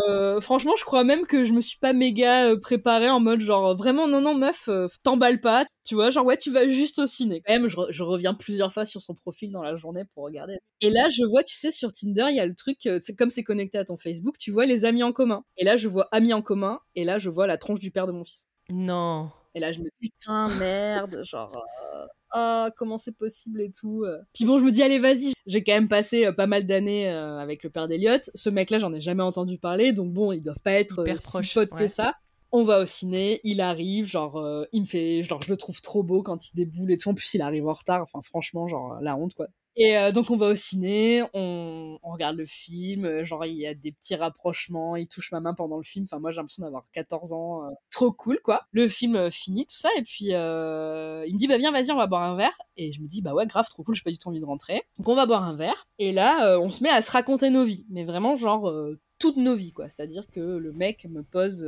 franchement, 0.41 0.73
je 0.79 0.85
crois 0.85 1.05
même 1.05 1.27
que 1.27 1.45
je 1.45 1.53
me 1.53 1.61
suis 1.61 1.79
pas 1.79 1.93
méga 1.93 2.57
préparée 2.57 3.11
en 3.11 3.21
mode 3.21 3.41
genre 3.41 3.77
vraiment 3.77 4.09
non 4.09 4.23
non 4.23 4.35
meuf, 4.35 4.71
t'emballe 5.05 5.41
pas, 5.41 5.67
tu 5.85 5.95
vois, 5.95 6.09
genre 6.09 6.25
ouais 6.25 6.39
tu 6.39 6.51
vas 6.51 6.67
juste 6.69 6.99
au 6.99 7.07
ciné. 7.07 7.43
Quand 7.45 7.53
même, 7.53 7.69
je, 7.69 7.77
je, 7.91 8.03
reviens 8.03 8.33
plusieurs 8.33 8.73
fois 8.73 8.87
sur 8.87 9.03
son 9.03 9.15
profil 9.15 9.53
dans 9.53 9.63
la 9.63 9.77
journée 9.77 10.05
pour 10.15 10.25
regarder. 10.25 10.57
Et 10.81 10.89
là, 10.89 11.11
je 11.11 11.25
vois, 11.29 11.45
tu 11.45 11.57
sais, 11.57 11.71
sur 11.71 11.93
Tinder, 11.93 12.27
il 12.31 12.37
y 12.37 12.41
a 12.41 12.47
le 12.47 12.55
truc, 12.55 12.89
c'est 13.01 13.15
comme 13.15 13.31
c'est 13.31 13.45
connecté 13.45 13.77
à 13.77 13.85
ton 13.85 13.99
Facebook, 13.99 14.39
tu 14.39 14.51
vois 14.51 14.65
les 14.65 14.87
amis 14.87 15.03
en 15.03 15.13
commun. 15.13 15.45
Et 15.59 15.65
là, 15.65 15.77
je 15.77 15.89
vois 15.89 16.09
amis 16.11 16.33
en 16.33 16.41
commun, 16.41 16.81
et 16.95 17.05
là, 17.05 17.19
je 17.19 17.29
vois 17.29 17.47
la 17.47 17.59
tronche 17.59 17.81
du 17.81 17.91
père 17.91 18.07
de 18.07 18.13
mon 18.13 18.25
fils. 18.25 18.49
Non. 18.71 19.31
Et 19.55 19.61
là, 19.61 19.73
je 19.73 19.81
me 19.81 19.85
dis, 19.85 20.11
putain, 20.11 20.49
merde, 20.59 21.23
genre, 21.25 21.57
euh, 21.57 22.07
ah, 22.33 22.71
comment 22.77 22.99
c'est 22.99 23.17
possible 23.17 23.61
et 23.61 23.71
tout. 23.71 24.05
Euh. 24.05 24.19
Puis 24.35 24.45
bon, 24.45 24.59
je 24.59 24.65
me 24.65 24.71
dis, 24.71 24.83
allez, 24.83 24.99
vas-y. 24.99 25.33
J'ai 25.47 25.65
quand 25.65 25.73
même 25.73 25.89
passé 25.89 26.27
euh, 26.27 26.33
pas 26.33 26.47
mal 26.47 26.67
d'années 26.67 27.09
avec 27.09 27.63
le 27.63 27.71
père 27.71 27.89
d'Eliott. 27.89 28.31
Ce 28.35 28.51
mec-là, 28.51 28.79
j'en 28.79 28.93
ai 28.93 29.01
jamais 29.01 29.23
entendu 29.23 29.59
parler, 29.59 29.93
donc 29.93 30.13
bon, 30.13 30.33
ils 30.33 30.43
doivent 30.43 30.61
pas 30.61 30.73
être 30.73 31.05
si 31.19 31.55
potes 31.55 31.71
que 31.71 31.87
ça. 31.87 32.15
On 32.51 32.65
va 32.65 32.81
au 32.81 32.87
ciné, 32.87 33.41
il 33.45 33.61
arrive, 33.61 34.07
genre, 34.07 34.67
il 34.73 34.83
me 34.83 34.87
fait, 34.87 35.23
genre, 35.23 35.41
je 35.43 35.51
le 35.51 35.57
trouve 35.57 35.81
trop 35.83 36.03
beau 36.03 36.23
quand 36.23 36.49
il 36.49 36.57
déboule 36.57 36.93
et 36.93 36.97
tout. 36.97 37.11
En 37.11 37.15
plus, 37.15 37.35
il 37.35 37.43
arrive 37.43 37.69
en 37.69 37.75
retard, 37.75 38.03
enfin, 38.03 38.21
franchement, 38.23 38.69
genre, 38.69 38.99
la 39.03 39.17
honte, 39.17 39.35
quoi. 39.35 39.49
Et 39.81 39.97
euh, 39.97 40.11
donc 40.11 40.33
on 40.33 40.37
va 40.37 40.49
au 40.49 40.55
ciné, 40.57 41.23
on, 41.35 42.01
regarde 42.03 42.37
le 42.37 42.47
film, 42.47 43.05
euh, 43.05 43.25
genre 43.25 43.47
il 43.47 43.55
y 43.55 43.65
a 43.65 43.75
des 43.75 43.93
petits 43.93 44.17
rapprochements, 44.17 44.97
il 44.97 45.07
touche 45.07 45.31
ma 45.31 45.39
main 45.39 45.55
pendant 45.55 45.77
le 45.77 45.85
film, 45.85 46.05
enfin 46.05 46.19
moi 46.19 46.33
j'ai 46.33 46.39
l'impression 46.39 46.65
d'avoir 46.65 46.91
14 46.91 47.33
ans, 47.33 47.65
euh, 47.65 47.69
trop 47.89 48.11
cool 48.11 48.41
quoi. 48.43 48.63
Le 48.73 48.89
film 48.89 49.31
finit, 49.31 49.67
tout 49.67 49.77
ça, 49.77 49.89
et 49.97 50.03
puis 50.03 50.31
il 50.31 50.35
me 50.35 51.39
dit 51.39 51.47
bah 51.47 51.59
viens 51.59 51.71
vas-y 51.71 51.93
on 51.93 51.97
va 51.97 52.09
boire 52.09 52.25
un 52.25 52.35
verre, 52.35 52.59
et 52.77 52.91
je 52.91 53.01
me 53.01 53.07
dis 53.07 53.23
bah 53.23 53.35
ouais 53.35 53.47
grave 53.47 53.69
trop 53.71 53.85
cool, 53.85 53.95
j'ai 53.95 54.03
pas 54.03 54.11
du 54.11 54.19
tout 54.19 54.29
envie 54.29 54.41
de 54.41 54.45
rentrer. 54.45 54.83
Donc 54.97 55.09
on 55.09 55.15
va 55.15 55.27
boire 55.27 55.45
un 55.45 55.55
verre, 55.55 55.87
et 56.01 56.11
là 56.11 56.59
on 56.59 56.71
se 56.71 56.83
met 56.83 56.91
à 56.91 57.01
se 57.01 57.13
raconter 57.13 57.49
nos 57.51 57.63
vies, 57.63 57.87
mais 57.89 58.05
vraiment 58.05 58.35
genre 58.35 58.75
toutes 59.21 59.37
nos 59.37 59.55
vies 59.55 59.73
quoi, 59.73 59.89
c'est-à-dire 59.89 60.29
que 60.29 60.41
le 60.41 60.73
mec 60.73 61.07
me 61.09 61.23
pose 61.23 61.65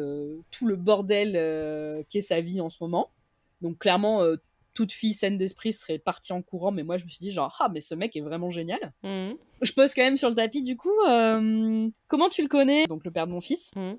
tout 0.50 0.66
le 0.66 0.74
bordel 0.74 2.04
qui 2.08 2.18
est 2.18 2.22
sa 2.22 2.40
vie 2.40 2.60
en 2.60 2.70
ce 2.70 2.78
moment. 2.80 3.12
Donc 3.60 3.78
clairement 3.78 4.24
toute 4.80 4.92
fille 4.92 5.12
saine 5.12 5.36
d'esprit 5.36 5.74
serait 5.74 5.98
partie 5.98 6.32
en 6.32 6.40
courant, 6.40 6.70
mais 6.70 6.84
moi 6.84 6.96
je 6.96 7.04
me 7.04 7.10
suis 7.10 7.18
dit 7.18 7.30
genre 7.30 7.54
ah 7.60 7.68
mais 7.70 7.80
ce 7.80 7.94
mec 7.94 8.16
est 8.16 8.22
vraiment 8.22 8.48
génial. 8.48 8.94
Mmh. 9.02 9.32
Je 9.60 9.72
pose 9.72 9.92
quand 9.92 10.02
même 10.02 10.16
sur 10.16 10.30
le 10.30 10.34
tapis 10.34 10.62
du 10.62 10.74
coup. 10.74 10.98
Euh, 11.06 11.86
comment 12.08 12.30
tu 12.30 12.40
le 12.40 12.48
connais? 12.48 12.86
Donc 12.86 13.04
le 13.04 13.10
père 13.10 13.26
de 13.26 13.32
mon 13.32 13.42
fils. 13.42 13.72
Mmh. 13.76 13.92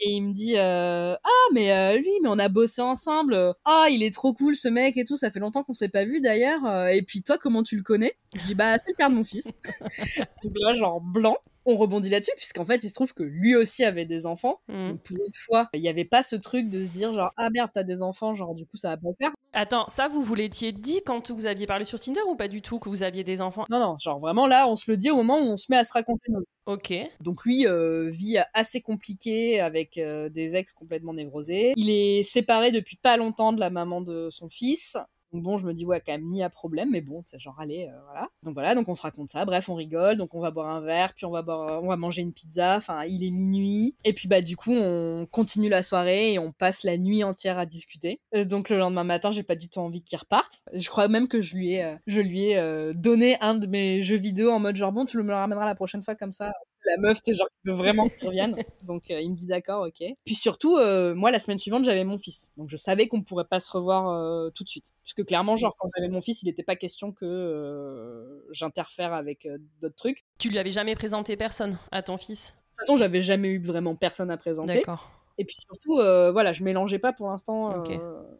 Et 0.00 0.10
il 0.10 0.22
me 0.22 0.32
dit 0.32 0.54
euh, 0.56 1.14
ah 1.14 1.48
mais 1.52 1.70
euh, 1.70 1.96
lui 1.96 2.10
mais 2.20 2.28
on 2.28 2.38
a 2.40 2.48
bossé 2.48 2.82
ensemble. 2.82 3.54
Ah 3.64 3.86
il 3.92 4.02
est 4.02 4.12
trop 4.12 4.34
cool 4.34 4.56
ce 4.56 4.66
mec 4.66 4.96
et 4.96 5.04
tout. 5.04 5.16
Ça 5.16 5.30
fait 5.30 5.38
longtemps 5.38 5.62
qu'on 5.62 5.72
s'est 5.72 5.88
pas 5.88 6.04
vu 6.04 6.20
d'ailleurs. 6.20 6.88
Et 6.88 7.02
puis 7.02 7.22
toi 7.22 7.38
comment 7.38 7.62
tu 7.62 7.76
le 7.76 7.84
connais? 7.84 8.16
Je 8.34 8.46
dis 8.46 8.54
bah 8.56 8.76
c'est 8.80 8.90
le 8.90 8.96
père 8.96 9.10
de 9.10 9.14
mon 9.14 9.24
fils. 9.24 9.52
Donc 10.42 10.52
là 10.56 10.74
genre 10.74 11.00
blanc 11.00 11.36
on 11.66 11.76
rebondit 11.76 12.10
là-dessus, 12.10 12.32
puisqu'en 12.36 12.64
fait, 12.64 12.82
il 12.84 12.88
se 12.88 12.94
trouve 12.94 13.14
que 13.14 13.22
lui 13.22 13.54
aussi 13.56 13.84
avait 13.84 14.04
des 14.04 14.26
enfants. 14.26 14.60
Mmh. 14.68 14.90
Donc, 14.90 15.02
pour 15.02 15.16
une 15.16 15.34
fois, 15.46 15.68
il 15.74 15.80
n'y 15.80 15.88
avait 15.88 16.04
pas 16.04 16.22
ce 16.22 16.36
truc 16.36 16.68
de 16.68 16.82
se 16.82 16.88
dire, 16.88 17.12
genre, 17.12 17.32
ah 17.36 17.50
merde, 17.50 17.70
t'as 17.74 17.82
des 17.82 18.02
enfants, 18.02 18.34
genre, 18.34 18.54
du 18.54 18.66
coup, 18.66 18.76
ça 18.76 18.90
va 18.90 18.96
pas 18.96 19.08
faire. 19.18 19.30
Attends, 19.52 19.86
ça, 19.88 20.08
vous 20.08 20.22
vous 20.22 20.34
l'étiez 20.34 20.72
dit 20.72 21.00
quand 21.06 21.30
vous 21.30 21.46
aviez 21.46 21.66
parlé 21.66 21.84
sur 21.84 22.00
Tinder 22.00 22.20
ou 22.28 22.36
pas 22.36 22.48
du 22.48 22.60
tout 22.60 22.78
que 22.78 22.88
vous 22.88 23.02
aviez 23.02 23.24
des 23.24 23.40
enfants? 23.40 23.66
Non, 23.70 23.78
non, 23.78 23.96
genre, 23.98 24.20
vraiment, 24.20 24.46
là, 24.46 24.68
on 24.68 24.76
se 24.76 24.90
le 24.90 24.96
dit 24.96 25.10
au 25.10 25.16
moment 25.16 25.38
où 25.38 25.52
on 25.52 25.56
se 25.56 25.66
met 25.70 25.76
à 25.76 25.84
se 25.84 25.92
raconter 25.92 26.30
nos 26.30 26.42
Ok. 26.66 26.94
Donc 27.20 27.44
lui 27.44 27.66
euh, 27.66 28.08
vit 28.08 28.38
assez 28.54 28.80
compliqué 28.80 29.60
avec 29.60 29.98
euh, 29.98 30.30
des 30.30 30.56
ex 30.56 30.72
complètement 30.72 31.12
névrosés. 31.12 31.74
Il 31.76 31.90
est 31.90 32.22
séparé 32.22 32.72
depuis 32.72 32.96
pas 32.96 33.18
longtemps 33.18 33.52
de 33.52 33.60
la 33.60 33.68
maman 33.68 34.00
de 34.00 34.28
son 34.30 34.48
fils. 34.48 34.96
Donc 35.34 35.42
bon, 35.42 35.56
je 35.56 35.66
me 35.66 35.74
dis, 35.74 35.84
ouais, 35.84 36.00
quand 36.00 36.12
même, 36.12 36.30
ni 36.30 36.44
à 36.44 36.48
problème, 36.48 36.90
mais 36.92 37.00
bon, 37.00 37.22
c'est 37.26 37.40
genre, 37.40 37.58
allez, 37.58 37.88
euh, 37.92 38.00
voilà. 38.04 38.28
Donc 38.44 38.54
voilà, 38.54 38.76
donc 38.76 38.88
on 38.88 38.94
se 38.94 39.02
raconte 39.02 39.30
ça, 39.30 39.44
bref, 39.44 39.68
on 39.68 39.74
rigole, 39.74 40.16
donc 40.16 40.32
on 40.36 40.38
va 40.38 40.52
boire 40.52 40.68
un 40.68 40.80
verre, 40.80 41.12
puis 41.12 41.26
on 41.26 41.32
va, 41.32 41.42
boire, 41.42 41.82
on 41.82 41.88
va 41.88 41.96
manger 41.96 42.22
une 42.22 42.32
pizza, 42.32 42.76
enfin, 42.76 43.02
il 43.02 43.24
est 43.24 43.32
minuit. 43.32 43.96
Et 44.04 44.12
puis 44.12 44.28
bah, 44.28 44.42
du 44.42 44.56
coup, 44.56 44.72
on 44.72 45.26
continue 45.28 45.68
la 45.68 45.82
soirée 45.82 46.34
et 46.34 46.38
on 46.38 46.52
passe 46.52 46.84
la 46.84 46.98
nuit 46.98 47.24
entière 47.24 47.58
à 47.58 47.66
discuter. 47.66 48.20
Euh, 48.36 48.44
donc 48.44 48.68
le 48.68 48.78
lendemain 48.78 49.02
matin, 49.02 49.32
j'ai 49.32 49.42
pas 49.42 49.56
du 49.56 49.68
tout 49.68 49.80
envie 49.80 50.04
qu'il 50.04 50.18
reparte. 50.18 50.62
Je 50.72 50.88
crois 50.88 51.08
même 51.08 51.26
que 51.26 51.40
je 51.40 51.56
lui 51.56 51.72
ai, 51.72 51.82
euh, 51.82 51.96
je 52.06 52.20
lui 52.20 52.50
ai 52.52 52.92
donné 52.94 53.36
un 53.40 53.56
de 53.56 53.66
mes 53.66 54.02
jeux 54.02 54.16
vidéo 54.16 54.52
en 54.52 54.60
mode 54.60 54.76
genre, 54.76 54.92
bon, 54.92 55.04
tu 55.04 55.18
me 55.18 55.24
le 55.24 55.34
ramèneras 55.34 55.66
la 55.66 55.74
prochaine 55.74 56.04
fois 56.04 56.14
comme 56.14 56.30
ça 56.30 56.52
la 56.84 56.96
meuf, 56.98 57.22
t'es 57.22 57.34
genre, 57.34 57.48
qui 57.48 57.68
veut 57.68 57.74
vraiment 57.74 58.04
revienne. 58.22 58.56
Donc, 58.82 59.10
euh, 59.10 59.20
il 59.20 59.30
me 59.30 59.36
dit 59.36 59.46
d'accord, 59.46 59.86
ok. 59.86 60.04
Puis 60.24 60.34
surtout, 60.34 60.76
euh, 60.76 61.14
moi, 61.14 61.30
la 61.30 61.38
semaine 61.38 61.58
suivante, 61.58 61.84
j'avais 61.84 62.04
mon 62.04 62.18
fils. 62.18 62.52
Donc, 62.56 62.68
je 62.68 62.76
savais 62.76 63.08
qu'on 63.08 63.22
pourrait 63.22 63.46
pas 63.46 63.60
se 63.60 63.70
revoir 63.70 64.08
euh, 64.08 64.50
tout 64.50 64.64
de 64.64 64.68
suite. 64.68 64.94
Puisque 65.02 65.24
clairement, 65.24 65.56
genre, 65.56 65.76
quand 65.78 65.88
j'avais 65.96 66.08
mon 66.08 66.20
fils, 66.20 66.42
il 66.42 66.46
n'était 66.46 66.62
pas 66.62 66.76
question 66.76 67.12
que 67.12 68.44
j'interfère 68.50 69.12
avec 69.12 69.48
d'autres 69.80 69.96
trucs. 69.96 70.24
Tu 70.38 70.50
lui 70.50 70.58
avais 70.58 70.70
jamais 70.70 70.94
présenté 70.94 71.36
personne 71.36 71.78
à 71.92 72.02
ton 72.02 72.16
fils? 72.16 72.50
De 72.50 72.78
toute 72.78 72.86
façon, 72.86 72.96
j'avais 72.96 73.22
jamais 73.22 73.48
eu 73.48 73.62
vraiment 73.62 73.94
personne 73.94 74.30
à 74.30 74.36
présenter. 74.36 74.74
D'accord. 74.74 75.10
Et 75.38 75.44
puis 75.44 75.56
surtout, 75.56 75.96
voilà, 75.96 76.52
je 76.52 76.64
mélangeais 76.64 76.98
pas 76.98 77.12
pour 77.12 77.28
l'instant 77.28 77.82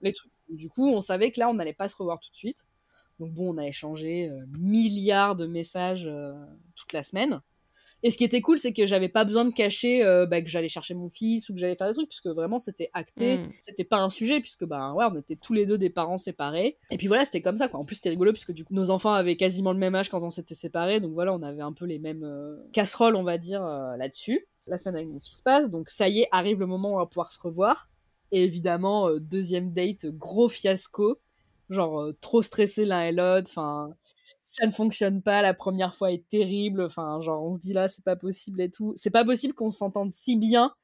les 0.02 0.12
trucs. 0.12 0.32
Du 0.48 0.68
coup, 0.68 0.88
on 0.88 1.00
savait 1.00 1.30
que 1.30 1.40
là, 1.40 1.48
on 1.48 1.54
n'allait 1.54 1.72
pas 1.72 1.88
se 1.88 1.96
revoir 1.96 2.20
tout 2.20 2.30
de 2.30 2.36
suite. 2.36 2.66
Donc 3.20 3.32
bon, 3.32 3.54
on 3.54 3.58
a 3.58 3.66
échangé 3.66 4.30
milliards 4.58 5.36
de 5.36 5.46
messages 5.46 6.10
toute 6.74 6.92
la 6.92 7.02
semaine. 7.02 7.40
Et 8.06 8.10
ce 8.10 8.18
qui 8.18 8.24
était 8.24 8.42
cool, 8.42 8.58
c'est 8.58 8.74
que 8.74 8.84
j'avais 8.84 9.08
pas 9.08 9.24
besoin 9.24 9.46
de 9.46 9.50
cacher 9.50 10.04
euh, 10.04 10.26
bah, 10.26 10.42
que 10.42 10.48
j'allais 10.48 10.68
chercher 10.68 10.92
mon 10.92 11.08
fils 11.08 11.48
ou 11.48 11.54
que 11.54 11.58
j'allais 11.58 11.74
faire 11.74 11.86
des 11.88 11.94
trucs, 11.94 12.10
puisque 12.10 12.26
vraiment 12.26 12.58
c'était 12.58 12.90
acté. 12.92 13.38
Mm. 13.38 13.48
C'était 13.60 13.84
pas 13.84 13.96
un 13.96 14.10
sujet, 14.10 14.40
puisque 14.40 14.66
bah, 14.66 14.92
ouais, 14.92 15.06
on 15.10 15.16
était 15.16 15.36
tous 15.36 15.54
les 15.54 15.64
deux 15.64 15.78
des 15.78 15.88
parents 15.88 16.18
séparés. 16.18 16.76
Et 16.90 16.98
puis 16.98 17.06
voilà, 17.06 17.24
c'était 17.24 17.40
comme 17.40 17.56
ça, 17.56 17.66
quoi. 17.68 17.80
En 17.80 17.86
plus, 17.86 17.96
c'était 17.96 18.10
rigolo, 18.10 18.32
puisque 18.32 18.52
du 18.52 18.62
coup, 18.62 18.74
nos 18.74 18.90
enfants 18.90 19.14
avaient 19.14 19.36
quasiment 19.36 19.72
le 19.72 19.78
même 19.78 19.94
âge 19.94 20.10
quand 20.10 20.22
on 20.22 20.28
s'était 20.28 20.54
séparés. 20.54 21.00
Donc 21.00 21.14
voilà, 21.14 21.32
on 21.32 21.42
avait 21.42 21.62
un 21.62 21.72
peu 21.72 21.86
les 21.86 21.98
mêmes 21.98 22.24
euh, 22.24 22.58
casseroles, 22.74 23.16
on 23.16 23.22
va 23.22 23.38
dire, 23.38 23.64
euh, 23.64 23.96
là-dessus. 23.96 24.46
La 24.66 24.76
semaine 24.76 24.96
avec 24.96 25.08
mon 25.08 25.18
fils 25.18 25.40
passe, 25.40 25.70
donc 25.70 25.88
ça 25.88 26.06
y 26.06 26.20
est, 26.20 26.28
arrive 26.30 26.60
le 26.60 26.66
moment 26.66 26.90
où 26.90 26.94
on 26.96 26.98
va 26.98 27.06
pouvoir 27.06 27.32
se 27.32 27.40
revoir. 27.40 27.88
Et 28.32 28.44
évidemment, 28.44 29.08
deuxième 29.18 29.72
date, 29.72 30.06
gros 30.06 30.50
fiasco. 30.50 31.20
Genre, 31.70 32.08
trop 32.20 32.42
stressé 32.42 32.84
l'un 32.84 33.04
et 33.04 33.12
l'autre. 33.12 33.50
Enfin, 33.50 33.94
ça 34.44 34.66
ne 34.66 34.70
fonctionne 34.70 35.22
pas, 35.22 35.42
la 35.42 35.54
première 35.54 35.94
fois 35.94 36.12
est 36.12 36.28
terrible, 36.28 36.82
enfin, 36.82 37.20
genre, 37.22 37.42
on 37.44 37.54
se 37.54 37.58
dit 37.60 37.72
là, 37.72 37.88
c'est 37.88 38.04
pas 38.04 38.16
possible 38.16 38.60
et 38.60 38.70
tout. 38.70 38.92
C'est 38.96 39.10
pas 39.10 39.24
possible 39.24 39.54
qu'on 39.54 39.70
s'entende 39.70 40.12
si 40.12 40.36
bien, 40.36 40.74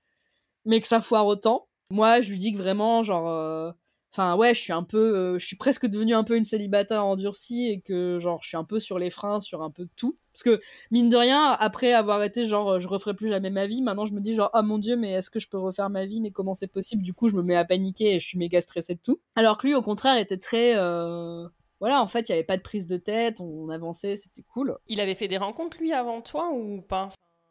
mais 0.65 0.81
que 0.81 0.89
ça 0.89 1.01
foire 1.01 1.27
autant. 1.27 1.69
Moi, 1.91 2.21
je 2.21 2.31
lui 2.31 2.39
dis 2.39 2.53
que 2.53 2.59
vraiment, 2.59 3.03
genre, 3.03 3.29
euh, 3.29 3.71
enfin, 4.13 4.37
ouais, 4.37 4.55
je 4.55 4.61
suis 4.61 4.73
un 4.73 4.83
peu, 4.83 4.99
euh, 5.17 5.39
je 5.39 5.47
suis 5.47 5.57
presque 5.57 5.87
devenue 5.87 6.15
un 6.15 6.25
peu 6.25 6.37
une 6.37 6.45
célibataire 6.45 7.05
endurcie 7.05 7.69
et 7.69 7.81
que, 7.81 8.19
genre, 8.21 8.41
je 8.43 8.49
suis 8.49 8.57
un 8.57 8.65
peu 8.65 8.81
sur 8.81 8.99
les 8.99 9.11
freins, 9.11 9.41
sur 9.41 9.63
un 9.63 9.71
peu 9.71 9.89
tout. 9.97 10.17
Parce 10.33 10.43
que, 10.43 10.61
mine 10.91 11.09
de 11.09 11.17
rien, 11.17 11.51
après 11.51 11.93
avoir 11.93 12.23
été, 12.23 12.45
genre, 12.45 12.81
je 12.81 12.89
referai 12.89 13.15
plus 13.15 13.29
jamais 13.29 13.51
ma 13.51 13.67
vie, 13.67 13.83
maintenant 13.83 14.07
je 14.07 14.15
me 14.15 14.21
dis, 14.21 14.33
genre, 14.35 14.51
oh 14.55 14.63
mon 14.63 14.79
dieu, 14.79 14.97
mais 14.97 15.13
est-ce 15.13 15.31
que 15.31 15.41
je 15.41 15.49
peux 15.49 15.59
refaire 15.59 15.91
ma 15.91 16.07
vie, 16.07 16.21
mais 16.21 16.31
comment 16.31 16.55
c'est 16.55 16.69
possible? 16.69 17.03
Du 17.03 17.13
coup, 17.15 17.29
je 17.29 17.37
me 17.37 17.43
mets 17.43 17.57
à 17.57 17.65
paniquer 17.65 18.15
et 18.15 18.19
je 18.21 18.27
suis 18.27 18.39
méga 18.39 18.61
stressée 18.61 18.95
de 18.95 19.01
tout. 19.03 19.21
Alors 19.37 19.59
que 19.59 19.67
lui, 19.67 19.75
au 19.75 19.83
contraire, 19.83 20.17
était 20.17 20.39
très, 20.39 20.75
euh, 20.77 21.49
voilà, 21.81 22.03
en 22.03 22.07
fait, 22.07 22.29
il 22.29 22.33
n'y 22.33 22.35
avait 22.39 22.45
pas 22.47 22.59
de 22.59 22.63
prise 22.63 22.87
de 22.87 22.99
tête, 22.99 23.41
on 23.41 23.71
avançait, 23.71 24.17
c'était 24.17 24.43
cool. 24.43 24.77
Il 24.87 25.01
avait 25.01 25.15
fait 25.15 25.29
des 25.29 25.39
rencontres, 25.39 25.79
lui, 25.81 25.93
avant 25.93 26.21
toi, 26.21 26.51
ou 26.53 26.83
pas? 26.83 27.09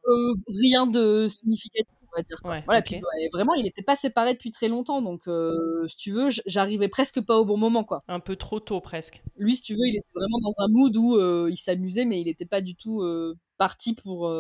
Euh, 0.08 0.34
Rien 0.48 0.86
de 0.86 1.28
significatif, 1.28 1.94
on 2.04 2.16
va 2.16 2.24
dire. 2.24 2.38
voilà, 2.66 2.82
puis, 2.84 3.02
vraiment, 3.34 3.56
il 3.56 3.64
n'était 3.64 3.82
pas 3.82 3.96
séparé 3.96 4.34
depuis 4.34 4.52
très 4.52 4.68
longtemps, 4.68 5.02
donc 5.02 5.28
euh, 5.28 5.88
si 5.88 5.96
tu 5.98 6.12
veux, 6.12 6.30
j'arrivais 6.46 6.88
presque 6.90 7.22
pas 7.22 7.38
au 7.40 7.46
bon 7.46 7.58
moment, 7.58 7.84
quoi. 7.84 8.04
Un 8.08 8.20
peu 8.20 8.36
trop 8.36 8.60
tôt, 8.60 8.82
presque. 8.82 9.24
Lui, 9.36 9.56
si 9.56 9.64
tu 9.64 9.74
veux, 9.74 9.86
il 9.88 9.98
était 9.98 10.08
vraiment 10.14 10.40
dans 10.40 10.64
un 10.64 10.68
mood 10.70 10.96
où 10.96 11.16
euh, 11.18 11.50
il 11.52 11.58
s'amusait, 11.58 12.06
mais 12.06 12.22
il 12.22 12.26
n'était 12.26 12.46
pas 12.46 12.62
du 12.62 12.76
tout 12.76 13.04
parti 13.58 13.96
pour 13.96 14.32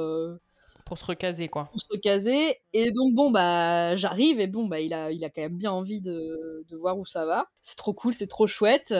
pour 0.85 0.97
se 0.97 1.05
recaser 1.05 1.49
quoi. 1.49 1.65
Pour 1.65 1.79
se 1.79 1.85
recaser 1.91 2.55
et 2.73 2.89
donc 2.89 3.13
bon 3.13 3.29
bah 3.29 3.95
j'arrive 3.95 4.39
et 4.39 4.47
bon 4.47 4.65
bah 4.65 4.79
il 4.79 4.91
a 4.91 5.11
il 5.11 5.23
a 5.23 5.29
quand 5.29 5.41
même 5.41 5.55
bien 5.55 5.71
envie 5.71 6.01
de, 6.01 6.65
de 6.67 6.77
voir 6.77 6.97
où 6.97 7.05
ça 7.05 7.27
va. 7.27 7.45
C'est 7.61 7.75
trop 7.77 7.93
cool, 7.93 8.15
c'est 8.15 8.25
trop 8.27 8.47
chouette. 8.47 8.91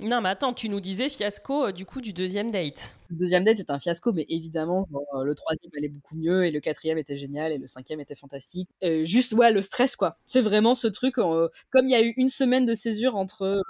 Non, 0.00 0.20
mais 0.20 0.30
attends, 0.30 0.52
tu 0.52 0.68
nous 0.68 0.80
disais 0.80 1.08
fiasco 1.08 1.66
euh, 1.66 1.72
du 1.72 1.86
coup 1.86 2.00
du 2.00 2.12
deuxième 2.12 2.50
date. 2.50 2.96
Le 3.10 3.16
deuxième 3.16 3.44
date 3.44 3.60
est 3.60 3.70
un 3.70 3.78
fiasco, 3.78 4.12
mais 4.12 4.26
évidemment, 4.28 4.82
genre, 4.84 5.04
euh, 5.14 5.24
le 5.24 5.34
troisième 5.34 5.70
allait 5.76 5.88
beaucoup 5.88 6.16
mieux, 6.16 6.44
et 6.44 6.50
le 6.50 6.60
quatrième 6.60 6.98
était 6.98 7.16
génial, 7.16 7.52
et 7.52 7.58
le 7.58 7.66
cinquième 7.66 8.00
était 8.00 8.14
fantastique. 8.14 8.68
juste, 9.04 9.32
ouais, 9.34 9.52
le 9.52 9.62
stress, 9.62 9.96
quoi. 9.96 10.18
C'est 10.26 10.40
vraiment 10.40 10.74
ce 10.74 10.88
truc, 10.88 11.18
euh, 11.18 11.48
comme 11.70 11.86
il 11.86 11.92
y 11.92 11.94
a 11.94 12.02
eu 12.02 12.14
une 12.16 12.28
semaine 12.28 12.66
de 12.66 12.74
césure 12.74 13.16
entre 13.16 13.62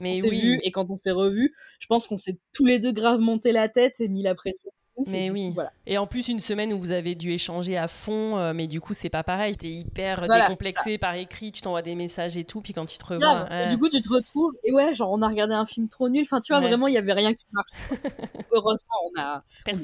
mais 0.00 0.20
oui. 0.22 0.60
et 0.62 0.70
quand 0.70 0.90
on 0.90 0.98
s'est 0.98 1.10
revus, 1.10 1.54
je 1.80 1.86
pense 1.88 2.06
qu'on 2.06 2.16
s'est 2.16 2.38
tous 2.52 2.64
les 2.64 2.78
deux 2.78 2.92
grave 2.92 3.18
monté 3.18 3.50
la 3.50 3.68
tête 3.68 4.00
et 4.00 4.08
mis 4.08 4.22
la 4.22 4.36
pression 4.36 4.70
mais 5.08 5.30
oui. 5.30 5.54
Et 5.86 5.98
en 5.98 6.06
plus, 6.06 6.28
une 6.28 6.40
semaine 6.40 6.72
où 6.72 6.78
vous 6.78 6.90
avez 6.90 7.14
dû 7.14 7.32
échanger 7.32 7.76
à 7.76 7.88
fond, 7.88 8.38
euh, 8.38 8.52
mais 8.54 8.66
du 8.66 8.80
coup, 8.80 8.94
c'est 8.94 9.08
pas 9.08 9.22
pareil. 9.22 9.56
T'es 9.56 9.70
hyper 9.70 10.26
décomplexé 10.28 10.98
par 10.98 11.14
écrit, 11.14 11.52
tu 11.52 11.62
t'envoies 11.62 11.82
des 11.82 11.94
messages 11.94 12.36
et 12.36 12.44
tout, 12.44 12.60
puis 12.60 12.72
quand 12.72 12.86
tu 12.86 12.98
te 12.98 13.06
revois. 13.06 13.66
Du 13.68 13.78
coup, 13.78 13.88
tu 13.88 14.00
te 14.02 14.12
retrouves, 14.12 14.52
et 14.64 14.72
ouais, 14.72 14.92
genre, 14.94 15.10
on 15.10 15.22
a 15.22 15.28
regardé 15.28 15.54
un 15.54 15.66
film 15.66 15.88
trop 15.88 16.08
nul. 16.08 16.22
Enfin, 16.22 16.40
tu 16.40 16.52
vois, 16.52 16.60
vraiment, 16.60 16.86
il 16.86 16.94
y 16.94 16.98
avait 16.98 17.12
rien 17.12 17.34
qui 17.34 17.44
marche. 17.52 17.70
Heureusement, 18.52 18.96
on 19.14 19.20
a 19.20 19.42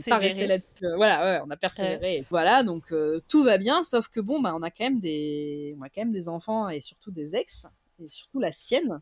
pas 0.08 0.18
resté 0.18 0.46
là-dessus. 0.46 0.84
Euh, 0.84 0.96
voilà, 0.96 1.24
ouais, 1.24 1.42
on 1.46 1.50
a 1.50 1.56
persévéré. 1.56 2.24
Voilà, 2.30 2.62
donc 2.62 2.92
euh, 2.92 3.20
tout 3.28 3.42
va 3.42 3.58
bien, 3.58 3.82
sauf 3.82 4.08
que 4.08 4.20
bon, 4.20 4.40
bah, 4.40 4.54
on 4.56 4.62
a 4.62 4.70
quand 4.70 4.84
même 4.84 5.00
des, 5.00 5.76
on 5.78 5.82
a 5.82 5.88
quand 5.88 6.02
même 6.02 6.12
des 6.12 6.28
enfants 6.28 6.68
et 6.68 6.80
surtout 6.80 7.10
des 7.10 7.36
ex, 7.36 7.66
et 8.02 8.08
surtout 8.08 8.40
la 8.40 8.52
sienne 8.52 9.00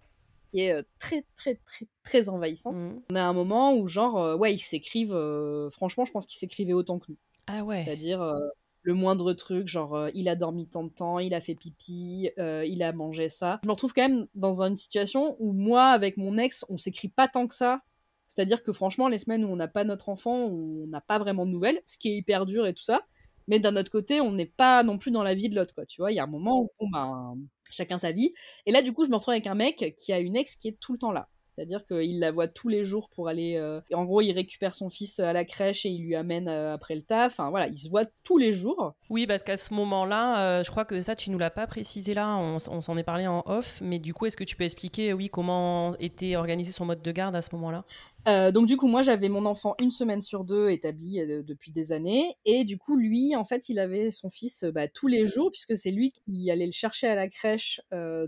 qui 0.52 0.60
est 0.60 0.72
euh, 0.72 0.82
très 0.98 1.24
très 1.36 1.56
très 1.66 1.86
très 2.04 2.28
envahissante. 2.28 2.76
Mmh. 2.76 3.02
On 3.10 3.14
a 3.16 3.22
un 3.22 3.32
moment 3.32 3.74
où 3.74 3.88
genre 3.88 4.18
euh, 4.18 4.36
ouais 4.36 4.54
ils 4.54 4.58
s'écrivent 4.58 5.14
euh, 5.14 5.70
franchement 5.70 6.04
je 6.04 6.12
pense 6.12 6.26
qu'ils 6.26 6.38
s'écrivaient 6.38 6.72
autant 6.72 6.98
que 6.98 7.06
nous. 7.08 7.18
Ah 7.46 7.64
ouais. 7.64 7.84
C'est-à-dire 7.84 8.34
le 8.82 8.94
moindre 8.94 9.32
truc 9.32 9.66
genre 9.66 10.08
il 10.14 10.28
a 10.28 10.36
dormi 10.36 10.68
tant 10.68 10.84
de 10.84 10.90
temps, 10.90 11.18
il 11.18 11.34
a 11.34 11.40
fait 11.40 11.54
pipi, 11.54 12.30
il 12.38 12.82
a 12.82 12.92
mangé 12.92 13.28
ça. 13.28 13.60
Je 13.64 13.68
me 13.68 13.72
retrouve 13.72 13.92
quand 13.92 14.08
même 14.08 14.26
dans 14.34 14.62
une 14.62 14.76
situation 14.76 15.36
où 15.40 15.52
moi 15.52 15.86
avec 15.86 16.16
mon 16.16 16.38
ex 16.38 16.64
on 16.68 16.76
s'écrit 16.76 17.08
pas 17.08 17.26
tant 17.26 17.48
que 17.48 17.54
ça. 17.54 17.80
C'est-à-dire 18.28 18.62
que 18.62 18.72
franchement 18.72 19.08
les 19.08 19.18
semaines 19.18 19.44
où 19.44 19.48
on 19.48 19.56
n'a 19.56 19.68
pas 19.68 19.84
notre 19.84 20.08
enfant, 20.08 20.36
on 20.36 20.86
n'a 20.86 21.00
pas 21.00 21.18
vraiment 21.18 21.46
de 21.46 21.50
nouvelles, 21.50 21.80
ce 21.84 21.98
qui 21.98 22.10
est 22.10 22.16
hyper 22.16 22.46
dur 22.46 22.66
et 22.66 22.74
tout 22.74 22.84
ça. 22.84 23.02
Mais 23.48 23.58
d'un 23.58 23.76
autre 23.76 23.90
côté, 23.90 24.20
on 24.20 24.32
n'est 24.32 24.46
pas 24.46 24.82
non 24.82 24.98
plus 24.98 25.10
dans 25.10 25.22
la 25.22 25.34
vie 25.34 25.48
de 25.48 25.56
l'autre, 25.56 25.74
quoi. 25.74 25.84
Tu 25.86 26.00
vois, 26.00 26.12
il 26.12 26.14
y 26.14 26.20
a 26.20 26.24
un 26.24 26.28
moment 26.28 26.62
où, 26.62 26.70
bon, 26.78 26.88
ben, 26.90 27.36
chacun 27.72 27.98
sa 27.98 28.12
vie. 28.12 28.32
Et 28.66 28.72
là, 28.72 28.82
du 28.82 28.92
coup, 28.92 29.04
je 29.04 29.11
me 29.11 29.16
retrouve 29.16 29.32
avec 29.32 29.46
un 29.46 29.54
mec 29.54 29.94
qui 29.96 30.12
a 30.12 30.18
une 30.18 30.37
ex 30.37 30.56
qui 30.56 30.68
est 30.68 30.78
tout 30.80 30.92
le 30.92 30.98
temps 30.98 31.12
là. 31.12 31.28
C'est-à-dire 31.54 31.85
qu'il 31.85 32.18
la 32.18 32.30
voit 32.30 32.48
tous 32.48 32.68
les 32.68 32.82
jours 32.82 33.11
pour 33.11 33.28
aller. 33.28 33.56
Euh, 33.56 33.80
en 33.92 34.04
gros, 34.04 34.22
il 34.22 34.32
récupère 34.32 34.74
son 34.74 34.88
fils 34.88 35.20
à 35.20 35.32
la 35.32 35.44
crèche 35.44 35.85
et 35.85 35.90
il 35.90 36.02
lui 36.02 36.14
amène 36.14 36.48
euh, 36.48 36.74
après 36.74 36.94
le 36.94 37.02
taf. 37.02 37.35
Enfin 37.35 37.50
voilà, 37.50 37.68
il 37.68 37.76
se 37.76 37.90
voit 37.90 38.06
tous 38.24 38.38
les 38.38 38.52
jours. 38.52 38.94
Oui, 39.11 39.26
parce 39.26 39.42
qu'à 39.42 39.58
ce 39.58 39.74
moment-là, 39.74 40.40
euh, 40.40 40.64
je 40.64 40.70
crois 40.70 40.85
que 40.85 41.02
ça, 41.02 41.14
tu 41.14 41.30
nous 41.30 41.38
l'as 41.38 41.50
pas 41.50 41.66
précisé 41.66 42.14
là. 42.14 42.37
On, 42.37 42.58
s'en 42.58 42.96
est 42.96 43.02
parlé 43.02 43.26
en 43.26 43.42
off. 43.46 43.80
Mais 43.82 43.98
du 43.98 44.14
coup, 44.14 44.26
est-ce 44.26 44.37
que 44.37 44.44
tu 44.44 44.56
peux 44.56 44.64
expliquer, 44.64 45.12
oui, 45.12 45.28
comment 45.28 45.94
était 45.98 46.37
organisé 46.37 46.72
son 46.72 46.87
mode 46.87 47.02
de 47.02 47.12
garde 47.12 47.37
à 47.37 47.42
ce 47.42 47.54
moment-là? 47.54 47.85
Donc 48.26 48.66
du 48.66 48.76
coup, 48.76 48.87
moi, 48.87 49.02
j'avais 49.02 49.28
mon 49.28 49.46
enfant 49.46 49.74
une 49.80 49.90
semaine 49.90 50.22
sur 50.22 50.44
deux 50.44 50.70
établi 50.70 51.20
depuis 51.44 51.72
des 51.72 51.92
années, 51.92 52.35
et 52.44 52.64
du 52.64 52.78
coup, 52.78 52.96
lui, 52.96 53.35
en 53.37 53.44
fait, 53.44 53.68
il 53.68 53.78
avait 53.78 54.11
son 54.11 54.30
fils 54.30 54.64
bah, 54.64 54.88
tous 54.88 55.08
les 55.08 55.24
jours, 55.24 55.50
puisque 55.50 55.76
c'est 55.76 55.90
lui 55.90 56.12
qui 56.12 56.50
allait 56.50 56.66
le 56.66 56.72
chercher 56.72 57.08
à 57.08 57.14
la 57.14 57.28
crèche 57.28 57.80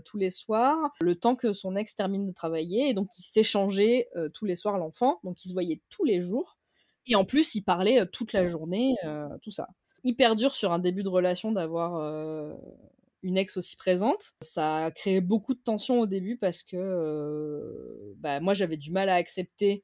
tous 0.03 0.17
les 0.17 0.29
soirs, 0.29 0.77
le 0.99 1.15
temps 1.15 1.35
que 1.35 1.53
son 1.53 1.75
ex 1.75 1.95
termine 1.95 2.25
de 2.27 2.31
travailler, 2.33 2.89
et 2.89 2.93
donc 2.93 3.09
il 3.17 3.23
s'échangeait 3.23 4.09
euh, 4.15 4.29
tous 4.29 4.45
les 4.45 4.55
soirs 4.55 4.77
l'enfant, 4.77 5.19
donc 5.23 5.43
ils 5.43 5.49
se 5.49 5.53
voyaient 5.53 5.81
tous 5.89 6.03
les 6.03 6.19
jours. 6.19 6.57
Et 7.07 7.15
en 7.15 7.25
plus, 7.25 7.55
ils 7.55 7.61
parlaient 7.61 8.01
euh, 8.01 8.05
toute 8.05 8.33
la 8.33 8.47
journée, 8.47 8.95
euh, 9.05 9.27
tout 9.41 9.51
ça. 9.51 9.67
Hyper 10.03 10.35
dur 10.35 10.53
sur 10.53 10.71
un 10.71 10.79
début 10.79 11.03
de 11.03 11.09
relation 11.09 11.51
d'avoir 11.51 11.95
une 13.25 13.37
ex 13.37 13.57
aussi 13.57 13.75
présente. 13.75 14.33
Ça 14.41 14.85
a 14.85 14.91
créé 14.91 15.19
beaucoup 15.19 15.55
de 15.55 15.59
tension 15.59 15.99
au 15.99 16.05
début 16.05 16.37
parce 16.37 16.63
que 16.63 18.13
bah, 18.17 18.39
moi 18.39 18.53
j'avais 18.53 18.77
du 18.77 18.91
mal 18.91 19.09
à 19.09 19.15
accepter 19.15 19.83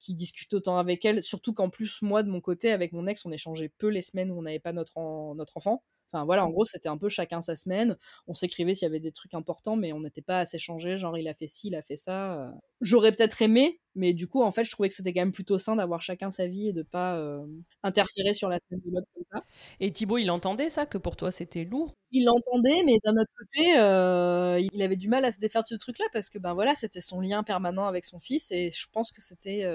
qu'il 0.00 0.16
discute 0.16 0.52
autant 0.54 0.78
avec 0.78 1.04
elle, 1.04 1.22
surtout 1.22 1.52
qu'en 1.52 1.70
plus 1.70 2.02
moi 2.02 2.22
de 2.22 2.30
mon 2.30 2.40
côté 2.40 2.72
avec 2.72 2.92
mon 2.92 3.06
ex 3.06 3.24
on 3.26 3.32
échangeait 3.32 3.72
peu 3.78 3.88
les 3.88 4.02
semaines 4.02 4.30
où 4.30 4.38
on 4.38 4.42
n'avait 4.42 4.58
pas 4.58 4.72
notre, 4.72 4.94
notre 5.34 5.56
enfant. 5.56 5.84
Enfin 6.10 6.24
voilà, 6.24 6.44
en 6.46 6.50
gros, 6.50 6.64
c'était 6.64 6.88
un 6.88 6.96
peu 6.96 7.08
chacun 7.08 7.40
sa 7.42 7.54
semaine. 7.56 7.96
On 8.26 8.34
s'écrivait 8.34 8.74
s'il 8.74 8.86
y 8.86 8.90
avait 8.90 9.00
des 9.00 9.12
trucs 9.12 9.34
importants, 9.34 9.76
mais 9.76 9.92
on 9.92 10.00
n'était 10.00 10.22
pas 10.22 10.40
à 10.40 10.46
s'échanger, 10.46 10.96
genre 10.96 11.18
il 11.18 11.28
a 11.28 11.34
fait 11.34 11.46
ci, 11.46 11.68
il 11.68 11.74
a 11.74 11.82
fait 11.82 11.96
ça. 11.96 12.34
Euh. 12.34 12.50
J'aurais 12.80 13.12
peut-être 13.12 13.42
aimé, 13.42 13.80
mais 13.94 14.14
du 14.14 14.26
coup, 14.28 14.42
en 14.42 14.50
fait, 14.50 14.64
je 14.64 14.70
trouvais 14.70 14.88
que 14.88 14.94
c'était 14.94 15.12
quand 15.12 15.20
même 15.20 15.32
plutôt 15.32 15.58
sain 15.58 15.76
d'avoir 15.76 16.00
chacun 16.00 16.30
sa 16.30 16.46
vie 16.46 16.68
et 16.68 16.72
de 16.72 16.82
pas 16.82 17.16
euh, 17.16 17.44
interférer 17.82 18.32
sur 18.32 18.48
la 18.48 18.58
semaine 18.60 18.80
de 18.84 18.90
l'autre 18.90 19.08
comme 19.14 19.24
ça. 19.32 19.44
Et 19.80 19.92
Thibaut, 19.92 20.18
il 20.18 20.30
entendait 20.30 20.68
ça, 20.70 20.86
que 20.86 20.96
pour 20.98 21.16
toi 21.16 21.30
c'était 21.30 21.64
lourd? 21.64 21.94
Il 22.10 22.24
l'entendait, 22.24 22.82
mais 22.84 22.98
d'un 23.04 23.12
autre 23.12 23.32
côté, 23.38 23.78
euh, 23.78 24.60
il 24.72 24.80
avait 24.80 24.96
du 24.96 25.08
mal 25.08 25.24
à 25.26 25.32
se 25.32 25.40
défaire 25.40 25.62
de 25.62 25.68
ce 25.68 25.74
truc-là 25.74 26.06
parce 26.12 26.30
que 26.30 26.38
ben 26.38 26.54
voilà, 26.54 26.74
c'était 26.74 27.00
son 27.00 27.20
lien 27.20 27.42
permanent 27.42 27.86
avec 27.86 28.06
son 28.06 28.18
fils 28.18 28.50
et 28.50 28.70
je 28.70 28.86
pense 28.90 29.12
que 29.12 29.20
c'était 29.20 29.66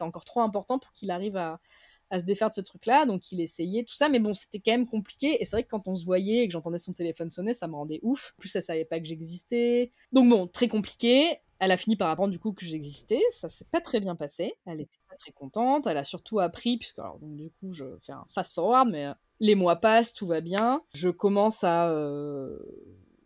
encore 0.00 0.24
trop 0.24 0.40
important 0.42 0.78
pour 0.78 0.92
qu'il 0.92 1.10
arrive 1.10 1.36
à 1.36 1.60
à 2.12 2.20
se 2.20 2.24
défaire 2.24 2.50
de 2.50 2.54
ce 2.54 2.60
truc-là. 2.60 3.06
Donc 3.06 3.32
il 3.32 3.40
essayait 3.40 3.82
tout 3.84 3.94
ça, 3.94 4.08
mais 4.08 4.20
bon, 4.20 4.34
c'était 4.34 4.60
quand 4.60 4.72
même 4.72 4.86
compliqué. 4.86 5.42
Et 5.42 5.46
c'est 5.46 5.56
vrai 5.56 5.64
que 5.64 5.70
quand 5.70 5.88
on 5.88 5.94
se 5.96 6.04
voyait 6.04 6.44
et 6.44 6.46
que 6.46 6.52
j'entendais 6.52 6.78
son 6.78 6.92
téléphone 6.92 7.30
sonner, 7.30 7.54
ça 7.54 7.66
me 7.66 7.74
rendait 7.74 8.00
ouf. 8.02 8.34
En 8.36 8.40
plus, 8.40 8.54
elle 8.54 8.62
savait 8.62 8.84
pas 8.84 9.00
que 9.00 9.06
j'existais. 9.06 9.90
Donc 10.12 10.28
bon, 10.28 10.46
très 10.46 10.68
compliqué. 10.68 11.38
Elle 11.58 11.70
a 11.70 11.76
fini 11.76 11.96
par 11.96 12.10
apprendre 12.10 12.30
du 12.30 12.38
coup 12.38 12.52
que 12.52 12.66
j'existais. 12.66 13.22
Ça 13.30 13.48
s'est 13.48 13.64
pas 13.64 13.80
très 13.80 13.98
bien 13.98 14.14
passé. 14.14 14.54
Elle 14.66 14.82
était 14.82 14.98
pas 15.08 15.16
très 15.16 15.32
contente. 15.32 15.86
Elle 15.86 15.96
a 15.96 16.04
surtout 16.04 16.38
appris, 16.38 16.76
puisque 16.76 16.98
alors, 16.98 17.18
donc, 17.18 17.34
du 17.34 17.50
coup 17.50 17.72
je 17.72 17.84
fais 18.02 18.12
un 18.12 18.26
fast 18.34 18.54
forward, 18.54 18.90
mais 18.90 19.06
euh, 19.06 19.14
les 19.40 19.54
mois 19.54 19.76
passent, 19.76 20.12
tout 20.12 20.26
va 20.26 20.42
bien. 20.42 20.82
Je 20.94 21.08
commence 21.08 21.64
à 21.64 21.88
euh, 21.88 22.58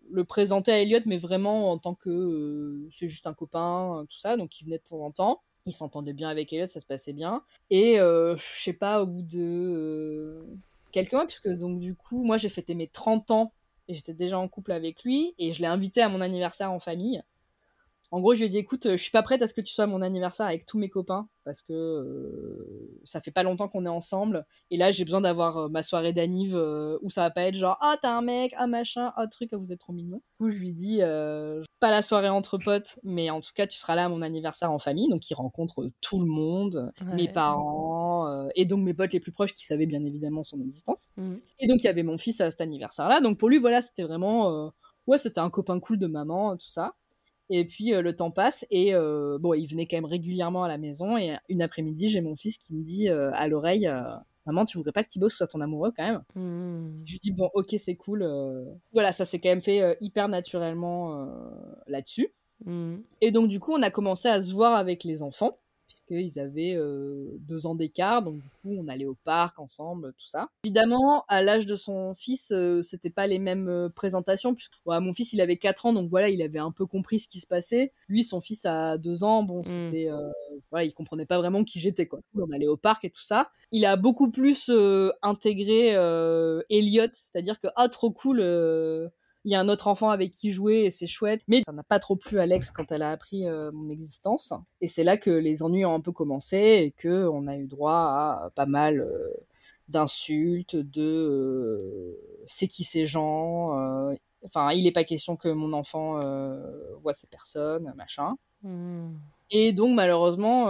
le 0.09 0.25
présenter 0.25 0.71
à 0.71 0.81
Elliot, 0.81 1.01
mais 1.07 1.17
vraiment 1.17 1.73
en 1.73 1.79
tant 1.79 1.97
que 1.97 2.11
euh, 2.11 2.89
c'est 2.93 3.09
juste 3.09 3.27
un 3.27 3.35
copain, 3.35 4.07
tout 4.09 4.19
ça, 4.19 4.37
donc 4.37 4.61
il 4.61 4.65
venait 4.65 4.79
de 4.79 4.85
temps 4.85 5.01
en 5.01 5.11
temps. 5.11 5.43
Il 5.67 5.73
s'entendait 5.73 6.13
bien 6.13 6.29
avec 6.29 6.53
Elliot, 6.53 6.67
ça 6.67 6.81
se 6.81 6.87
passait 6.87 7.13
bien. 7.13 7.43
Et 7.71 7.97
je 7.97 8.37
sais 8.39 8.73
pas, 8.73 9.03
au 9.03 9.07
bout 9.07 9.23
de 9.23 10.45
quelques 10.93 11.13
mois, 11.13 11.27
puisque 11.27 11.49
donc 11.49 11.79
du 11.81 11.95
coup, 11.95 12.25
moi 12.25 12.37
j'ai 12.37 12.49
fêté 12.49 12.75
mes 12.75 12.87
30 12.89 13.31
ans 13.31 13.53
et 13.89 13.95
j'étais 13.95 14.15
déjà 14.15 14.39
en 14.39 14.49
couple 14.49 14.73
avec 14.73 15.03
lui 15.05 15.35
et 15.39 15.53
je 15.53 15.61
l'ai 15.61 15.67
invité 15.67 16.01
à 16.03 16.09
mon 16.09 16.21
anniversaire 16.21 16.73
en 16.73 16.79
famille. 16.79 17.23
En 18.11 18.21
gros, 18.21 18.35
je 18.35 18.41
lui 18.41 18.47
ai 18.47 18.49
dit 18.49 18.59
écoute, 18.59 18.89
je 18.91 18.97
suis 18.97 19.11
pas 19.11 19.23
prête 19.23 19.43
à 19.43 19.47
ce 19.47 19.55
que 19.55 19.61
tu 19.61 19.73
sois 19.73 19.85
à 19.85 19.89
mon 19.89 20.03
anniversaire 20.03 20.47
avec 20.47 20.67
tous 20.67 20.79
mes 20.79 20.89
copains 20.89 21.29
parce 21.47 21.63
que 21.63 21.73
euh, 21.73 22.99
ça 23.05 23.21
fait 23.21 23.31
pas 23.31 23.45
longtemps 23.45 23.69
qu'on 23.69 23.87
est 23.87 23.89
ensemble 23.89 24.45
et 24.73 24.77
là 24.77 24.91
j'ai 24.91 25.05
besoin 25.05 25.21
d'avoir 25.21 25.57
euh, 25.59 25.69
ma 25.69 25.85
soirée 25.85 26.13
d'anniv 26.13 26.57
euh, 26.57 26.99
où 27.03 27.09
ça 27.09 27.23
va 27.23 27.31
pas 27.31 27.43
être 27.43 27.55
genre 27.55 27.79
ah 27.81 27.97
t'as 28.03 28.11
un 28.11 28.21
mec, 28.21 28.53
ah 28.57 28.67
machin, 28.67 29.13
ah 29.17 29.29
truc, 29.29 29.51
ah, 29.53 29.57
vous 29.57 29.73
êtes 29.73 29.79
trop 29.79 29.93
mignon. 29.93 30.17
Du 30.17 30.45
coup, 30.45 30.49
je 30.51 30.59
lui 30.59 30.73
dis 30.73 30.99
pas 30.99 31.91
la 31.91 32.03
soirée 32.03 32.29
entre 32.29 32.59
potes, 32.59 32.99
mais 33.05 33.31
en 33.31 33.41
tout 33.41 33.53
cas 33.55 33.69
tu 33.69 33.79
seras 33.79 33.95
là 33.95 34.07
à 34.07 34.09
mon 34.09 34.23
anniversaire 34.23 34.73
en 34.73 34.81
famille, 34.81 35.09
donc 35.09 35.31
il 35.31 35.35
rencontre 35.35 35.89
tout 36.01 36.21
le 36.21 36.27
monde, 36.27 36.93
mes 37.01 37.29
parents 37.29 38.49
et 38.57 38.65
donc 38.65 38.83
mes 38.83 38.93
potes 38.93 39.13
les 39.13 39.21
plus 39.21 39.33
proches 39.33 39.55
qui 39.55 39.65
savaient 39.65 39.87
bien 39.87 40.05
évidemment 40.05 40.43
son 40.43 40.61
existence. 40.61 41.11
Mmh. 41.17 41.37
Et 41.61 41.69
donc 41.69 41.83
il 41.83 41.87
y 41.87 41.89
avait 41.89 42.03
mon 42.03 42.19
fils 42.19 42.41
à 42.41 42.51
cet 42.51 42.61
anniversaire 42.61 43.09
là, 43.09 43.21
donc 43.21 43.39
pour 43.39 43.49
lui 43.49 43.59
voilà 43.59 43.83
c'était 43.83 44.03
vraiment 44.03 44.73
ouais 45.07 45.19
c'était 45.19 45.41
un 45.41 45.51
copain 45.51 45.79
cool 45.79 45.99
de 45.99 46.09
maman 46.09 46.57
tout 46.57 46.69
ça. 46.69 46.97
Et 47.49 47.65
puis 47.65 47.95
euh, 47.95 48.03
le 48.03 48.15
temps 48.15 48.31
passe 48.31 48.67
et 48.71 48.95
euh, 48.95 49.39
bon, 49.41 49.55
il 49.55 49.67
venait 49.67 49.87
quand 49.87 49.97
même 49.97 50.05
régulièrement 50.05 50.65
à 50.65 50.69
la 50.69 50.79
maison. 50.79 51.17
Et 51.17 51.37
une 51.49 51.63
après-midi, 51.63 52.09
j'ai 52.09 52.21
mon 52.21 52.37
fils 52.37 52.59
qui 52.59 52.75
me 52.75 52.83
dit 52.83 53.09
euh, 53.09 53.31
à 53.35 53.49
l'oreille 53.49 53.91
Maman, 54.47 54.65
tu 54.65 54.79
voudrais 54.79 54.93
pas 54.93 55.03
que 55.03 55.09
Thibaut 55.09 55.29
soit 55.29 55.49
ton 55.49 55.61
amoureux 55.61 55.93
quand 55.97 56.05
même? 56.05 56.23
Mmh. 56.37 57.03
Je 57.05 57.13
lui 57.13 57.19
dis 57.19 57.33
Bon, 57.33 57.51
ok, 57.55 57.75
c'est 57.79 57.97
cool. 57.97 58.29
Voilà, 58.93 59.13
ça 59.13 59.25
s'est 59.25 59.41
quand 59.41 59.49
même 59.49 59.63
fait 59.63 59.97
hyper 60.01 60.29
naturellement 60.29 61.29
là-dessus. 61.87 62.33
Mmh. 62.65 62.97
Et 63.21 63.33
donc, 63.33 63.49
du 63.49 63.59
coup, 63.59 63.73
on 63.73 63.83
a 63.83 63.91
commencé 63.91 64.29
à 64.29 64.41
se 64.41 64.53
voir 64.53 64.75
avec 64.75 65.03
les 65.03 65.23
enfants 65.23 65.59
puisqu'ils 65.87 66.39
avaient 66.39 66.75
euh, 66.75 67.37
deux 67.41 67.67
ans 67.67 67.75
d'écart, 67.75 68.23
donc 68.23 68.41
du 68.41 68.49
coup 68.49 68.75
on 68.77 68.89
allait 68.89 69.07
au 69.07 69.17
parc 69.25 69.59
ensemble, 69.59 70.13
tout 70.19 70.27
ça. 70.27 70.49
Évidemment, 70.65 71.25
à 71.29 71.43
l'âge 71.43 71.67
de 71.67 71.77
son 71.77 72.15
fils, 72.15 72.51
euh, 72.53 72.83
c'était 72.83 73.11
pas 73.11 73.27
les 73.27 73.39
mêmes 73.39 73.69
euh, 73.69 73.89
présentations, 73.89 74.55
puisque 74.55 74.75
mon 74.87 75.13
fils 75.13 75.33
il 75.33 75.41
avait 75.41 75.57
4 75.57 75.87
ans, 75.87 75.93
donc 75.93 76.11
voilà, 76.11 76.29
il 76.29 76.43
avait 76.43 76.59
un 76.59 76.73
peu 76.73 76.87
compris 76.87 77.19
ce 77.19 77.29
qui 77.29 77.41
se 77.41 77.47
passait. 77.47 77.93
Lui, 78.09 78.25
son 78.25 78.41
fils 78.41 78.65
a 78.67 78.99
2 78.99 79.25
ans, 79.25 79.43
bon, 79.43 79.61
mmh. 79.61 79.67
c'était, 79.67 80.09
voilà, 80.71 80.85
il 80.85 80.93
comprenait 80.93 81.27
pas 81.27 81.39
vraiment 81.39 81.65
qui 81.65 81.79
j'étais, 81.79 82.07
quoi. 82.07 82.21
On 82.35 82.51
allait 82.53 82.67
au 82.67 82.77
parc 82.77 83.05
et 83.05 83.11
tout 83.11 83.23
ça. 83.23 83.51
Il 83.73 83.85
a 83.85 83.97
beaucoup 83.97 84.31
plus 84.31 84.71
intégré 85.23 85.91
Elliot, 86.71 87.09
c'est-à-dire 87.13 87.61
que 87.61 87.69
ah 87.77 87.89
trop 87.89 88.11
cool 88.11 88.41
il 89.47 89.53
y 89.53 89.55
a 89.55 89.61
un 89.61 89.69
autre 89.69 89.87
enfant 89.87 90.11
avec 90.11 90.33
qui 90.33 90.51
jouer 90.51 90.87
et 90.87 90.91
c'est 90.91 91.07
chouette. 91.07 91.41
Mais 91.47 91.63
ça 91.65 91.71
n'a 91.73 91.85
pas 91.85 92.01
trop 92.01 92.17
plu 92.17 92.41
à 92.41 92.43
Alex 92.43 92.73
quand 92.73 92.91
elle 92.91 93.03
a 93.03 93.13
appris 93.13 93.47
euh, 93.47 93.71
mon 93.73 93.89
existence. 93.89 94.53
Et 94.81 94.89
c'est 94.89 95.05
là 95.05 95.17
que 95.17 95.31
les 95.31 95.63
ennuis 95.63 95.85
ont 95.85 95.95
un 95.95 96.01
peu 96.01 96.11
commencé 96.11 96.57
et 96.57 96.91
que 96.91 97.29
on 97.29 97.47
a 97.47 97.57
eu 97.57 97.69
droit 97.69 97.93
à 97.93 98.51
pas 98.57 98.67
mal 98.67 99.01
euh, 99.01 99.33
d'insultes, 99.89 100.75
de 100.75 101.01
euh, 101.01 102.19
c'est 102.49 102.67
qui 102.67 102.83
ces 102.83 103.07
gens. 103.07 103.71
Enfin, 104.45 104.73
il 104.73 104.83
n'est 104.83 104.93
pas 104.93 105.05
question 105.05 105.37
que 105.37 105.49
mon 105.49 105.73
enfant 105.73 106.19
voit 107.03 107.15
ces 107.15 107.29
personnes, 107.29 107.93
machin. 107.97 108.37
Hmm. 108.63 109.13
Et 109.51 109.73
donc 109.73 109.95
malheureusement, 109.95 110.65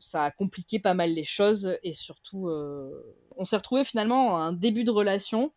ça 0.00 0.24
a 0.24 0.30
compliqué 0.32 0.80
pas 0.80 0.94
mal 0.94 1.12
les 1.12 1.22
choses 1.22 1.78
et 1.84 1.94
surtout, 1.94 2.50
on 3.36 3.44
s'est 3.44 3.56
retrouvé 3.56 3.84
finalement 3.84 4.36
à 4.36 4.40
un 4.40 4.52
début 4.52 4.82
de 4.82 4.90
relation 4.90 5.52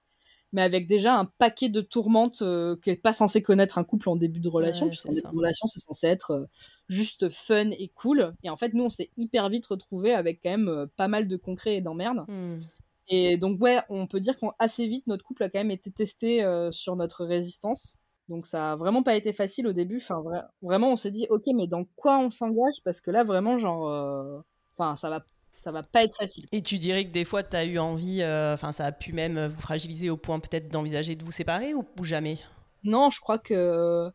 mais 0.53 0.61
avec 0.61 0.87
déjà 0.87 1.17
un 1.17 1.25
paquet 1.25 1.69
de 1.69 1.81
tourmentes 1.81 2.41
euh, 2.41 2.77
qui 2.81 2.89
n'est 2.89 2.95
pas 2.95 3.13
censé 3.13 3.41
connaître 3.41 3.77
un 3.77 3.83
couple 3.83 4.09
en 4.09 4.15
début 4.15 4.39
de 4.39 4.47
relation, 4.47 4.87
puisqu'en 4.87 5.09
début 5.09 5.29
de 5.29 5.37
relation, 5.37 5.67
c'est 5.67 5.79
censé 5.79 6.07
être 6.07 6.31
euh, 6.31 6.45
juste 6.87 7.29
fun 7.29 7.69
et 7.71 7.89
cool. 7.89 8.33
Et 8.43 8.49
en 8.49 8.55
fait, 8.55 8.73
nous, 8.73 8.85
on 8.85 8.89
s'est 8.89 9.09
hyper 9.17 9.49
vite 9.49 9.65
retrouvés 9.65 10.13
avec 10.13 10.41
quand 10.41 10.49
même 10.49 10.69
euh, 10.69 10.85
pas 10.95 11.07
mal 11.07 11.27
de 11.27 11.35
concret 11.35 11.75
et 11.75 11.81
d'emmerdes. 11.81 12.25
Hmm. 12.27 12.57
Et 13.09 13.37
donc, 13.37 13.61
ouais, 13.61 13.79
on 13.89 14.07
peut 14.07 14.19
dire 14.19 14.37
qu'assez 14.37 14.87
vite, 14.87 15.07
notre 15.07 15.23
couple 15.23 15.43
a 15.43 15.49
quand 15.49 15.59
même 15.59 15.71
été 15.71 15.91
testé 15.91 16.45
sur 16.71 16.97
notre 16.97 17.23
résistance. 17.23 17.95
Donc, 18.27 18.45
ça 18.45 18.73
a 18.73 18.75
vraiment 18.75 19.01
pas 19.01 19.15
été 19.15 19.31
facile 19.31 19.65
au 19.65 19.71
début. 19.71 19.97
Enfin, 19.97 20.21
vraiment, 20.61 20.91
on 20.91 20.97
s'est 20.97 21.11
dit, 21.11 21.25
ok, 21.29 21.43
mais 21.55 21.67
dans 21.67 21.85
quoi 21.95 22.19
on 22.19 22.29
s'engage? 22.29 22.83
Parce 22.83 22.99
que 22.99 23.09
là, 23.09 23.23
vraiment, 23.23 23.57
genre, 23.57 24.43
enfin, 24.75 24.97
ça 24.97 25.09
va 25.09 25.23
ça 25.57 25.71
va 25.71 25.83
pas 25.83 26.03
être 26.03 26.15
facile. 26.15 26.45
Et 26.51 26.61
tu 26.61 26.77
dirais 26.77 27.05
que 27.05 27.11
des 27.11 27.25
fois, 27.25 27.43
tu 27.43 27.55
as 27.55 27.65
eu 27.65 27.79
envie, 27.79 28.21
euh, 28.21 28.53
enfin, 28.53 28.71
ça 28.71 28.85
a 28.85 28.91
pu 28.91 29.11
même 29.11 29.47
vous 29.47 29.59
fragiliser 29.59 30.09
au 30.09 30.15
point 30.15 30.39
peut-être 30.39 30.69
d'envisager 30.69 31.15
de 31.15 31.25
vous 31.25 31.31
séparer 31.31 31.73
ou, 31.73 31.83
jamais? 32.03 32.37
Non, 32.83 33.09
je 33.09 33.19
crois 33.19 33.39
que. 33.39 34.07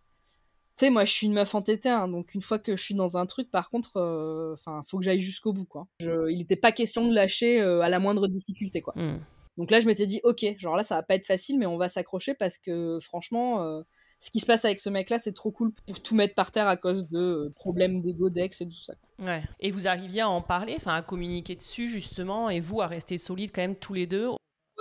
Tu 0.78 0.86
sais, 0.86 0.90
moi, 0.90 1.05
je 1.05 1.12
suis 1.12 1.26
une 1.26 1.34
meuf 1.34 1.55
entêtée, 1.55 1.90
hein, 1.90 2.09
donc 2.09 2.32
une 2.34 2.40
fois 2.40 2.59
que 2.59 2.76
je 2.76 2.82
suis 2.82 2.95
dans 2.95 3.18
un 3.18 3.26
truc, 3.26 3.51
par 3.51 3.68
contre, 3.68 3.99
euh, 3.99 4.55
enfin, 4.55 4.82
faut 4.86 4.99
que 4.99 5.05
j'aille 5.05 5.20
jusqu'au 5.20 5.53
bout, 5.53 5.66
quoi. 5.66 5.86
il 6.01 6.38
n'était 6.38 6.57
pas 6.57 6.72
question 6.72 7.07
de 7.07 7.14
lâcher 7.14 7.61
euh, 7.61 7.82
à 7.82 7.90
la 7.90 7.99
moindre 7.99 8.26
difficulté, 8.26 8.80
quoi. 8.80 8.95
Hmm. 8.97 9.18
Donc 9.59 9.70
là, 9.70 9.80
je 9.80 9.86
m'étais 9.86 10.07
dit, 10.07 10.20
ok, 10.24 10.47
genre 10.57 10.76
là, 10.76 10.82
ça 10.82 10.95
va 10.95 11.03
pas 11.03 11.16
être 11.16 11.26
facile, 11.26 11.59
mais 11.59 11.66
on 11.66 11.76
va 11.76 11.88
s'accrocher 11.88 12.32
parce 12.32 12.57
que 12.57 12.99
franchement, 13.03 13.82
ce 14.18 14.30
qui 14.30 14.38
se 14.38 14.47
passe 14.47 14.64
avec 14.64 14.78
ce 14.78 14.88
mec-là, 14.88 15.18
c'est 15.18 15.32
trop 15.32 15.51
cool 15.51 15.72
pour 15.86 16.01
tout 16.01 16.14
mettre 16.14 16.34
par 16.34 16.53
terre 16.53 16.68
à 16.68 16.76
cause 16.76 17.09
de 17.09 17.53
problèmes 17.57 18.01
d'ego, 18.01 18.30
d'ex 18.30 18.61
et 18.61 18.66
tout 18.66 18.82
ça. 18.82 18.95
Ouais. 19.23 19.43
Et 19.61 19.70
vous 19.70 19.87
arriviez 19.87 20.23
à 20.23 20.29
en 20.29 20.43
parler, 20.43 20.75
enfin 20.77 20.95
à 20.95 21.03
communiquer 21.03 21.55
dessus 21.55 21.89
justement, 21.89 22.51
et 22.51 22.61
vous 22.61 22.81
à 22.81 22.87
rester 22.87 23.18
solide 23.18 23.51
quand 23.55 23.62
même 23.62 23.77
tous 23.77 23.95
les 23.95 24.07
deux 24.07 24.29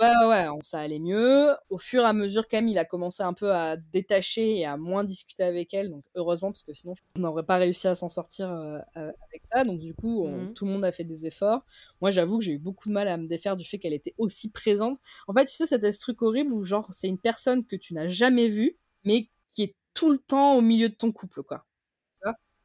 Ouais, 0.02 0.08
ouais, 0.26 0.48
ouais, 0.48 0.58
ça 0.64 0.80
allait 0.80 0.98
mieux. 0.98 1.50
Au 1.70 1.78
fur 1.78 2.02
et 2.02 2.06
à 2.06 2.12
mesure, 2.12 2.48
quand 2.48 2.56
même, 2.56 2.68
il 2.68 2.78
a 2.78 2.84
commencé 2.84 3.22
un 3.22 3.34
peu 3.34 3.52
à 3.52 3.76
détacher 3.76 4.58
et 4.58 4.64
à 4.64 4.76
moins 4.76 5.04
discuter 5.04 5.44
avec 5.44 5.74
elle. 5.74 5.90
Donc, 5.90 6.02
heureusement, 6.16 6.50
parce 6.50 6.64
que 6.64 6.72
sinon, 6.72 6.94
je 6.96 7.20
n'aurais 7.20 7.44
pas 7.44 7.56
réussi 7.56 7.86
à 7.86 7.94
s'en 7.94 8.08
sortir 8.08 8.50
euh, 8.50 8.78
euh, 8.96 9.12
avec 9.28 9.44
ça. 9.44 9.64
Donc, 9.64 9.78
du 9.78 9.94
coup, 9.94 10.26
mhm. 10.26 10.54
tout 10.54 10.64
le 10.64 10.72
monde 10.72 10.84
a 10.84 10.90
fait 10.92 11.04
des 11.04 11.26
efforts. 11.26 11.64
Moi, 12.00 12.10
j'avoue 12.10 12.38
que 12.38 12.44
j'ai 12.44 12.52
eu 12.52 12.58
beaucoup 12.58 12.88
de 12.88 12.94
mal 12.94 13.06
à 13.06 13.16
me 13.16 13.28
défaire 13.28 13.56
du 13.56 13.64
fait 13.64 13.78
qu'elle 13.78 13.92
était 13.92 14.14
aussi 14.18 14.50
présente. 14.50 14.98
En 15.28 15.34
fait, 15.34 15.44
tu 15.46 15.54
sais, 15.54 15.66
c'était 15.66 15.92
ce 15.92 16.00
truc 16.00 16.20
horrible 16.22 16.52
où, 16.52 16.64
genre, 16.64 16.88
c'est 16.92 17.08
une 17.08 17.18
personne 17.18 17.64
que 17.64 17.76
tu 17.76 17.94
n'as 17.94 18.08
jamais 18.08 18.48
vue, 18.48 18.78
mais 19.04 19.28
qui 19.52 19.62
est 19.62 19.76
tout 19.94 20.10
le 20.10 20.18
temps 20.18 20.56
au 20.56 20.62
milieu 20.62 20.88
de 20.88 20.94
ton 20.94 21.12
couple, 21.12 21.42
quoi. 21.44 21.64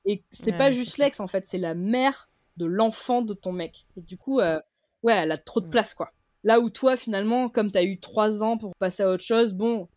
Et 0.08 0.24
c'est 0.32 0.54
pas 0.54 0.72
juste 0.72 0.98
l'ex, 0.98 1.20
en 1.20 1.28
fait, 1.28 1.46
c'est 1.46 1.58
la 1.58 1.76
mère 1.76 2.30
de 2.56 2.66
l'enfant 2.66 3.22
de 3.22 3.34
ton 3.34 3.52
mec. 3.52 3.86
Et 3.98 4.02
du 4.02 4.18
coup, 4.18 4.40
euh, 4.40 4.60
ouais, 5.04 5.14
elle 5.14 5.32
a 5.32 5.38
trop 5.38 5.60
de 5.60 5.68
mm. 5.68 5.70
place, 5.70 5.94
quoi. 5.94 6.12
Là 6.46 6.62
où 6.62 6.70
toi, 6.70 6.96
finalement, 6.96 7.50
comme 7.50 7.72
t'as 7.72 7.84
eu 7.84 8.00
trois 8.00 8.42
ans 8.42 8.58
pour 8.58 8.74
passer 8.78 9.04
à 9.04 9.10
autre 9.10 9.24
chose, 9.24 9.54
bon, 9.54 9.90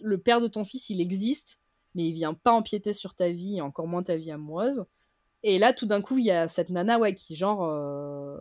le 0.00 0.18
père 0.18 0.40
de 0.40 0.46
ton 0.46 0.64
fils, 0.64 0.88
il 0.88 1.00
existe, 1.00 1.58
mais 1.96 2.04
il 2.04 2.12
vient 2.12 2.32
pas 2.32 2.52
empiéter 2.52 2.92
sur 2.92 3.14
ta 3.14 3.30
vie, 3.30 3.56
et 3.56 3.60
encore 3.60 3.88
moins 3.88 4.04
ta 4.04 4.16
vie 4.16 4.30
amoureuse. 4.30 4.84
Et 5.42 5.58
là, 5.58 5.72
tout 5.72 5.86
d'un 5.86 6.00
coup, 6.00 6.16
il 6.18 6.24
y 6.24 6.30
a 6.30 6.46
cette 6.46 6.70
nana, 6.70 7.00
ouais, 7.00 7.14
qui 7.14 7.34
genre... 7.34 7.64
Euh, 7.64 8.38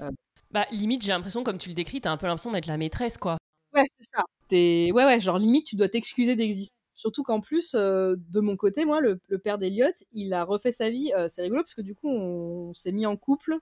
euh, 0.00 0.10
bah, 0.50 0.66
limite, 0.72 1.02
j'ai 1.02 1.12
l'impression, 1.12 1.44
comme 1.44 1.58
tu 1.58 1.68
le 1.68 1.76
décris, 1.76 2.00
t'as 2.00 2.10
un 2.10 2.16
peu 2.16 2.26
l'impression 2.26 2.50
d'être 2.50 2.66
la 2.66 2.76
maîtresse, 2.76 3.18
quoi. 3.18 3.36
Ouais, 3.72 3.84
c'est 4.00 4.08
ça. 4.12 4.24
Ouais, 4.50 4.92
ouais, 4.92 5.20
genre 5.20 5.38
limite, 5.38 5.66
tu 5.66 5.76
dois 5.76 5.88
t'excuser 5.88 6.34
d'exister 6.34 6.75
Surtout 6.96 7.22
qu'en 7.22 7.42
plus, 7.42 7.74
euh, 7.74 8.16
de 8.30 8.40
mon 8.40 8.56
côté, 8.56 8.86
moi, 8.86 9.02
le, 9.02 9.18
père 9.38 9.58
d'Eliott, 9.58 9.94
il 10.12 10.32
a 10.32 10.44
refait 10.44 10.72
sa 10.72 10.88
vie. 10.88 11.12
Euh, 11.14 11.28
c'est 11.28 11.42
rigolo 11.42 11.62
parce 11.62 11.74
que 11.74 11.82
du 11.82 11.94
coup, 11.94 12.08
on, 12.08 12.72
s'est 12.72 12.90
mis 12.90 13.04
en 13.04 13.18
couple 13.18 13.52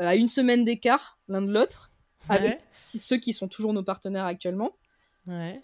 euh, 0.00 0.08
à 0.08 0.16
une 0.16 0.28
semaine 0.28 0.64
d'écart 0.64 1.20
l'un 1.28 1.40
de 1.40 1.52
l'autre, 1.52 1.92
avec 2.28 2.56
ceux 2.92 3.16
qui 3.16 3.32
sont 3.32 3.46
toujours 3.46 3.72
nos 3.72 3.84
partenaires 3.84 4.24
actuellement. 4.24 4.72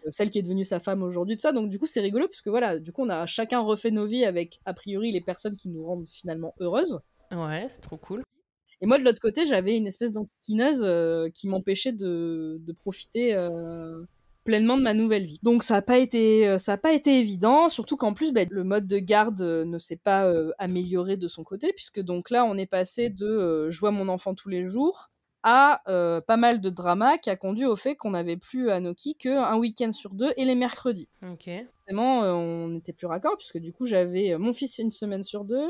celle 0.09 0.31
qui 0.31 0.39
est 0.39 0.43
devenue 0.43 0.65
sa 0.65 0.79
femme 0.79 1.03
aujourd'hui, 1.03 1.37
tout 1.37 1.43
ça. 1.43 1.51
Donc, 1.51 1.69
du 1.69 1.81
coup, 1.81 1.87
c'est 1.87 2.01
rigolo 2.01 2.29
parce 2.29 2.43
que 2.43 2.51
voilà, 2.51 2.79
du 2.79 2.93
coup, 2.93 3.03
on 3.03 3.09
a 3.09 3.27
chacun 3.27 3.59
refait 3.59 3.91
nos 3.91 4.07
vies 4.07 4.25
avec, 4.25 4.61
a 4.65 4.73
priori, 4.73 5.11
les 5.11 5.21
personnes 5.21 5.57
qui 5.57 5.69
nous 5.69 5.85
rendent 5.85 6.09
finalement 6.09 6.55
heureuses. 6.61 7.01
Ouais, 7.33 7.67
c'est 7.69 7.81
trop 7.81 7.97
cool. 7.97 8.23
Et 8.81 8.87
moi, 8.87 8.99
de 8.99 9.05
l'autre 9.05 9.21
côté, 9.21 9.47
j'avais 9.47 9.77
une 9.77 9.89
espèce 9.89 10.13
d'antiquineuse 10.13 10.87
qui 11.35 11.49
m'empêchait 11.49 11.93
de, 11.93 12.59
de 12.61 12.73
profiter 12.73 13.35
pleinement 14.47 14.79
de 14.79 14.83
ma 14.83 14.95
nouvelle 14.95 15.25
vie. 15.25 15.39
Donc 15.43 15.63
ça 15.63 15.75
n'a 15.75 15.83
pas 15.83 15.99
été 15.99 16.49
euh, 16.49 16.57
ça 16.57 16.75
a 16.75 16.77
pas 16.79 16.93
été 16.93 17.19
évident, 17.19 17.69
surtout 17.69 17.99
qu'en 17.99 18.15
plus 18.15 18.33
bah, 18.33 18.43
le 18.49 18.65
mode 18.65 18.87
de 18.87 18.99
garde 18.99 19.43
euh, 19.43 19.65
ne 19.67 19.77
s'est 19.77 20.01
pas 20.03 20.25
euh, 20.25 20.53
amélioré 20.59 21.19
de 21.19 21.29
son 21.29 21.45
côté 21.45 21.73
puisque 21.75 22.01
donc 22.01 22.31
là 22.31 22.45
on 22.47 22.57
est 22.57 22.67
passé 22.67 23.11
de 23.11 23.69
je 23.69 23.81
vois 23.81 23.91
mon 23.91 24.09
enfant 24.09 24.35
tous 24.35 24.49
les 24.49 24.69
jours 24.69 25.11
à 25.43 25.83
pas 26.27 26.37
mal 26.37 26.61
de 26.61 26.71
drama 26.71 27.19
qui 27.19 27.31
a 27.31 27.37
conduit 27.37 27.67
au 27.67 27.77
fait 27.77 27.95
qu'on 27.95 28.11
n'avait 28.11 28.37
plus 28.37 28.71
à 28.71 28.81
Noki 28.81 29.15
qu'un 29.15 29.57
week-end 29.57 29.93
sur 29.93 30.13
deux 30.13 30.33
et 30.37 30.45
les 30.45 30.57
mercredis. 30.57 31.09
Ok. 31.23 31.49
Forcément, 31.77 32.23
on 32.23 32.67
n'était 32.67 32.93
plus 32.93 33.07
raccord 33.07 33.37
puisque 33.37 33.59
du 33.59 33.73
coup 33.73 33.87
j'avais 33.87 34.37
mon 34.39 34.53
fils 34.53 34.79
une 34.79 34.91
semaine 34.91 35.23
sur 35.23 35.45
deux, 35.45 35.69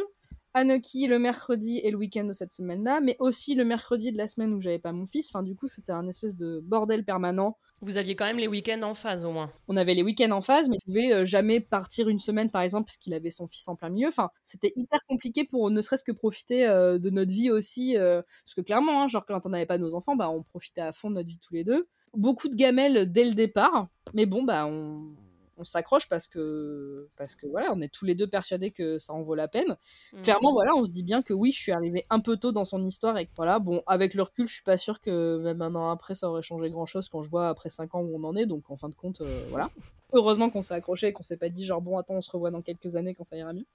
Anaki 0.57 1.07
le 1.07 1.19
mercredi 1.19 1.81
et 1.85 1.91
le 1.91 1.99
week-end 1.99 2.25
de 2.25 2.33
cette 2.33 2.55
semaine-là, 2.55 3.01
mais 3.03 3.17
aussi 3.19 3.55
le 3.55 3.63
mercredi 3.63 4.11
de 4.11 4.17
la 4.17 4.27
semaine 4.27 4.55
où 4.55 4.61
j'avais 4.63 4.79
pas 4.79 4.93
mon 4.93 5.05
fils. 5.05 5.29
Enfin, 5.29 5.43
du 5.43 5.55
coup, 5.55 5.69
c'était 5.69 5.93
un 5.93 6.09
espèce 6.09 6.35
de 6.35 6.61
bordel 6.65 7.05
permanent. 7.05 7.59
Vous 7.83 7.99
aviez 7.99 8.17
quand 8.17 8.25
même 8.25 8.39
les 8.39 8.49
week-ends 8.49 8.81
en 8.81 8.95
phase 8.95 9.27
au 9.27 9.33
moins. 9.33 9.53
On 9.69 9.77
avait 9.77 9.93
les 9.93 10.03
week-ends 10.03 10.31
en 10.31 10.41
phase, 10.41 10.71
mais 10.71 10.79
je 10.81 10.87
pouvais 10.87 11.13
euh, 11.13 11.27
jamais 11.27 11.61
partir 11.61 12.09
une 12.09 12.21
semaine 12.21 12.51
par 12.51 12.63
exemple 12.63 12.87
parce 12.87 12.97
qu'il 12.97 13.13
avait 13.13 13.31
son 13.31 13.47
fils 13.49 13.69
en 13.69 13.77
plein 13.77 13.91
milieu. 13.91 14.09
Enfin, 14.09 14.31
c'était 14.45 14.73
hyper 14.77 15.05
compliqué 15.07 15.45
pour 15.45 15.71
ne 15.71 15.83
serait-ce 15.83 16.05
que 16.05 16.13
profiter 16.13 16.67
euh, 16.67 16.99
de 16.99 17.11
notre 17.11 17.33
vie 17.33 17.51
aussi, 17.51 17.99
euh, 17.99 18.23
parce 18.47 18.55
que 18.55 18.63
clairement, 18.63 19.03
hein, 19.03 19.09
genre 19.09 19.27
quand 19.27 19.45
on 19.45 19.51
n'avait 19.51 19.67
pas 19.67 19.77
nos 19.77 19.95
enfants, 19.95 20.17
bah 20.17 20.31
on 20.31 20.43
profitait 20.43 20.81
à 20.81 20.93
fond 20.93 21.11
de 21.11 21.17
notre 21.17 21.29
vie 21.29 21.39
tous 21.39 21.53
les 21.53 21.65
deux. 21.65 21.87
Beaucoup 22.15 22.49
de 22.49 22.57
gamelles 22.57 23.13
dès 23.13 23.25
le 23.25 23.35
départ, 23.35 23.89
mais 24.15 24.25
bon 24.25 24.43
bah 24.43 24.67
on 24.67 25.15
on 25.57 25.65
s'accroche 25.65 26.09
parce 26.09 26.29
que 26.29 27.09
parce 27.17 27.35
que 27.35 27.47
voilà, 27.47 27.73
on 27.73 27.81
est 27.81 27.93
tous 27.93 28.05
les 28.05 28.15
deux 28.15 28.27
persuadés 28.27 28.71
que 28.71 28.99
ça 28.99 29.13
en 29.13 29.23
vaut 29.23 29.35
la 29.35 29.49
peine. 29.49 29.77
Mm. 30.13 30.23
Clairement, 30.23 30.53
voilà, 30.53 30.75
on 30.75 30.85
se 30.85 30.91
dit 30.91 31.03
bien 31.03 31.23
que 31.23 31.33
oui, 31.33 31.51
je 31.51 31.59
suis 31.59 31.73
arrivée 31.73 32.07
un 32.11 32.21
peu 32.21 32.37
tôt 32.37 32.53
dans 32.53 32.65
son 32.65 32.85
histoire 32.85 33.17
et 33.19 33.27
que 33.27 33.33
voilà, 33.37 33.59
bon, 33.59 33.83
avec 33.87 34.15
le 34.15 34.23
recul, 34.23 34.47
je 34.47 34.55
suis 34.55 34.65
pas 34.65 34.77
sûre 34.77 35.01
que 35.01 35.39
même 35.39 35.63
un 35.63 35.75
an 35.75 35.91
après, 35.91 36.15
ça 36.15 36.29
aurait 36.29 36.43
changé 36.43 36.71
grand 36.71 36.87
chose 36.87 37.09
quand 37.09 37.23
je 37.23 37.31
vois 37.31 37.49
après 37.49 37.69
5 37.69 37.95
ans 37.95 38.01
où 38.01 38.17
on 38.17 38.25
en 38.25 38.37
est. 38.37 38.47
Donc 38.47 38.71
en 38.71 38.77
fin 38.77 38.89
de 38.89 38.95
compte, 38.95 39.21
euh, 39.21 39.45
voilà. 39.49 39.71
Heureusement 40.13 40.51
qu'on 40.51 40.63
s'est 40.63 40.75
accroché 40.75 41.09
et 41.09 41.13
qu'on 41.13 41.25
s'est 41.25 41.37
pas 41.37 41.49
dit 41.49 41.65
genre 41.65 41.81
bon, 41.81 41.99
attends, 41.99 42.15
on 42.15 42.23
se 42.23 42.31
revoit 42.31 42.51
dans 42.51 42.63
quelques 42.63 42.97
années 42.97 43.15
quand 43.15 43.25
ça 43.25 43.37
ira 43.37 43.53
mieux. 43.53 43.67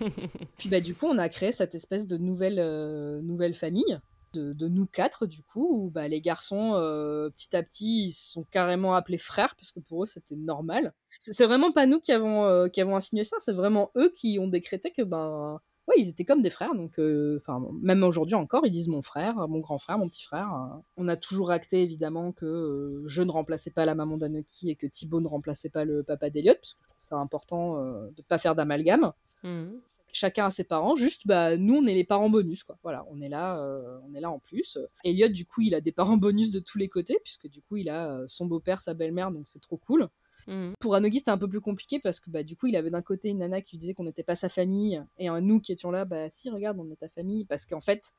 Puis 0.58 0.68
bah 0.68 0.80
du 0.80 0.94
coup, 0.94 1.06
on 1.06 1.18
a 1.18 1.28
créé 1.28 1.52
cette 1.52 1.74
espèce 1.74 2.06
de 2.06 2.16
nouvelle 2.16 2.58
euh, 2.58 3.20
nouvelle 3.20 3.54
famille. 3.54 4.00
De, 4.32 4.68
nous 4.68 4.86
quatre 4.86 5.26
du 5.26 5.42
coup 5.42 5.68
où 5.70 5.90
bah, 5.90 6.06
les 6.06 6.20
garçons 6.20 6.74
euh, 6.74 7.30
petit 7.30 7.56
à 7.56 7.62
petit 7.62 8.06
ils 8.06 8.12
sont 8.12 8.44
carrément 8.44 8.94
appelés 8.94 9.18
frères 9.18 9.56
parce 9.56 9.72
que 9.72 9.80
pour 9.80 10.04
eux 10.04 10.06
c'était 10.06 10.36
normal 10.36 10.94
c'est 11.18 11.44
vraiment 11.46 11.72
pas 11.72 11.86
nous 11.86 12.00
qui 12.00 12.12
avons 12.12 12.44
euh, 12.44 12.68
qui 12.68 12.80
avons 12.80 12.98
ça 13.00 13.36
c'est 13.40 13.52
vraiment 13.52 13.90
eux 13.96 14.12
qui 14.14 14.38
ont 14.38 14.46
décrété 14.46 14.92
que 14.92 15.02
ben 15.02 15.60
ouais 15.88 15.94
ils 15.98 16.08
étaient 16.08 16.24
comme 16.24 16.42
des 16.42 16.50
frères 16.50 16.74
donc 16.74 16.98
euh, 16.98 17.38
enfin 17.40 17.60
même 17.82 18.02
aujourd'hui 18.04 18.36
encore 18.36 18.66
ils 18.66 18.72
disent 18.72 18.88
mon 18.88 19.02
frère 19.02 19.48
mon 19.48 19.58
grand 19.58 19.78
frère 19.78 19.98
mon 19.98 20.08
petit 20.08 20.24
frère 20.24 20.52
euh. 20.54 20.78
on 20.96 21.08
a 21.08 21.16
toujours 21.16 21.50
acté 21.50 21.82
évidemment 21.82 22.32
que 22.32 22.46
euh, 22.46 23.02
je 23.06 23.22
ne 23.22 23.30
remplaçais 23.30 23.70
pas 23.70 23.84
la 23.84 23.94
maman 23.94 24.16
d'Anoki 24.16 24.70
et 24.70 24.76
que 24.76 24.86
Thibaut 24.86 25.20
ne 25.20 25.28
remplaçait 25.28 25.70
pas 25.70 25.84
le 25.84 26.02
papa 26.02 26.30
d'Eliott 26.30 26.58
parce 26.60 26.74
que 26.74 26.80
je 26.84 26.88
trouve 26.88 27.04
ça 27.04 27.16
important 27.16 27.82
de 27.82 28.22
pas 28.22 28.38
faire 28.38 28.54
d'amalgame 28.54 29.12
Mhm. 29.42 29.80
Chacun 30.12 30.46
a 30.46 30.50
ses 30.50 30.64
parents, 30.64 30.96
juste 30.96 31.26
bah 31.26 31.56
nous 31.56 31.76
on 31.76 31.86
est 31.86 31.94
les 31.94 32.04
parents 32.04 32.30
bonus 32.30 32.64
quoi. 32.64 32.78
Voilà, 32.82 33.04
on 33.10 33.20
est 33.20 33.28
là, 33.28 33.58
euh, 33.58 33.98
on 34.08 34.14
est 34.14 34.20
là 34.20 34.30
en 34.30 34.38
plus. 34.38 34.78
Elliot 35.04 35.28
du 35.28 35.46
coup 35.46 35.60
il 35.62 35.74
a 35.74 35.80
des 35.80 35.92
parents 35.92 36.16
bonus 36.16 36.50
de 36.50 36.60
tous 36.60 36.78
les 36.78 36.88
côtés 36.88 37.18
puisque 37.22 37.48
du 37.48 37.62
coup 37.62 37.76
il 37.76 37.88
a 37.88 38.10
euh, 38.10 38.24
son 38.28 38.46
beau-père, 38.46 38.82
sa 38.82 38.94
belle-mère 38.94 39.30
donc 39.30 39.48
c'est 39.48 39.60
trop 39.60 39.76
cool. 39.76 40.08
Mhm. 40.46 40.74
Pour 40.80 40.94
Anogi 40.94 41.18
c'était 41.18 41.30
un 41.30 41.38
peu 41.38 41.48
plus 41.48 41.60
compliqué 41.60 42.00
parce 42.00 42.18
que 42.20 42.30
bah 42.30 42.42
du 42.42 42.56
coup 42.56 42.66
il 42.66 42.76
avait 42.76 42.90
d'un 42.90 43.02
côté 43.02 43.28
une 43.28 43.38
nana 43.38 43.60
qui 43.60 43.76
disait 43.76 43.94
qu'on 43.94 44.04
n'était 44.04 44.22
pas 44.22 44.36
sa 44.36 44.48
famille 44.48 45.02
et 45.18 45.28
un 45.28 45.40
nous 45.40 45.60
qui 45.60 45.72
étions 45.72 45.90
là 45.90 46.04
bah 46.04 46.30
si 46.30 46.48
regarde 46.48 46.78
on 46.78 46.90
est 46.90 46.96
ta 46.96 47.08
famille 47.08 47.44
parce 47.44 47.66
qu'en 47.66 47.82
fait 47.82 48.12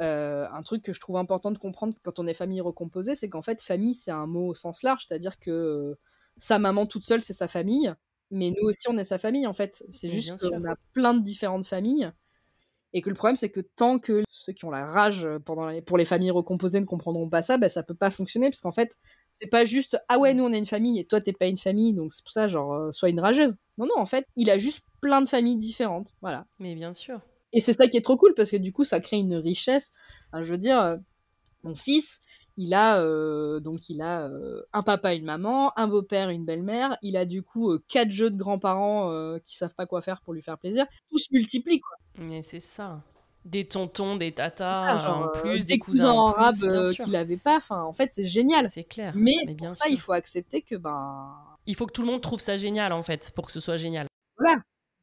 euh, 0.00 0.46
un 0.52 0.62
truc 0.62 0.82
que 0.82 0.92
je 0.92 1.00
trouve 1.00 1.16
important 1.16 1.50
de 1.50 1.58
comprendre 1.58 1.94
quand 2.02 2.18
on 2.18 2.26
est 2.26 2.34
famille 2.34 2.60
recomposée, 2.60 3.14
c'est 3.14 3.30
qu'en 3.30 3.42
fait 3.42 3.62
famille 3.62 3.94
c'est 3.94 4.10
un 4.10 4.26
mot 4.26 4.48
au 4.48 4.54
sens 4.54 4.82
large, 4.82 5.06
c'est-à-dire 5.08 5.38
que 5.38 5.96
sa 6.36 6.58
maman 6.58 6.86
toute 6.86 7.04
seule 7.04 7.22
c'est 7.22 7.32
sa 7.32 7.48
famille, 7.48 7.94
mais 8.30 8.50
nous 8.50 8.68
aussi 8.68 8.88
on 8.88 8.98
est 8.98 9.04
sa 9.04 9.18
famille 9.18 9.46
en 9.46 9.52
fait. 9.52 9.84
C'est 9.90 10.08
juste 10.08 10.38
qu'on 10.38 10.64
a 10.64 10.76
plein 10.92 11.14
de 11.14 11.22
différentes 11.22 11.66
familles 11.66 12.10
et 12.92 13.02
que 13.02 13.08
le 13.10 13.14
problème 13.16 13.36
c'est 13.36 13.50
que 13.50 13.60
tant 13.60 13.98
que 13.98 14.22
ceux 14.30 14.52
qui 14.52 14.64
ont 14.64 14.70
la 14.70 14.86
rage 14.86 15.28
pendant 15.44 15.66
les- 15.68 15.82
pour 15.82 15.98
les 15.98 16.04
familles 16.04 16.30
recomposées 16.30 16.80
ne 16.80 16.86
comprendront 16.86 17.28
pas 17.28 17.42
ça, 17.42 17.58
bah, 17.58 17.68
ça 17.68 17.82
peut 17.82 17.94
pas 17.94 18.10
fonctionner 18.10 18.48
parce 18.48 18.60
qu'en 18.60 18.72
fait 18.72 18.96
c'est 19.32 19.48
pas 19.48 19.64
juste 19.64 19.98
ah 20.08 20.18
ouais 20.18 20.34
nous 20.34 20.44
on 20.44 20.52
est 20.52 20.58
une 20.58 20.66
famille 20.66 20.98
et 21.00 21.04
toi 21.04 21.20
t'es 21.20 21.32
pas 21.32 21.46
une 21.46 21.58
famille 21.58 21.92
donc 21.92 22.12
c'est 22.14 22.22
pour 22.22 22.32
ça 22.32 22.48
genre 22.48 22.72
euh, 22.74 22.92
sois 22.92 23.08
une 23.10 23.20
rageuse. 23.20 23.56
Non 23.78 23.86
non 23.86 23.98
en 23.98 24.06
fait 24.06 24.26
il 24.36 24.50
a 24.50 24.58
juste 24.58 24.80
plein 25.00 25.20
de 25.20 25.28
familles 25.28 25.56
différentes 25.56 26.14
voilà. 26.22 26.46
Mais 26.58 26.74
bien 26.74 26.94
sûr. 26.94 27.20
Et 27.52 27.60
c'est 27.60 27.72
ça 27.72 27.86
qui 27.88 27.96
est 27.96 28.02
trop 28.02 28.16
cool 28.16 28.34
parce 28.34 28.50
que 28.50 28.56
du 28.56 28.72
coup, 28.72 28.84
ça 28.84 29.00
crée 29.00 29.16
une 29.16 29.34
richesse. 29.36 29.92
Enfin, 30.30 30.42
je 30.42 30.50
veux 30.50 30.58
dire, 30.58 30.78
euh, 30.80 30.96
mon 31.62 31.74
fils, 31.74 32.20
il 32.56 32.74
a 32.74 33.00
euh, 33.00 33.60
donc 33.60 33.88
il 33.88 34.00
a 34.00 34.26
euh, 34.28 34.62
un 34.72 34.82
papa, 34.82 35.14
une 35.14 35.24
maman, 35.24 35.72
un 35.78 35.88
beau-père, 35.88 36.30
une 36.30 36.44
belle-mère. 36.44 36.96
Il 37.02 37.16
a 37.16 37.24
du 37.24 37.42
coup 37.42 37.70
euh, 37.70 37.84
quatre 37.88 38.10
jeux 38.10 38.30
de 38.30 38.36
grands-parents 38.36 39.38
qui 39.40 39.56
savent 39.56 39.74
pas 39.74 39.86
quoi 39.86 40.00
faire 40.00 40.20
pour 40.22 40.32
lui 40.32 40.42
faire 40.42 40.58
plaisir. 40.58 40.86
Tout 41.10 41.18
se 41.18 41.28
multiplie 41.32 41.80
quoi. 41.80 41.96
Mais 42.18 42.42
c'est 42.42 42.60
ça. 42.60 43.02
Des 43.44 43.64
tontons, 43.68 44.16
des 44.16 44.32
tatas, 44.32 44.72
C'est 44.72 44.98
ça, 44.98 45.06
genre, 45.06 45.22
en 45.22 45.40
plus, 45.40 45.66
des, 45.66 45.78
cousins, 45.78 46.12
cousins 46.34 46.72
en 46.72 46.84
sûr. 46.84 47.04
qu'il 47.04 47.14
avait 47.14 47.36
pas. 47.36 47.58
Enfin, 47.58 47.82
en 47.82 47.92
fait, 47.92 48.10
c'est 48.10 48.24
génial. 48.24 48.68
C'est 48.68 48.82
clair. 48.82 49.12
Mais, 49.14 49.36
Mais 49.46 49.54
bien 49.54 49.68
pour 49.68 49.76
ça, 49.76 49.88
il 49.88 50.00
faut 50.00 50.10
accepter 50.10 50.62
que 50.62 50.74
ben 50.74 51.32
Il 51.66 51.76
faut 51.76 51.86
que 51.86 51.92
tout 51.92 52.02
le 52.02 52.08
monde 52.08 52.20
trouve 52.20 52.40
ça 52.40 52.56
génial, 52.56 52.92
en 52.92 53.02
fait, 53.02 53.30
pour 53.36 53.46
que 53.46 53.52
ce 53.52 53.60
soit 53.60 53.76
génial. 53.76 54.08
voilà. 54.36 54.60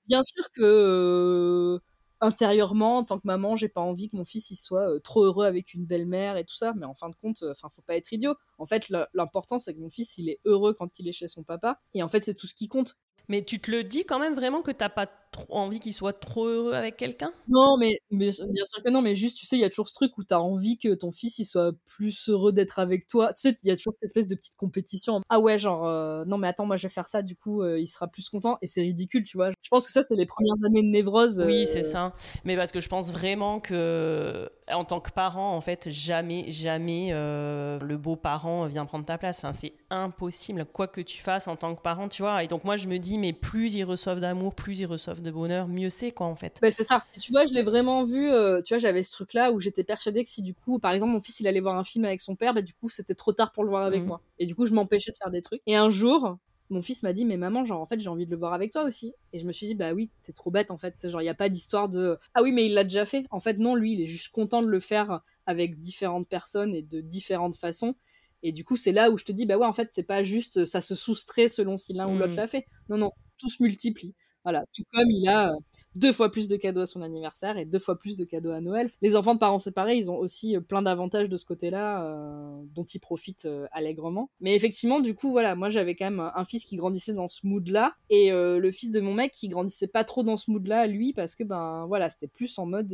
Bien 0.08 0.22
sûr 0.26 0.44
que 0.52 1.80
intérieurement, 2.24 2.98
en 3.00 3.04
tant 3.04 3.20
que 3.20 3.28
maman, 3.28 3.56
j'ai 3.56 3.70
pas 3.70 3.82
envie 3.82 4.10
que 4.10 4.18
mon 4.18 4.26
fils 4.26 4.50
il 4.52 4.56
soit 4.56 4.96
euh, 4.96 5.00
trop 5.00 5.24
heureux 5.24 5.46
avec 5.46 5.74
une 5.74 5.86
belle-mère 5.86 6.38
et 6.38 6.46
tout 6.46 6.56
ça, 6.56 6.74
mais 6.76 6.86
en 6.86 6.96
fin 6.96 7.10
de 7.10 7.16
compte, 7.16 7.44
enfin, 7.44 7.70
faut 7.70 7.82
pas 7.82 7.96
être 7.96 8.12
idiot. 8.12 8.36
En 8.58 8.66
fait, 8.66 8.90
l'important 9.14 9.60
c'est 9.60 9.74
que 9.74 9.80
mon 9.80 9.90
fils 9.90 10.18
il 10.18 10.30
est 10.30 10.40
heureux 10.46 10.74
quand 10.74 11.00
il 11.00 11.08
est 11.08 11.14
chez 11.14 11.28
son 11.28 11.44
papa, 11.44 11.80
et 11.94 12.02
en 12.04 12.08
fait, 12.08 12.22
c'est 12.22 12.36
tout 12.36 12.48
ce 12.48 12.56
qui 12.56 12.68
compte. 12.68 12.98
Mais 13.28 13.44
tu 13.44 13.60
te 13.60 13.72
le 13.72 13.84
dis 13.84 14.06
quand 14.06 14.20
même 14.20 14.34
vraiment 14.34 14.62
que 14.62 14.72
t'as 14.72 14.90
pas 14.90 15.08
trop 15.34 15.58
envie 15.58 15.82
qu'il 15.82 15.92
soit 15.94 16.14
trop 16.14 16.46
heureux 16.46 16.74
avec 16.74 16.96
quelqu'un? 16.96 17.34
Non, 17.50 17.76
mais, 17.78 18.00
mais 18.10 18.30
bien 18.30 18.66
sûr 18.66 18.82
que 18.84 18.90
non, 18.90 19.02
mais 19.02 19.16
juste, 19.16 19.38
tu 19.38 19.46
sais, 19.46 19.58
il 19.58 19.60
y 19.60 19.66
a 19.66 19.70
toujours 19.70 19.90
ce 19.90 19.94
truc 19.94 20.18
où 20.18 20.24
t'as 20.24 20.38
envie 20.38 20.78
que 20.78 20.94
ton 20.94 21.12
fils 21.12 21.40
il 21.40 21.46
soit 21.46 21.74
plus 21.86 22.30
heureux 22.30 22.54
d'être 22.54 22.80
avec 22.80 23.08
toi. 23.08 23.34
Tu 23.34 23.42
sais, 23.42 23.56
il 23.64 23.68
y 23.68 23.72
a 23.72 23.76
toujours 23.76 23.94
cette 23.94 24.04
espèce 24.04 24.28
de 24.30 24.36
petite 24.36 24.56
compétition. 24.56 25.22
Ah 25.30 25.40
ouais, 25.40 25.60
genre, 25.60 25.86
euh, 25.86 26.24
non, 26.26 26.38
mais 26.38 26.48
attends, 26.48 26.66
moi 26.66 26.78
je 26.78 26.84
vais 26.88 26.94
faire 26.94 27.08
ça, 27.08 27.22
du 27.22 27.36
coup, 27.36 27.62
euh, 27.62 27.80
il 27.80 27.88
sera 27.88 28.08
plus 28.08 28.30
content, 28.30 28.58
et 28.62 28.68
c'est 28.68 28.82
ridicule, 28.82 29.24
tu 29.24 29.36
vois. 29.36 29.50
Je 29.62 29.70
pense 29.70 29.86
que 29.86 29.92
ça, 29.92 30.04
c'est 30.08 30.16
les 30.16 30.26
premières 30.26 30.64
années 30.66 30.84
de 30.84 30.88
névrose. 30.88 31.44
Oui, 31.46 31.64
euh, 31.64 31.66
c'est 31.66 31.84
ça. 31.84 32.14
Mais 32.46 32.56
parce 32.56 32.72
que 32.72 32.80
je 32.80 32.88
pense 32.88 33.12
vraiment 33.12 33.60
que, 33.60 34.50
en 34.72 34.86
tant 34.86 35.00
que 35.02 35.12
parent, 35.12 35.56
en 35.56 35.62
fait, 35.62 35.90
jamais, 35.90 36.46
jamais 36.50 37.12
le 37.12 37.96
beau 37.98 38.16
parent 38.16 38.68
vient 38.68 38.86
prendre 38.86 39.06
ta 39.06 39.18
place. 39.18 39.40
Enfin, 39.40 39.54
c'est 39.54 39.74
impossible, 39.90 40.66
quoi 40.66 40.88
que 40.88 41.02
tu 41.02 41.22
fasses 41.22 41.48
en 41.48 41.56
tant 41.56 41.74
que 41.76 41.82
parent, 41.82 42.08
tu 42.08 42.22
vois. 42.22 42.44
Et 42.44 42.48
donc, 42.48 42.64
moi, 42.64 42.78
je 42.78 42.88
me 42.88 43.00
dis, 43.00 43.18
mais 43.18 43.34
plus 43.34 43.74
ils 43.74 43.84
reçoivent 43.84 44.20
d'amour, 44.20 44.54
plus 44.54 44.80
ils 44.80 44.86
reçoivent 44.86 45.22
de 45.24 45.32
bonheur, 45.32 45.68
mieux 45.68 45.90
c'est, 45.90 46.12
quoi, 46.12 46.28
en 46.28 46.36
fait. 46.36 46.62
Ben, 46.62 46.72
c'est 46.72 46.86
ça. 46.86 47.04
Et 47.14 47.20
tu 47.20 47.32
vois, 47.34 47.46
je 47.46 47.54
l'ai 47.54 47.62
vraiment 47.64 48.04
vu. 48.04 48.30
euh, 48.30 48.62
tu 48.62 48.74
vois, 48.74 48.78
j'avais 48.80 49.04
ce 49.04 49.12
truc-là 49.12 49.52
où 49.52 49.60
j'étais 49.60 49.84
persuadée 49.84 50.24
que 50.24 50.30
si 50.30 50.42
du 50.42 50.56
coup, 50.56 50.80
par 50.80 50.94
exemple, 50.94 51.12
mon 51.12 51.20
fils 51.20 51.40
il 51.42 51.48
allait 51.48 51.60
voir 51.60 51.76
un 51.78 51.84
film 51.84 52.06
avec 52.06 52.22
son 52.22 52.36
père, 52.38 52.54
bah 52.54 52.62
du 52.62 52.74
coup, 52.74 52.88
c'était 52.90 53.16
trop 53.16 53.34
tard 53.34 53.52
pour 53.52 53.64
le 53.66 53.70
voir 53.70 53.84
avec 53.84 54.06
Mhm. 54.06 54.08
moi. 54.08 54.22
Et 54.38 54.46
du 54.46 54.56
coup, 54.56 54.66
je 54.66 54.74
m'empêchais 54.74 55.12
de 55.12 55.18
faire 55.18 55.30
des 55.32 55.42
trucs. 55.42 55.62
Et 55.66 55.76
un 55.76 55.90
jour, 55.90 56.38
mon 56.70 56.82
fils 56.82 57.04
m'a 57.04 57.12
dit, 57.12 57.26
mais 57.26 57.36
maman, 57.38 57.66
genre 57.66 57.82
en 57.82 57.86
fait, 57.86 58.00
j'ai 58.00 58.08
envie 58.08 58.26
de 58.26 58.32
le 58.32 58.38
voir 58.38 58.54
avec 58.54 58.72
toi 58.72 58.84
aussi. 58.84 59.14
Et 59.34 59.40
je 59.40 59.46
me 59.46 59.52
suis 59.52 59.66
dit, 59.68 59.76
bah 59.76 59.92
oui, 59.94 60.12
t'es 60.24 60.32
trop 60.32 60.52
bête 60.52 60.72
en 60.72 60.78
fait. 60.78 61.10
Genre, 61.10 61.22
il 61.22 61.26
y 61.26 61.30
a 61.30 61.34
pas 61.36 61.50
d'histoire 61.50 61.90
de 61.90 62.18
ah 62.34 62.42
oui, 62.42 62.54
mais 62.54 62.66
il 62.66 62.74
l'a 62.74 62.86
déjà 62.86 63.06
fait. 63.06 63.26
En 63.30 63.42
fait, 63.42 63.58
non, 63.58 63.76
lui, 63.76 63.94
il 63.94 64.02
est 64.02 64.06
juste 64.06 64.30
content 64.32 64.62
de 64.62 64.68
le 64.68 64.80
faire 64.80 65.20
avec 65.46 65.80
différentes 65.80 66.30
personnes 66.30 66.74
et 66.76 66.82
de 66.82 67.02
différentes 67.02 67.58
façons. 67.58 67.96
Et 68.42 68.52
du 68.52 68.64
coup, 68.64 68.78
c'est 68.78 68.92
là 68.92 69.10
où 69.12 69.18
je 69.18 69.24
te 69.26 69.32
dis, 69.32 69.46
bah 69.46 69.58
ouais, 69.58 69.66
en 69.66 69.72
fait, 69.74 69.90
c'est 69.92 70.04
pas 70.04 70.24
juste 70.24 70.66
ça 70.66 70.80
se 70.82 70.96
soustrait 70.96 71.48
selon 71.50 71.78
si 71.78 71.94
l'un 71.94 72.08
ou 72.10 72.16
l'autre 72.18 72.34
Mhm. 72.34 72.40
l'a 72.40 72.48
fait. 72.48 72.68
Non, 72.90 72.98
non, 72.98 73.12
tout 73.38 73.50
se 73.50 73.62
multiplie. 73.64 74.16
Voilà, 74.44 74.66
tout 74.74 74.84
comme 74.94 75.10
il 75.10 75.28
a 75.28 75.52
euh, 75.54 75.56
deux 75.96 76.12
fois 76.12 76.32
plus 76.32 76.48
de 76.48 76.58
cadeaux 76.58 76.82
à 76.82 76.86
son 76.86 77.02
anniversaire 77.02 77.58
et 77.58 77.66
deux 77.66 77.80
fois 77.80 77.98
plus 77.98 78.16
de 78.16 78.26
cadeaux 78.26 78.52
à 78.52 78.60
Noël. 78.62 78.90
Les 79.02 79.16
enfants 79.16 79.34
de 79.36 79.40
parents 79.40 79.60
séparés, 79.60 79.96
ils 79.96 80.12
ont 80.12 80.18
aussi 80.18 80.58
euh, 80.58 80.62
plein 80.62 80.82
d'avantages 80.82 81.30
de 81.30 81.38
ce 81.38 81.46
côté-là 81.46 82.04
euh, 82.04 82.62
dont 82.76 82.84
ils 82.84 83.00
profitent 83.00 83.48
allègrement. 83.72 84.30
Mais 84.42 84.56
effectivement, 84.56 85.00
du 85.00 85.16
coup, 85.16 85.32
voilà, 85.32 85.56
moi 85.56 85.70
j'avais 85.70 85.96
quand 85.96 86.06
même 86.06 86.32
un 86.36 86.46
fils 86.46 86.66
qui 86.66 86.76
grandissait 86.76 87.14
dans 87.14 87.30
ce 87.30 87.46
mood-là 87.46 87.94
et 88.10 88.32
le 88.32 88.72
fils 88.72 88.92
de 88.92 89.00
mon 89.00 89.14
mec 89.14 89.32
qui 89.32 89.48
grandissait 89.50 89.88
pas 89.88 90.04
trop 90.04 90.24
dans 90.24 90.38
ce 90.38 90.52
mood-là, 90.52 90.88
lui, 90.88 91.14
parce 91.14 91.36
que 91.36 91.44
ben 91.44 91.86
voilà, 91.88 92.10
c'était 92.10 92.28
plus 92.28 92.58
en 92.60 92.66
mode 92.66 92.94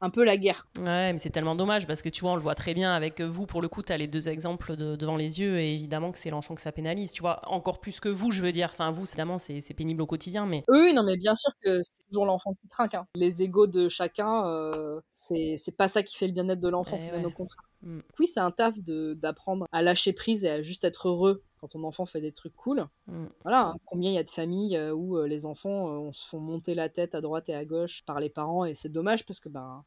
un 0.00 0.10
peu 0.10 0.24
la 0.24 0.36
guerre. 0.36 0.66
Ouais, 0.78 1.12
mais 1.12 1.18
c'est 1.18 1.30
tellement 1.30 1.54
dommage 1.54 1.86
parce 1.86 2.02
que 2.02 2.08
tu 2.08 2.22
vois, 2.22 2.32
on 2.32 2.36
le 2.36 2.42
voit 2.42 2.54
très 2.54 2.74
bien 2.74 2.92
avec 2.92 3.20
vous. 3.20 3.46
Pour 3.46 3.62
le 3.62 3.68
coup, 3.68 3.82
tu 3.82 3.92
as 3.92 3.96
les 3.96 4.06
deux 4.06 4.28
exemples 4.28 4.76
de- 4.76 4.96
devant 4.96 5.16
les 5.16 5.40
yeux 5.40 5.58
et 5.58 5.74
évidemment 5.74 6.12
que 6.12 6.18
c'est 6.18 6.30
l'enfant 6.30 6.54
que 6.54 6.60
ça 6.60 6.72
pénalise. 6.72 7.12
Tu 7.12 7.20
vois, 7.22 7.40
encore 7.48 7.80
plus 7.80 8.00
que 8.00 8.08
vous, 8.08 8.30
je 8.30 8.42
veux 8.42 8.52
dire. 8.52 8.70
Enfin, 8.72 8.90
vous, 8.90 9.04
évidemment, 9.04 9.38
c'est 9.38 9.74
pénible 9.74 10.02
au 10.02 10.06
quotidien, 10.06 10.46
mais 10.46 10.61
Oui, 10.68 10.92
non, 10.94 11.02
mais 11.02 11.16
bien 11.16 11.34
sûr 11.36 11.50
que 11.62 11.82
c'est 11.82 12.02
toujours 12.06 12.26
l'enfant 12.26 12.52
qui 12.54 12.68
trinque. 12.68 12.94
hein. 12.94 13.06
Les 13.14 13.42
égaux 13.42 13.66
de 13.66 13.88
chacun, 13.88 14.46
euh, 14.46 15.00
c'est 15.12 15.56
c'est 15.58 15.76
pas 15.76 15.88
ça 15.88 16.02
qui 16.02 16.16
fait 16.16 16.26
le 16.26 16.32
bien-être 16.32 16.60
de 16.60 16.68
l'enfant, 16.68 16.98
Eh 17.00 17.12
ouais. 17.12 17.24
au 17.24 17.30
contraire. 17.30 17.62
Mm. 17.82 18.00
Oui, 18.20 18.26
c'est 18.28 18.40
un 18.40 18.50
taf 18.52 18.78
de- 18.80 19.14
d'apprendre 19.14 19.66
à 19.72 19.82
lâcher 19.82 20.12
prise 20.12 20.44
et 20.44 20.50
à 20.50 20.62
juste 20.62 20.84
être 20.84 21.08
heureux 21.08 21.42
quand 21.60 21.68
ton 21.68 21.82
enfant 21.84 22.06
fait 22.06 22.20
des 22.20 22.32
trucs 22.32 22.54
cool. 22.56 22.86
Mm. 23.06 23.26
Voilà, 23.42 23.66
hein. 23.68 23.76
combien 23.86 24.10
il 24.10 24.14
y 24.14 24.18
a 24.18 24.22
de 24.24 24.30
familles 24.30 24.76
euh, 24.76 24.92
où 24.92 25.16
euh, 25.18 25.26
les 25.26 25.46
enfants 25.46 25.88
euh, 25.88 25.98
on 25.98 26.12
se 26.12 26.26
font 26.28 26.38
monter 26.40 26.74
la 26.74 26.88
tête 26.88 27.14
à 27.14 27.20
droite 27.20 27.48
et 27.48 27.54
à 27.54 27.64
gauche 27.64 28.02
par 28.04 28.20
les 28.20 28.30
parents 28.30 28.64
et 28.64 28.74
c'est 28.74 28.88
dommage 28.88 29.24
parce 29.26 29.40
que 29.40 29.48
ben 29.48 29.84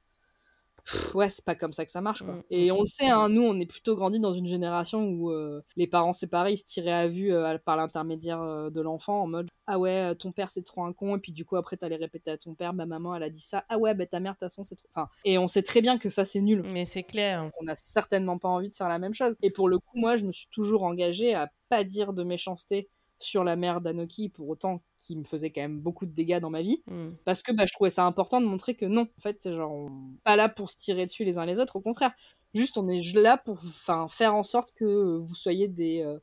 pff, 0.85 1.15
ouais, 1.15 1.29
c'est 1.29 1.43
pas 1.45 1.55
comme 1.55 1.73
ça 1.73 1.85
que 1.85 1.91
ça 1.91 2.01
marche 2.01 2.23
quoi. 2.23 2.35
Mm, 2.35 2.43
Et 2.49 2.71
mm, 2.71 2.71
on 2.71 2.81
le 2.81 2.87
sait, 2.87 3.07
hein, 3.07 3.29
nous 3.29 3.41
on 3.43 3.59
est 3.59 3.65
plutôt 3.65 3.95
grandi 3.95 4.19
dans 4.19 4.33
une 4.33 4.47
génération 4.47 5.03
où 5.07 5.31
euh, 5.31 5.61
les 5.75 5.87
parents 5.87 6.13
séparés 6.13 6.53
ils 6.53 6.57
se 6.57 6.65
tiraient 6.65 6.91
à 6.91 7.07
vue 7.07 7.33
euh, 7.33 7.57
par 7.57 7.75
l'intermédiaire 7.77 8.41
euh, 8.41 8.69
de 8.69 8.81
l'enfant 8.81 9.21
en 9.23 9.27
mode 9.27 9.47
ah 9.67 9.79
ouais, 9.79 10.15
ton 10.15 10.31
père 10.31 10.49
c'est 10.49 10.63
trop 10.63 10.83
un 10.83 10.93
con 10.93 11.15
et 11.17 11.19
puis 11.19 11.31
du 11.31 11.43
coup 11.43 11.55
après 11.55 11.75
t'allais 11.77 11.95
répéter 11.95 12.29
à 12.31 12.37
ton 12.37 12.53
père 12.53 12.73
bah 12.73 12.85
maman 12.85 13.15
elle 13.15 13.23
a 13.23 13.29
dit 13.29 13.39
ça. 13.41 13.65
Ah 13.69 13.77
ouais, 13.79 13.95
bah 13.95 14.05
ta 14.05 14.19
mère 14.19 14.33
de 14.33 14.35
toute 14.37 14.47
façon 14.47 14.63
c'est 14.63 14.75
trop 14.75 14.87
enfin 14.93 15.09
et 15.23 15.37
on 15.39 15.47
sait 15.47 15.63
très 15.63 15.81
bien 15.81 15.97
que 15.97 16.09
ça 16.09 16.23
c'est 16.23 16.41
nul. 16.41 16.61
mais 16.63 16.85
c'est 16.85 17.03
clair. 17.03 17.49
On 17.59 17.63
n'a 17.63 17.75
certainement 17.75 18.37
pas 18.37 18.49
envie 18.49 18.69
de 18.69 18.73
faire 18.73 18.89
la 18.89 18.99
même 18.99 19.13
chose. 19.13 19.35
Et 19.41 19.49
pour 19.49 19.69
le 19.69 19.79
coup, 19.79 19.97
moi, 19.97 20.15
je 20.17 20.25
me 20.25 20.31
suis 20.31 20.47
toujours 20.51 20.83
engagée 20.83 21.33
à 21.33 21.51
pas 21.69 21.83
dire 21.83 22.13
de 22.13 22.23
méchanceté 22.23 22.89
sur 23.19 23.43
la 23.43 23.55
mère 23.55 23.81
d'Anoki, 23.81 24.29
pour 24.29 24.49
autant 24.49 24.81
qui 25.05 25.15
me 25.15 25.23
faisait 25.23 25.51
quand 25.51 25.61
même 25.61 25.79
beaucoup 25.79 26.05
de 26.05 26.11
dégâts 26.11 26.39
dans 26.39 26.49
ma 26.49 26.61
vie. 26.61 26.81
Mm. 26.87 27.09
Parce 27.25 27.43
que 27.43 27.51
bah, 27.51 27.65
je 27.67 27.73
trouvais 27.73 27.89
ça 27.91 28.05
important 28.05 28.41
de 28.41 28.45
montrer 28.47 28.75
que 28.75 28.85
non, 28.85 29.03
en 29.03 29.21
fait, 29.21 29.37
c'est 29.39 29.53
genre, 29.53 29.71
on- 29.71 30.15
pas 30.23 30.35
là 30.35 30.49
pour 30.49 30.69
se 30.69 30.77
tirer 30.77 31.05
dessus 31.05 31.23
les 31.25 31.37
uns 31.37 31.45
les 31.45 31.59
autres, 31.59 31.75
au 31.75 31.81
contraire. 31.81 32.11
Juste, 32.53 32.77
on 32.77 32.87
est 32.87 33.01
là 33.15 33.37
pour 33.37 33.59
enfin, 33.65 34.07
faire 34.09 34.33
en 34.33 34.43
sorte 34.43 34.71
que 34.73 35.17
vous 35.17 35.35
soyez 35.35 35.67
des, 35.67 36.01
euh, 36.01 36.17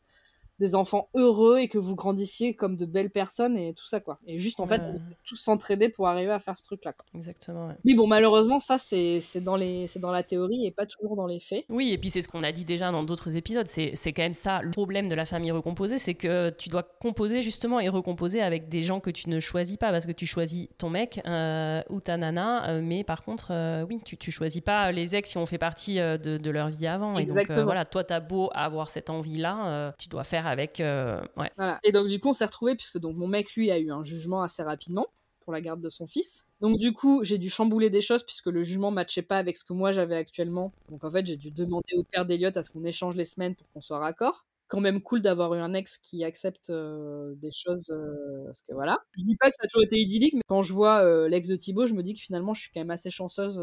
des 0.62 0.74
enfants 0.74 1.08
heureux 1.14 1.58
et 1.58 1.68
que 1.68 1.78
vous 1.78 1.94
grandissiez 1.96 2.54
comme 2.54 2.76
de 2.76 2.86
belles 2.86 3.10
personnes 3.10 3.56
et 3.56 3.74
tout 3.74 3.84
ça, 3.86 4.00
quoi. 4.00 4.18
Et 4.26 4.38
juste, 4.38 4.60
en 4.60 4.66
fait, 4.66 4.78
peut 4.78 4.98
tous 5.24 5.36
s'entraider 5.36 5.88
pour 5.88 6.06
arriver 6.08 6.30
à 6.32 6.38
faire 6.38 6.56
ce 6.58 6.64
truc-là. 6.64 6.92
quoi. 6.92 7.04
Exactement. 7.14 7.66
ouais. 7.68 7.74
Mais 7.84 7.94
bon, 7.94 8.06
malheureusement, 8.06 8.60
ça, 8.60 8.78
c'est 8.78 9.20
dans, 9.40 9.56
les- 9.56 9.86
c'est 9.86 9.98
dans 9.98 10.12
la 10.12 10.22
théorie 10.22 10.64
et 10.66 10.70
pas 10.70 10.86
toujours 10.86 11.16
dans 11.16 11.26
les 11.26 11.40
faits. 11.40 11.64
Oui, 11.68 11.90
et 11.92 11.98
puis 11.98 12.10
c'est 12.10 12.22
ce 12.22 12.28
qu'on 12.28 12.42
a 12.44 12.52
dit 12.52 12.64
déjà 12.64 12.90
dans 12.92 13.02
d'autres 13.02 13.36
épisodes, 13.36 13.66
c'est 13.66 14.12
quand 14.12 14.22
même 14.22 14.34
ça 14.34 14.60
le 14.62 14.70
problème 14.70 15.08
de 15.08 15.14
la 15.14 15.24
famille 15.24 15.50
recomposée, 15.50 15.98
c'est 15.98 16.14
que 16.14 16.50
tu 16.50 16.68
dois 16.68 16.82
composer 16.82 17.42
justement 17.42 17.80
et 17.80 17.88
recomposer 17.88 18.40
avec 18.42 18.68
des 18.68 18.82
gens 18.82 19.00
que 19.00 19.10
tu 19.10 19.28
ne 19.28 19.40
choisis 19.40 19.76
pas, 19.76 19.90
parce 19.90 20.06
que 20.06 20.12
tu 20.12 20.26
choisis 20.26 20.68
ton 20.78 20.90
mec 20.90 21.20
euh, 21.26 21.82
ou 21.90 22.00
ta 22.00 22.16
nana, 22.16 22.68
euh, 22.68 22.80
mais 22.82 23.02
par 23.04 23.22
contre, 23.24 23.48
euh, 23.50 23.84
oui, 23.88 24.00
tu, 24.04 24.16
tu 24.16 24.30
choisis 24.30 24.60
pas 24.60 24.92
les 24.92 25.16
ex 25.16 25.32
qui 25.32 25.38
ont 25.38 25.46
fait 25.46 25.58
partie 25.58 25.98
euh, 25.98 26.18
de, 26.18 26.38
de 26.38 26.50
leur 26.50 26.68
vie 26.68 26.86
avant. 26.86 27.14
Et 27.18 27.24
donc 27.24 27.36
euh, 27.36 27.40
Exactement. 27.40 27.64
voilà, 27.64 27.84
toi, 27.84 28.04
t'as 28.04 28.20
beau 28.20 28.50
avoir 28.54 28.90
cette 28.90 29.10
envie-là, 29.10 29.66
euh, 29.66 29.92
tu 29.98 30.08
dois 30.08 30.24
faire 30.24 30.46
avec... 30.52 30.80
euh. 30.80 31.20
Voilà. 31.36 31.80
Et 31.82 31.92
donc, 31.92 32.08
du 32.08 32.20
coup, 32.20 32.28
on 32.30 32.32
s'est 32.32 32.44
retrouvés, 32.44 32.74
puisque 32.76 32.98
donc, 32.98 33.16
mon 33.16 33.26
mec, 33.26 33.52
lui, 33.54 33.70
a 33.70 33.78
eu 33.78 33.90
un 33.90 34.04
jugement 34.04 34.42
assez 34.42 34.62
rapidement 34.62 35.08
pour 35.40 35.52
la 35.52 35.60
garde 35.60 35.80
de 35.80 35.88
son 35.88 36.06
fils. 36.06 36.46
Donc, 36.60 36.78
du 36.78 36.92
coup, 36.92 37.24
j'ai 37.24 37.38
dû 37.38 37.50
chambouler 37.50 37.90
des 37.90 38.00
choses, 38.00 38.22
puisque 38.24 38.46
le 38.46 38.62
jugement 38.62 38.90
matchait 38.92 39.22
pas 39.22 39.38
avec 39.38 39.56
ce 39.56 39.64
que 39.64 39.72
moi 39.72 39.92
j'avais 39.92 40.16
actuellement. 40.16 40.72
Donc, 40.88 41.02
en 41.04 41.10
fait, 41.10 41.26
j'ai 41.26 41.36
dû 41.36 41.50
demander 41.50 41.94
au 41.96 42.04
père 42.04 42.24
d'Eliott 42.26 42.56
à 42.56 42.62
ce 42.62 42.70
qu'on 42.70 42.84
échange 42.84 43.16
les 43.16 43.24
semaines 43.24 43.56
pour 43.56 43.66
qu'on 43.72 43.80
soit 43.80 43.98
raccord. 43.98 44.44
Quand 44.72 44.80
même 44.80 45.02
cool 45.02 45.20
d'avoir 45.20 45.52
eu 45.54 45.58
un 45.58 45.74
ex 45.74 45.98
qui 45.98 46.24
accepte 46.24 46.70
euh, 46.70 47.34
des 47.36 47.50
choses, 47.50 47.90
euh, 47.90 48.44
parce 48.46 48.62
que 48.62 48.72
voilà. 48.72 48.98
Je 49.18 49.22
dis 49.24 49.36
pas 49.36 49.50
que 49.50 49.56
ça 49.56 49.64
a 49.64 49.68
toujours 49.68 49.82
été 49.84 49.98
idyllique, 49.98 50.32
mais 50.32 50.42
quand 50.48 50.62
je 50.62 50.72
vois 50.72 51.04
euh, 51.04 51.28
l'ex 51.28 51.46
de 51.46 51.56
Thibaut, 51.56 51.86
je 51.86 51.92
me 51.92 52.02
dis 52.02 52.14
que 52.14 52.20
finalement, 52.20 52.54
je 52.54 52.62
suis 52.62 52.70
quand 52.72 52.80
même 52.80 52.90
assez 52.90 53.10
chanceuse 53.10 53.62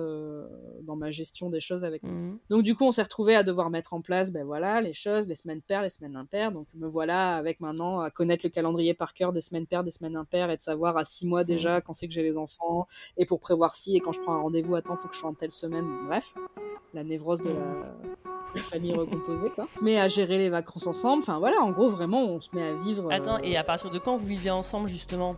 dans 0.84 0.96
ma 0.96 1.10
gestion 1.10 1.50
des 1.50 1.60
choses 1.60 1.84
avec 1.84 2.04
Mhm. 2.04 2.40
donc 2.50 2.64
du 2.64 2.76
coup, 2.76 2.86
on 2.86 2.92
s'est 2.92 3.02
retrouvé 3.02 3.36
à 3.36 3.44
devoir 3.44 3.70
mettre 3.70 3.94
en 3.94 4.02
place, 4.02 4.32
ben 4.32 4.46
voilà, 4.46 4.82
les 4.82 4.94
choses, 4.94 5.28
les 5.28 5.36
semaines 5.36 5.62
paires, 5.62 5.82
les 5.82 5.90
semaines 5.90 6.16
impaires. 6.16 6.52
Donc 6.52 6.68
me 6.76 6.88
voilà 6.88 7.36
avec 7.36 7.60
maintenant 7.60 8.00
à 8.02 8.12
connaître 8.12 8.46
le 8.46 8.50
calendrier 8.50 8.94
par 8.94 9.14
cœur 9.14 9.34
des 9.34 9.42
semaines 9.42 9.68
paires, 9.68 9.84
des 9.84 9.92
semaines 9.92 10.16
impaires 10.16 10.50
et 10.52 10.58
de 10.58 10.62
savoir 10.62 10.98
à 10.98 11.06
six 11.06 11.26
mois 11.26 11.44
déjà 11.44 11.82
quand 11.82 11.94
c'est 11.94 12.08
que 12.08 12.14
j'ai 12.14 12.24
les 12.24 12.38
enfants 12.38 12.88
et 13.18 13.26
pour 13.26 13.40
prévoir 13.40 13.76
si 13.76 13.96
et 13.96 14.00
quand 14.00 14.12
je 14.12 14.22
prends 14.22 14.34
un 14.34 14.42
rendez-vous, 14.42 14.76
attends, 14.76 14.96
faut 14.98 15.08
que 15.08 15.16
je 15.16 15.20
sois 15.20 15.30
en 15.30 15.34
telle 15.34 15.52
semaine. 15.52 15.88
Bref, 16.08 16.34
la 16.94 17.04
névrose 17.04 17.42
de 17.42 17.50
la, 17.50 17.96
la 18.56 18.62
famille 18.62 18.94
recomposée 18.94 19.50
quoi. 19.52 19.68
Mais 19.82 20.00
à 20.00 20.08
gérer 20.08 20.38
les 20.38 20.50
vacances 20.50 20.88
ensemble. 20.88 21.24
Enfin 21.24 21.40
voilà, 21.40 21.58
en 21.62 21.72
gros 21.72 21.90
vraiment, 21.90 22.24
on 22.24 22.42
se 22.42 22.50
met 22.54 22.64
à 22.64 22.74
vivre. 22.76 23.06
euh, 23.06 23.16
Attends, 23.16 23.38
et 23.40 23.58
à 23.58 23.64
partir 23.64 23.90
de 23.90 24.00
quand 24.00 24.18
vous 24.18 24.26
vivez 24.26 24.52
ensemble 24.52 24.88
justement? 24.88 25.36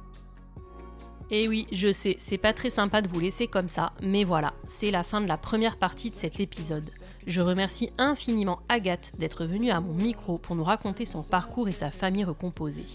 Eh 1.34 1.48
oui, 1.48 1.66
je 1.72 1.94
sais, 1.94 2.16
c'est 2.20 2.38
pas 2.38 2.52
très 2.52 2.70
sympa 2.70 3.02
de 3.02 3.08
vous 3.08 3.22
laisser 3.22 3.48
comme 3.48 3.70
ça, 3.70 3.94
mais 4.02 4.26
voilà, 4.26 4.54
c'est 4.68 4.92
la 4.92 5.02
fin 5.02 5.22
de 5.22 5.28
la 5.28 5.38
première 5.38 5.78
partie 5.78 6.10
de 6.10 6.16
cet 6.16 6.42
épisode. 6.42 6.86
Je 7.26 7.40
remercie 7.40 7.94
infiniment 7.98 8.60
Agathe 8.68 9.14
d'être 9.18 9.46
venue 9.46 9.72
à 9.72 9.80
mon 9.80 9.94
micro 9.94 10.38
pour 10.38 10.58
nous 10.58 10.64
raconter 10.66 11.06
son 11.06 11.24
parcours 11.24 11.70
et 11.70 11.72
sa 11.72 11.90
famille 11.90 12.26
recomposée. 12.26 12.86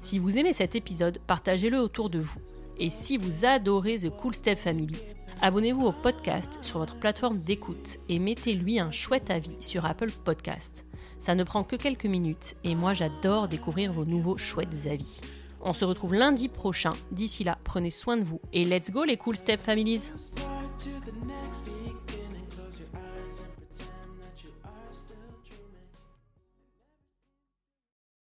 Si 0.00 0.18
vous 0.18 0.38
aimez 0.38 0.54
cet 0.54 0.76
épisode, 0.76 1.18
partagez-le 1.26 1.78
autour 1.78 2.08
de 2.08 2.20
vous. 2.20 2.38
Et 2.78 2.88
si 2.88 3.18
vous 3.18 3.44
adorez 3.44 3.96
The 3.96 4.10
Cool 4.16 4.34
Step 4.34 4.58
Family, 4.58 4.96
abonnez-vous 5.40 5.86
au 5.86 5.92
podcast 5.92 6.58
sur 6.62 6.78
votre 6.78 6.96
plateforme 6.96 7.38
d'écoute 7.38 7.98
et 8.08 8.18
mettez-lui 8.18 8.78
un 8.78 8.90
chouette 8.90 9.30
avis 9.30 9.56
sur 9.60 9.84
Apple 9.84 10.10
Podcast. 10.10 10.86
Ça 11.18 11.34
ne 11.34 11.44
prend 11.44 11.64
que 11.64 11.76
quelques 11.76 12.06
minutes 12.06 12.56
et 12.64 12.74
moi 12.74 12.94
j'adore 12.94 13.48
découvrir 13.48 13.92
vos 13.92 14.04
nouveaux 14.04 14.36
chouettes 14.36 14.86
avis. 14.86 15.20
On 15.60 15.72
se 15.72 15.84
retrouve 15.84 16.14
lundi 16.14 16.48
prochain. 16.48 16.92
D'ici 17.10 17.44
là, 17.44 17.58
prenez 17.64 17.90
soin 17.90 18.16
de 18.16 18.24
vous 18.24 18.40
et 18.52 18.64
let's 18.64 18.90
go 18.90 19.04
les 19.04 19.16
Cool 19.16 19.36
Step 19.36 19.60
Families 19.60 20.12